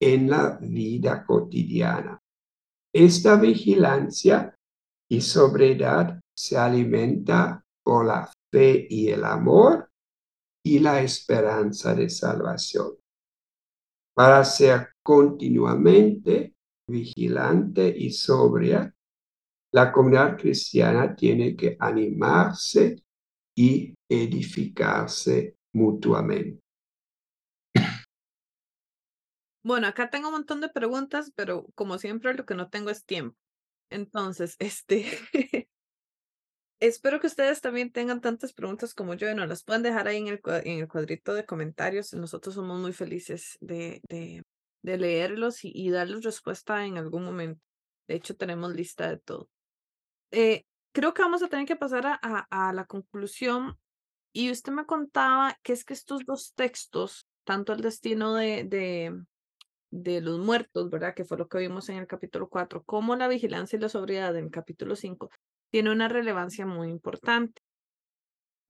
en 0.00 0.28
la 0.28 0.58
vida 0.60 1.24
cotidiana. 1.24 2.18
Esta 2.92 3.36
vigilancia 3.36 4.52
y 5.08 5.20
sobriedad 5.20 6.20
se 6.36 6.58
alimenta 6.58 7.64
por 7.84 8.06
la 8.06 8.28
fe 8.50 8.84
y 8.90 9.08
el 9.08 9.24
amor 9.24 9.88
y 10.64 10.80
la 10.80 11.00
esperanza 11.00 11.94
de 11.94 12.10
salvación. 12.10 12.96
Para 14.12 14.44
ser 14.44 14.94
continuamente 15.00 16.56
vigilante 16.88 17.86
y 17.86 18.10
sobria, 18.10 18.92
la 19.72 19.92
comunidad 19.92 20.36
cristiana 20.36 21.14
tiene 21.14 21.54
que 21.54 21.76
animarse 21.78 23.04
y 23.54 23.94
edificarse 24.08 25.56
mutuamente. 25.72 26.60
Bueno, 29.64 29.86
acá 29.86 30.10
tengo 30.10 30.28
un 30.28 30.34
montón 30.34 30.60
de 30.60 30.68
preguntas, 30.68 31.32
pero 31.36 31.66
como 31.74 31.98
siempre 31.98 32.34
lo 32.34 32.44
que 32.44 32.54
no 32.54 32.68
tengo 32.68 32.90
es 32.90 33.04
tiempo. 33.04 33.36
Entonces, 33.90 34.56
este, 34.58 35.06
espero 36.80 37.20
que 37.20 37.28
ustedes 37.28 37.60
también 37.60 37.92
tengan 37.92 38.20
tantas 38.20 38.52
preguntas 38.52 38.92
como 38.92 39.14
yo 39.14 39.30
y 39.30 39.34
nos 39.34 39.48
las 39.48 39.62
puedan 39.62 39.82
dejar 39.82 40.08
ahí 40.08 40.16
en 40.16 40.28
el, 40.28 40.40
en 40.64 40.80
el 40.80 40.88
cuadrito 40.88 41.32
de 41.32 41.46
comentarios. 41.46 42.12
Nosotros 42.12 42.56
somos 42.56 42.80
muy 42.80 42.92
felices 42.92 43.56
de, 43.60 44.00
de, 44.08 44.42
de 44.82 44.98
leerlos 44.98 45.64
y, 45.64 45.70
y, 45.72 45.90
darles 45.90 46.24
respuesta 46.24 46.84
en 46.84 46.98
algún 46.98 47.24
momento. 47.24 47.62
De 48.08 48.16
hecho, 48.16 48.34
tenemos 48.34 48.74
lista 48.74 49.08
de 49.08 49.18
todo. 49.18 49.48
Eh, 50.32 50.64
creo 50.92 51.14
que 51.14 51.22
vamos 51.22 51.42
a 51.42 51.48
tener 51.48 51.66
que 51.66 51.76
pasar 51.76 52.06
a, 52.06 52.18
a, 52.50 52.72
la 52.72 52.84
conclusión. 52.84 53.78
Y 54.32 54.50
usted 54.50 54.72
me 54.72 54.86
contaba 54.86 55.58
que 55.62 55.72
es 55.72 55.84
que 55.84 55.94
estos 55.94 56.24
dos 56.24 56.54
textos, 56.54 57.28
tanto 57.44 57.72
el 57.72 57.82
destino 57.82 58.34
de, 58.34 58.64
de, 59.90 60.20
los 60.20 60.38
muertos, 60.38 60.88
¿verdad? 60.88 61.14
Que 61.14 61.24
fue 61.24 61.36
lo 61.36 61.48
que 61.48 61.58
vimos 61.58 61.88
en 61.88 61.96
el 61.96 62.06
capítulo 62.06 62.48
4, 62.48 62.82
como 62.84 63.16
la 63.16 63.28
vigilancia 63.28 63.76
y 63.76 63.80
la 63.80 63.88
sobriedad 63.88 64.34
en 64.36 64.46
el 64.46 64.50
capítulo 64.50 64.96
5, 64.96 65.30
tiene 65.70 65.90
una 65.90 66.08
relevancia 66.08 66.64
muy 66.64 66.88
importante. 66.88 67.60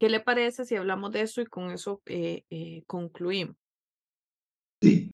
¿Qué 0.00 0.08
le 0.08 0.18
parece 0.18 0.64
si 0.64 0.74
hablamos 0.74 1.12
de 1.12 1.20
eso 1.20 1.40
y 1.40 1.46
con 1.46 1.70
eso 1.70 2.02
eh, 2.06 2.44
eh, 2.50 2.82
concluimos? 2.88 3.56
Sí. 4.80 5.12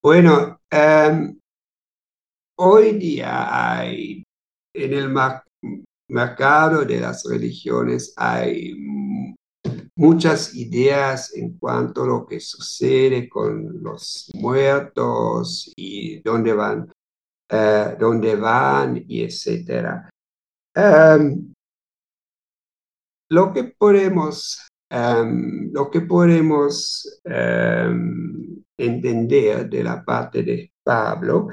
Bueno, 0.00 0.60
um, 0.72 1.40
hoy 2.56 2.92
día 2.92 3.78
hay 3.78 4.24
en 4.72 4.92
el 4.94 5.08
mercado 6.10 6.84
de 6.84 7.00
las 7.00 7.24
religiones 7.24 8.12
hay 8.16 8.74
muchas 9.96 10.54
ideas 10.54 11.34
en 11.34 11.58
cuanto 11.58 12.02
a 12.02 12.06
lo 12.06 12.26
que 12.26 12.40
sucede 12.40 13.28
con 13.28 13.82
los 13.82 14.30
muertos 14.34 15.72
y 15.76 16.20
dónde 16.22 16.54
van, 16.54 16.90
uh, 17.52 17.98
dónde 17.98 18.34
van 18.36 19.04
y 19.06 19.22
etcétera. 19.22 20.08
Um, 20.74 21.52
lo 23.28 23.52
que 23.52 23.64
podemos, 23.64 24.66
um, 24.90 25.70
lo 25.72 25.90
que 25.90 26.00
podemos 26.00 27.20
um, 27.24 28.62
entender 28.78 29.68
de 29.68 29.84
la 29.84 30.02
parte 30.02 30.42
de 30.42 30.72
Pablo 30.82 31.48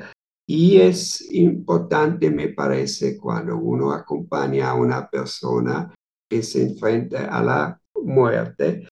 y 0.50 0.80
es 0.80 1.30
importante, 1.34 2.32
me 2.32 2.50
parece, 2.50 3.18
cuando 3.18 3.58
uno 3.58 3.92
acompaña 3.92 4.70
a 4.70 4.76
una 4.76 5.10
persona 5.10 5.94
que 6.30 6.42
se 6.42 6.64
enfrenta 6.64 7.26
a 7.26 7.44
la 7.44 7.82
muerte. 8.02 8.88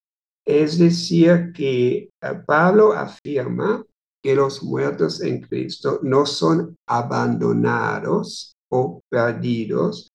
Es 0.46 0.78
decir, 0.78 1.54
que 1.54 1.96
eh, 1.98 2.10
Pablo 2.46 2.92
afirma 2.94 3.84
que 4.22 4.36
los 4.36 4.64
muertos 4.64 5.22
en 5.22 5.42
Cristo 5.42 6.00
no 6.04 6.26
son 6.26 6.76
abandonados 6.88 8.54
o 8.70 9.02
perdidos 9.10 10.10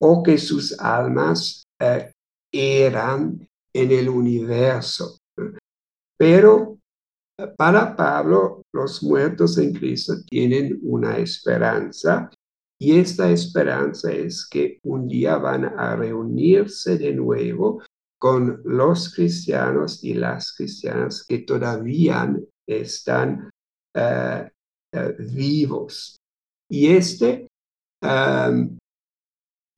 o 0.00 0.22
que 0.22 0.38
sus 0.38 0.78
almas 0.78 1.64
eh, 1.80 2.12
eran 2.52 3.46
en 3.74 3.90
el 3.90 4.08
universo. 4.08 5.18
Pero 6.16 6.73
para 7.56 7.96
Pablo, 7.96 8.62
los 8.72 9.02
muertos 9.02 9.58
en 9.58 9.72
Cristo 9.72 10.14
tienen 10.28 10.78
una 10.82 11.18
esperanza 11.18 12.30
y 12.80 12.98
esta 12.98 13.30
esperanza 13.30 14.12
es 14.12 14.46
que 14.48 14.78
un 14.84 15.06
día 15.06 15.36
van 15.36 15.64
a 15.64 15.96
reunirse 15.96 16.98
de 16.98 17.14
nuevo 17.14 17.82
con 18.18 18.60
los 18.64 19.14
cristianos 19.14 20.02
y 20.02 20.14
las 20.14 20.52
cristianas 20.52 21.24
que 21.26 21.40
todavía 21.40 22.34
están 22.66 23.50
uh, 23.94 24.48
uh, 24.96 25.32
vivos. 25.32 26.16
Y 26.70 26.88
este, 26.88 27.46
um, 28.02 28.78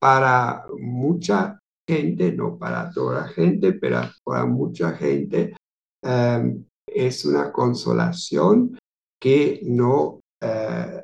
para 0.00 0.64
mucha 0.78 1.58
gente, 1.88 2.32
no 2.32 2.58
para 2.58 2.90
toda 2.90 3.22
la 3.22 3.28
gente, 3.28 3.72
pero 3.72 4.00
para 4.24 4.46
mucha 4.46 4.92
gente, 4.92 5.54
um, 6.02 6.64
es 6.96 7.24
una 7.26 7.52
consolación 7.52 8.78
que 9.20 9.60
no 9.64 10.20
uh, 10.42 11.00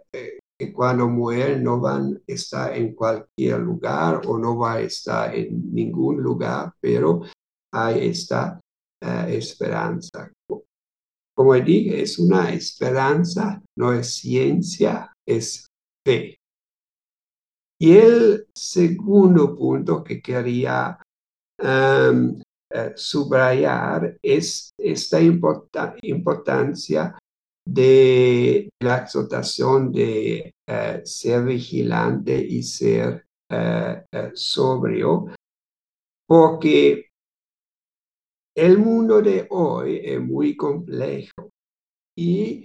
cuando 0.73 1.09
mueren 1.09 1.65
no 1.65 1.81
van 1.81 2.15
a 2.15 2.21
estar 2.27 2.77
en 2.77 2.95
cualquier 2.95 3.59
lugar 3.59 4.23
o 4.27 4.39
no 4.39 4.57
va 4.57 4.75
a 4.75 4.81
estar 4.81 5.35
en 5.35 5.73
ningún 5.73 6.23
lugar, 6.23 6.73
pero 6.81 7.23
hay 7.73 8.09
esta 8.09 8.61
eh, 9.03 9.37
esperanza. 9.37 10.31
Como 11.35 11.55
dije, 11.55 12.03
es 12.03 12.19
una 12.19 12.53
esperanza, 12.53 13.61
no 13.77 13.93
es 13.93 14.15
ciencia, 14.15 15.13
es 15.27 15.67
fe. 16.07 16.37
Y 17.81 17.97
el 17.97 18.47
segundo 18.55 19.57
punto 19.57 20.05
que 20.05 20.23
quería 20.23 20.99
um, 21.61 22.41
subrayar 22.95 24.17
es 24.23 24.73
esta 24.79 25.21
importancia 25.21 27.19
de 27.65 28.71
la 28.81 28.99
exhortación 28.99 29.93
de 29.93 30.53
uh, 30.69 31.01
ser 31.05 31.45
vigilante 31.45 32.37
y 32.37 32.63
ser 32.63 33.25
uh, 33.51 34.31
sobrio, 34.35 35.27
porque 36.27 37.07
el 38.57 38.79
mundo 38.79 39.23
de 39.23 39.47
hoy 39.51 40.01
es 40.05 40.21
muy 40.21 40.57
complejo 40.57 41.51
y 42.17 42.65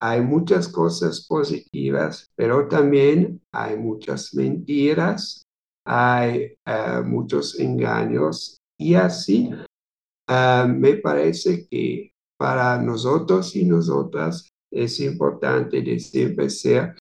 hay 0.00 0.20
muchas 0.20 0.68
cosas 0.68 1.26
positivas, 1.26 2.30
pero 2.36 2.68
también 2.68 3.40
hay 3.52 3.76
muchas 3.76 4.34
mentiras, 4.34 5.42
hay 5.86 6.56
muchos 7.04 7.58
engaños 7.58 8.58
y 8.78 8.94
así 8.94 9.50
me 10.28 10.96
parece 10.96 11.66
que 11.68 12.12
para 12.38 12.80
nosotros 12.80 13.54
y 13.56 13.64
nosotras 13.64 14.48
es 14.72 15.00
importante 15.00 15.82
de 15.82 16.00
siempre 16.00 16.50
ser 16.50 16.96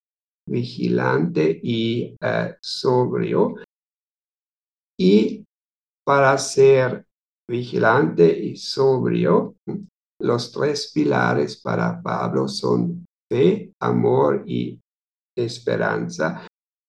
vigilante 0.48 1.60
y 1.64 2.14
uh, 2.14 2.54
sobrio. 2.62 3.56
Y 5.00 5.44
para 6.06 6.38
ser 6.38 7.06
vigilante 7.50 8.28
y 8.28 8.56
sobrio, 8.56 9.56
los 10.22 10.52
tres 10.52 10.92
pilares 10.94 11.58
para 11.58 12.02
Pablo 12.02 12.48
son 12.48 13.06
fe, 13.30 13.74
amor 13.82 14.44
y 14.46 14.80
esperanza. 15.36 16.48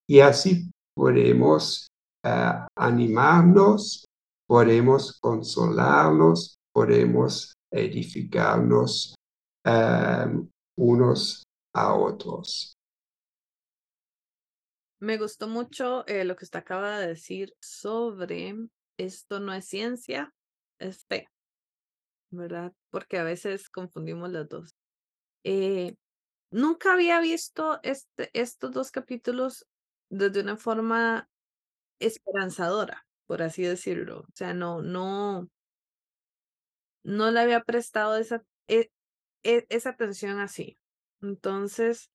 Y 0.09 0.21
así 0.21 0.71
podemos 0.95 1.87
uh, 2.27 2.67
animarnos, 2.77 4.04
podemos 4.47 5.19
consolarnos, 5.21 6.59
podemos 6.73 7.55
edificarnos 7.71 9.15
um, 9.65 10.49
unos 10.77 11.43
a 11.73 11.95
otros. 11.95 12.77
Me 15.01 15.19
gustó 15.19 15.49
mucho 15.49 16.07
eh, 16.07 16.25
lo 16.25 16.37
que 16.37 16.45
usted 16.45 16.61
acaba 16.61 16.99
de 16.99 17.09
decir 17.09 17.55
sobre 17.61 18.55
esto 18.97 19.41
no 19.41 19.53
es 19.53 19.67
ciencia, 19.67 20.33
es 20.79 21.05
fe, 21.05 21.29
¿verdad? 22.31 22.73
Porque 22.91 23.19
a 23.19 23.25
veces 23.25 23.69
confundimos 23.69 24.31
las 24.31 24.49
dos. 24.49 24.75
Eh, 25.45 25.95
nunca 26.51 26.95
había 26.95 27.21
visto 27.21 27.81
este, 27.83 28.31
estos 28.33 28.71
dos 28.71 28.91
capítulos 28.91 29.67
desde 30.11 30.41
una 30.41 30.57
forma 30.57 31.29
esperanzadora, 32.01 33.04
por 33.27 33.43
así 33.43 33.63
decirlo. 33.63 34.21
O 34.21 34.33
sea, 34.35 34.55
no, 34.55 34.83
no, 34.83 35.49
no 37.05 37.31
le 37.31 37.41
había 37.41 37.63
prestado 37.63 38.17
esa, 38.17 38.43
e, 38.69 38.91
e, 39.43 39.67
esa 39.69 39.91
atención 39.91 40.41
así. 40.41 40.79
Entonces, 41.23 42.11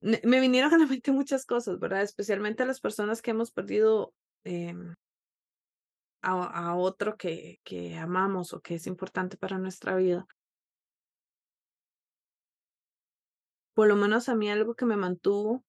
me 0.00 0.40
vinieron 0.40 0.72
a 0.72 0.78
la 0.78 0.86
mente 0.86 1.10
muchas 1.10 1.46
cosas, 1.46 1.78
¿verdad? 1.78 2.02
Especialmente 2.02 2.62
a 2.62 2.66
las 2.66 2.80
personas 2.80 3.22
que 3.22 3.32
hemos 3.32 3.50
perdido 3.50 4.12
em, 4.44 4.94
a, 6.22 6.76
otro 6.76 7.16
que, 7.16 7.60
que 7.64 7.96
amamos 7.96 8.52
o 8.52 8.60
que 8.60 8.74
es 8.76 8.86
importante 8.86 9.36
para 9.36 9.58
nuestra 9.58 9.96
vida. 9.96 10.26
Por 13.74 13.88
lo 13.88 13.96
menos 13.96 14.28
a 14.28 14.34
mí 14.34 14.50
algo 14.50 14.74
que 14.74 14.86
me 14.86 14.96
mantuvo 14.96 15.62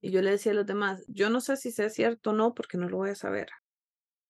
y 0.00 0.10
yo 0.10 0.22
le 0.22 0.30
decía 0.30 0.52
a 0.52 0.54
los 0.54 0.66
demás, 0.66 1.04
yo 1.08 1.30
no 1.30 1.40
sé 1.40 1.56
si 1.56 1.72
sea 1.72 1.90
cierto 1.90 2.30
o 2.30 2.32
no 2.32 2.54
porque 2.54 2.78
no 2.78 2.88
lo 2.88 2.98
voy 2.98 3.10
a 3.10 3.14
saber, 3.14 3.48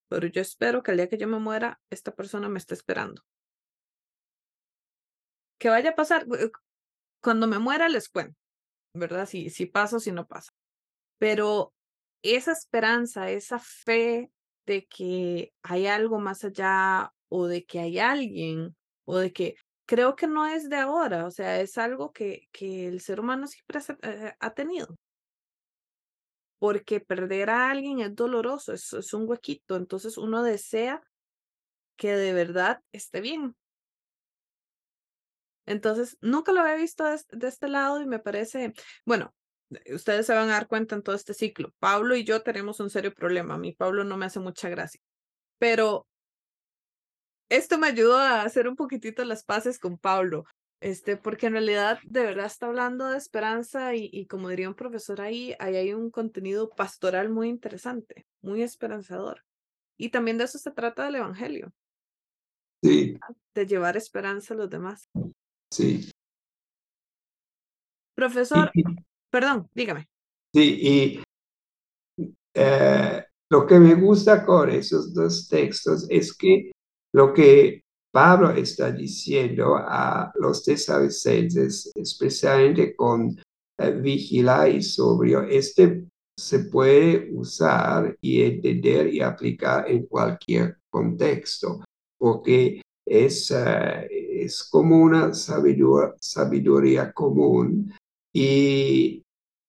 pero 0.08 0.26
yo 0.26 0.40
espero 0.40 0.82
que 0.82 0.92
el 0.92 0.96
día 0.96 1.08
que 1.08 1.18
yo 1.18 1.28
me 1.28 1.38
muera, 1.38 1.80
esta 1.90 2.14
persona 2.14 2.48
me 2.48 2.58
esté 2.58 2.74
esperando. 2.74 3.22
¿Qué 5.58 5.68
vaya 5.68 5.90
a 5.90 5.94
pasar? 5.94 6.26
Cuando 7.20 7.46
me 7.46 7.58
muera 7.58 7.88
les 7.88 8.08
cuento, 8.08 8.38
¿verdad? 8.94 9.26
Si, 9.26 9.50
si 9.50 9.66
pasa 9.66 9.96
o 9.96 10.00
si 10.00 10.12
no 10.12 10.26
pasa. 10.26 10.52
Pero 11.18 11.74
esa 12.22 12.52
esperanza, 12.52 13.30
esa 13.30 13.58
fe 13.58 14.30
de 14.66 14.86
que 14.86 15.52
hay 15.62 15.86
algo 15.86 16.20
más 16.20 16.44
allá 16.44 17.12
o 17.28 17.46
de 17.46 17.64
que 17.64 17.80
hay 17.80 17.98
alguien 17.98 18.76
o 19.04 19.18
de 19.18 19.32
que 19.32 19.56
creo 19.86 20.14
que 20.14 20.26
no 20.26 20.46
es 20.46 20.68
de 20.68 20.76
ahora, 20.76 21.26
o 21.26 21.30
sea, 21.30 21.60
es 21.60 21.76
algo 21.78 22.12
que, 22.12 22.48
que 22.52 22.86
el 22.86 23.00
ser 23.00 23.20
humano 23.20 23.46
siempre 23.46 23.80
ha, 23.80 24.36
ha 24.38 24.54
tenido 24.54 24.94
porque 26.58 27.00
perder 27.00 27.50
a 27.50 27.70
alguien 27.70 28.00
es 28.00 28.14
doloroso, 28.14 28.72
es, 28.72 29.14
un 29.14 29.28
huequito, 29.28 29.76
entonces 29.76 30.18
uno 30.18 30.42
desea 30.42 31.02
que 31.96 32.14
de 32.14 32.32
verdad 32.32 32.82
esté 32.92 33.20
bien. 33.20 33.56
Entonces, 35.66 36.16
nunca 36.20 36.52
lo 36.52 36.60
había 36.60 36.76
visto 36.76 37.04
de, 37.04 37.48
este 37.48 37.68
lado 37.68 38.00
y 38.00 38.06
me 38.06 38.18
parece, 38.18 38.72
bueno, 39.04 39.34
ustedes 39.92 40.26
se 40.26 40.34
van 40.34 40.48
a 40.48 40.52
dar 40.52 40.66
cuenta 40.66 40.94
en 40.94 41.02
todo 41.02 41.14
este 41.14 41.34
ciclo. 41.34 41.74
Pablo 41.78 42.16
y 42.16 42.24
yo 42.24 42.42
tenemos 42.42 42.80
un 42.80 42.88
serio 42.88 43.12
problema. 43.12 43.54
A 43.54 43.58
mí 43.58 43.72
Pablo 43.72 44.04
no 44.04 44.16
me 44.16 44.26
hace 44.26 44.40
mucha 44.40 44.70
gracia, 44.70 45.00
pero 45.58 46.06
esto 47.50 47.78
me 47.78 47.88
ayudó 47.88 48.16
a 48.18 48.42
hacer 48.42 48.68
un 48.68 48.76
poquitito 48.76 49.24
las 49.24 49.44
paces 49.44 49.78
con 49.78 49.98
Pablo, 49.98 50.44
este, 50.80 51.16
porque 51.16 51.46
en 51.46 51.52
realidad 51.52 51.98
de 52.04 52.22
verdad 52.22 52.46
está 52.46 52.66
hablando 52.66 53.08
de 53.08 53.18
esperanza 53.18 53.94
y, 53.94 54.08
y 54.12 54.26
como 54.26 54.48
diría 54.48 54.68
un 54.68 54.74
profesor 54.74 55.20
ahí, 55.20 55.54
ahí 55.58 55.76
hay 55.76 55.92
un 55.92 56.10
contenido 56.10 56.70
pastoral 56.70 57.30
muy 57.30 57.48
interesante, 57.48 58.26
muy 58.40 58.62
esperanzador. 58.62 59.44
Y 59.96 60.10
también 60.10 60.38
de 60.38 60.44
eso 60.44 60.58
se 60.58 60.70
trata 60.70 61.04
del 61.04 61.16
Evangelio. 61.16 61.72
Sí. 62.82 63.18
De 63.54 63.66
llevar 63.66 63.96
esperanza 63.96 64.54
a 64.54 64.56
los 64.56 64.70
demás. 64.70 65.08
Sí. 65.70 66.10
Profesor, 68.14 68.70
perdón, 69.30 69.68
dígame. 69.74 70.08
Sí, 70.54 70.78
y 70.80 71.22
eh, 72.54 73.24
lo 73.50 73.66
que 73.66 73.78
me 73.78 73.94
gusta 73.94 74.44
con 74.44 74.70
esos 74.70 75.12
dos 75.14 75.48
textos 75.48 76.06
es 76.08 76.36
que 76.36 76.72
lo 77.12 77.32
que 77.32 77.82
Pablo 78.10 78.50
está 78.50 78.90
diciendo 78.90 79.76
a 79.76 80.32
los 80.36 80.64
tesalonicenses, 80.64 81.92
especialmente 81.94 82.96
con 82.96 83.36
eh, 83.78 83.90
vigilar 83.90 84.70
y 84.70 84.82
sobrio, 84.82 85.42
este 85.42 86.04
se 86.38 86.60
puede 86.60 87.30
usar 87.32 88.16
y 88.20 88.42
entender 88.42 89.12
y 89.12 89.20
aplicar 89.20 89.90
en 89.90 90.06
cualquier 90.06 90.78
contexto, 90.88 91.82
porque 92.16 92.80
es, 93.04 93.50
eh, 93.50 94.08
es 94.44 94.62
como 94.62 95.02
una 95.02 95.34
sabiduría, 95.34 97.12
común 97.12 97.92
y 98.32 99.22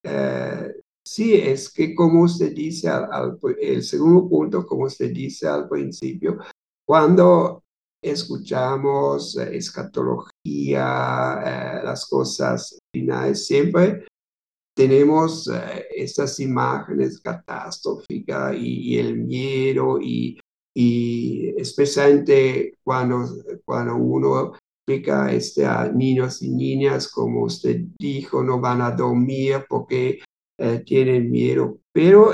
eh, 0.03 0.73
sí, 1.03 1.33
es 1.33 1.73
que 1.73 1.95
como 1.95 2.23
usted 2.23 2.53
dice, 2.53 2.87
al, 2.87 3.39
el 3.59 3.83
segundo 3.83 4.29
punto, 4.29 4.65
como 4.65 4.85
usted 4.85 5.11
dice 5.11 5.47
al 5.47 5.67
principio, 5.67 6.37
cuando 6.85 7.63
escuchamos 8.01 9.37
eh, 9.37 9.57
escatología, 9.57 10.31
eh, 11.45 11.81
las 11.83 12.05
cosas 12.07 12.79
finales, 12.93 13.45
siempre 13.45 14.05
tenemos 14.75 15.47
eh, 15.49 15.85
estas 15.95 16.39
imágenes 16.39 17.19
catastróficas 17.19 18.55
y, 18.57 18.97
el 18.97 19.17
miedo 19.17 19.99
y, 20.01 20.39
y, 20.73 21.53
especialmente 21.57 22.75
cuando, 22.83 23.27
cuando 23.65 23.95
uno 23.95 24.53
explica 24.87 25.31
este, 25.33 25.65
a 25.65 25.91
niños 25.91 26.41
y 26.41 26.49
niñas, 26.49 27.09
como 27.09 27.43
usted 27.43 27.81
dijo, 27.99 28.43
no 28.43 28.59
van 28.59 28.81
a 28.81 28.91
dormir 28.91 29.65
porque 29.69 30.19
tienen 30.85 31.31
miedo, 31.31 31.79
pero 31.93 32.33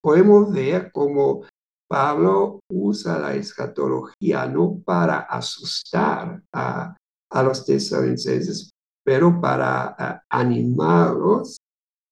podemos 0.00 0.52
ver 0.52 0.90
como 0.90 1.44
Pablo 1.90 2.60
usa 2.70 3.18
la 3.18 3.34
escatología 3.34 4.46
no 4.46 4.80
para 4.84 5.22
asustar 5.22 6.40
a, 6.52 6.96
los 7.42 7.66
tesalonicenses, 7.66 8.70
pero 9.04 9.40
para 9.40 10.24
animarlos 10.28 11.56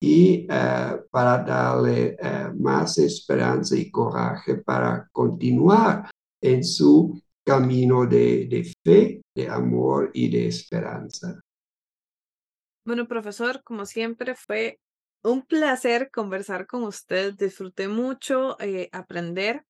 y 0.03 0.49
eh, 0.51 1.01
para 1.11 1.45
darle 1.45 2.16
eh, 2.20 2.51
más 2.59 2.99
esperanza 2.99 3.76
y 3.76 3.89
coraje 3.89 4.57
para 4.57 5.09
continuar 5.12 6.11
en 6.43 6.64
su 6.64 7.20
camino 7.47 8.05
de, 8.05 8.47
de, 8.49 8.72
fe, 8.85 9.22
de 9.37 9.49
amor 9.49 10.11
y 10.12 10.29
de 10.29 10.49
esperanza. 10.49 11.41
Bueno, 12.85 13.07
profesor, 13.07 13.62
como 13.62 13.87
siempre 13.87 14.35
fue 14.35 14.81
un 15.22 15.43
placer 15.43 16.11
conversar 16.11 16.66
con 16.66 16.83
usted. 16.83 17.35
Disfruté 17.35 17.89
mucho 17.89 18.59
eh, 18.61 18.89
aprender 18.93 19.64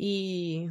y 0.00 0.68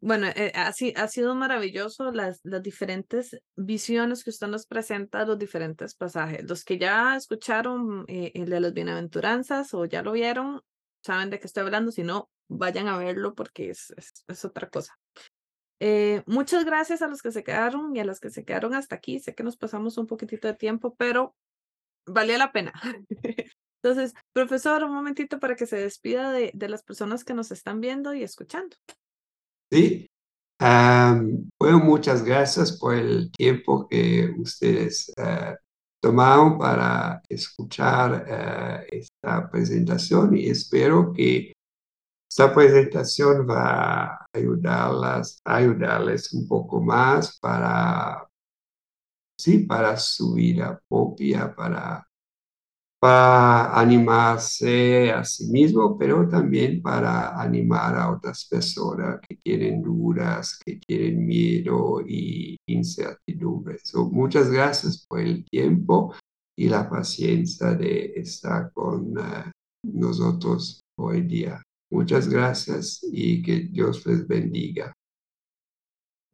bueno, 0.00 0.26
eh, 0.34 0.52
ha, 0.56 0.72
sido 0.72 1.34
maravilloso 1.36 2.10
las, 2.10 2.40
las 2.42 2.60
diferentes 2.60 3.40
visiones 3.54 4.24
que 4.24 4.30
usted 4.30 4.48
nos 4.48 4.66
presenta, 4.66 5.24
los 5.24 5.38
diferentes 5.38 5.94
pasajes. 5.94 6.42
Los 6.48 6.64
que 6.64 6.76
ya 6.76 7.14
escucharon 7.14 8.04
eh, 8.08 8.32
el 8.34 8.50
de 8.50 8.58
las 8.58 8.72
bienaventuranzas 8.74 9.74
o 9.74 9.84
ya 9.84 10.02
lo 10.02 10.10
vieron, 10.10 10.60
saben 11.04 11.30
de 11.30 11.38
qué 11.38 11.46
estoy 11.46 11.62
hablando. 11.62 11.92
Si 11.92 12.02
no, 12.02 12.30
vayan 12.48 12.88
a 12.88 12.98
verlo 12.98 13.36
porque 13.36 13.70
es, 13.70 13.94
es, 14.26 14.44
otra 14.44 14.68
cosa. 14.68 14.98
muchas 16.26 16.64
gracias 16.64 17.00
a 17.00 17.06
los 17.06 17.22
que 17.22 17.30
se 17.30 17.44
quedaron 17.44 17.94
y 17.94 18.00
a 18.00 18.04
los 18.04 18.18
que 18.18 18.30
se 18.30 18.44
quedaron 18.44 18.74
hasta 18.74 18.96
aquí. 18.96 19.20
Sé 19.20 19.36
que 19.36 19.44
nos 19.44 19.56
pasamos 19.56 19.98
un 19.98 20.08
poquitito 20.08 20.48
de 20.48 20.54
tiempo, 20.54 20.96
pero 20.96 21.36
valía 22.06 22.38
la 22.38 22.50
pena. 22.50 22.72
Entonces, 23.82 24.14
profesor, 24.32 24.82
un 24.84 24.92
momentito 24.92 25.38
para 25.38 25.56
que 25.56 25.66
se 25.66 25.76
despida 25.76 26.32
de, 26.32 26.50
de 26.54 26.68
las 26.68 26.82
personas 26.82 27.24
que 27.24 27.34
nos 27.34 27.50
están 27.52 27.80
viendo 27.80 28.14
y 28.14 28.22
escuchando. 28.22 28.76
Sí, 29.70 30.08
bueno, 30.60 31.78
muchas 31.84 32.24
gracias 32.24 32.72
por 32.78 32.94
el 32.94 33.30
tiempo 33.32 33.86
que 33.88 34.34
ustedes 34.38 35.12
uh, 35.18 35.54
tomaron 36.02 36.58
para 36.58 37.22
escuchar 37.28 38.24
uh, 38.26 38.86
esta 38.90 39.48
presentación 39.50 40.36
y 40.36 40.48
espero 40.48 41.12
que 41.12 41.52
esta 42.30 42.52
presentación 42.52 43.46
va 43.48 44.14
a 44.14 44.26
ayudarlas, 44.32 45.40
a 45.44 45.56
ayudarles 45.56 46.32
un 46.32 46.46
poco 46.46 46.80
más 46.80 47.38
para, 47.38 48.28
sí, 49.38 49.60
para 49.60 49.96
su 49.96 50.34
vida 50.34 50.80
propia, 50.88 51.54
para 51.54 52.07
para 53.00 53.78
animarse 53.78 55.12
a 55.12 55.24
sí 55.24 55.46
mismo, 55.50 55.96
pero 55.96 56.28
también 56.28 56.82
para 56.82 57.40
animar 57.40 57.96
a 57.96 58.10
otras 58.10 58.46
personas 58.46 59.20
que 59.26 59.36
tienen 59.36 59.82
dudas, 59.82 60.58
que 60.64 60.80
tienen 60.84 61.24
miedo 61.24 62.00
y 62.06 62.56
incertidumbre. 62.66 63.76
muchas 64.10 64.50
gracias 64.50 65.06
por 65.06 65.20
el 65.20 65.44
tiempo 65.44 66.12
y 66.56 66.68
la 66.68 66.90
paciencia 66.90 67.72
de 67.74 68.14
estar 68.16 68.72
con 68.72 69.16
eh, 69.16 69.52
nosotros 69.84 70.80
hoy 70.98 71.22
día. 71.22 71.62
Muchas 71.90 72.28
gracias 72.28 73.00
y 73.12 73.40
que 73.42 73.60
Dios 73.70 74.04
les 74.06 74.26
bendiga. 74.26 74.92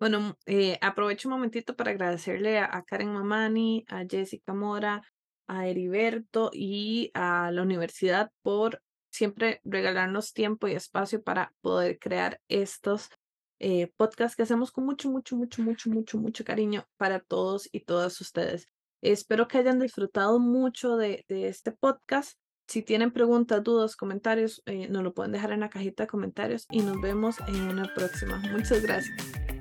Bueno, 0.00 0.36
eh, 0.46 0.78
aprovecho 0.80 1.28
un 1.28 1.34
momentito 1.34 1.76
para 1.76 1.90
agradecerle 1.90 2.58
a 2.58 2.82
Karen 2.86 3.12
Mamani, 3.12 3.84
a 3.88 4.04
Jessica 4.08 4.52
Mora, 4.52 5.02
a 5.46 5.66
Heriberto 5.68 6.50
y 6.52 7.10
a 7.14 7.50
la 7.50 7.62
universidad 7.62 8.30
por 8.42 8.80
siempre 9.10 9.60
regalarnos 9.64 10.32
tiempo 10.32 10.66
y 10.66 10.72
espacio 10.72 11.22
para 11.22 11.52
poder 11.60 11.98
crear 11.98 12.40
estos 12.48 13.10
eh, 13.60 13.92
podcasts 13.96 14.36
que 14.36 14.42
hacemos 14.42 14.72
con 14.72 14.84
mucho, 14.84 15.10
mucho, 15.10 15.36
mucho, 15.36 15.62
mucho, 15.62 15.90
mucho, 15.90 16.18
mucho 16.18 16.44
cariño 16.44 16.86
para 16.96 17.20
todos 17.20 17.68
y 17.70 17.80
todas 17.80 18.20
ustedes. 18.20 18.66
Espero 19.00 19.46
que 19.48 19.58
hayan 19.58 19.78
disfrutado 19.78 20.40
mucho 20.40 20.96
de, 20.96 21.24
este 21.28 21.72
podcast. 21.72 22.38
Si 22.66 22.82
tienen 22.82 23.12
preguntas, 23.12 23.62
dudas, 23.62 23.96
comentarios, 23.96 24.62
eh, 24.66 24.88
nos 24.88 25.02
lo 25.02 25.12
pueden 25.12 25.32
dejar 25.32 25.52
en 25.52 25.60
la 25.60 25.70
cajita 25.70 26.04
de 26.04 26.08
comentarios 26.08 26.66
y 26.70 26.80
nos 26.80 27.00
vemos 27.00 27.36
en 27.46 27.68
una 27.68 27.92
próxima. 27.94 28.38
Muchas 28.50 28.82
gracias. 28.82 29.53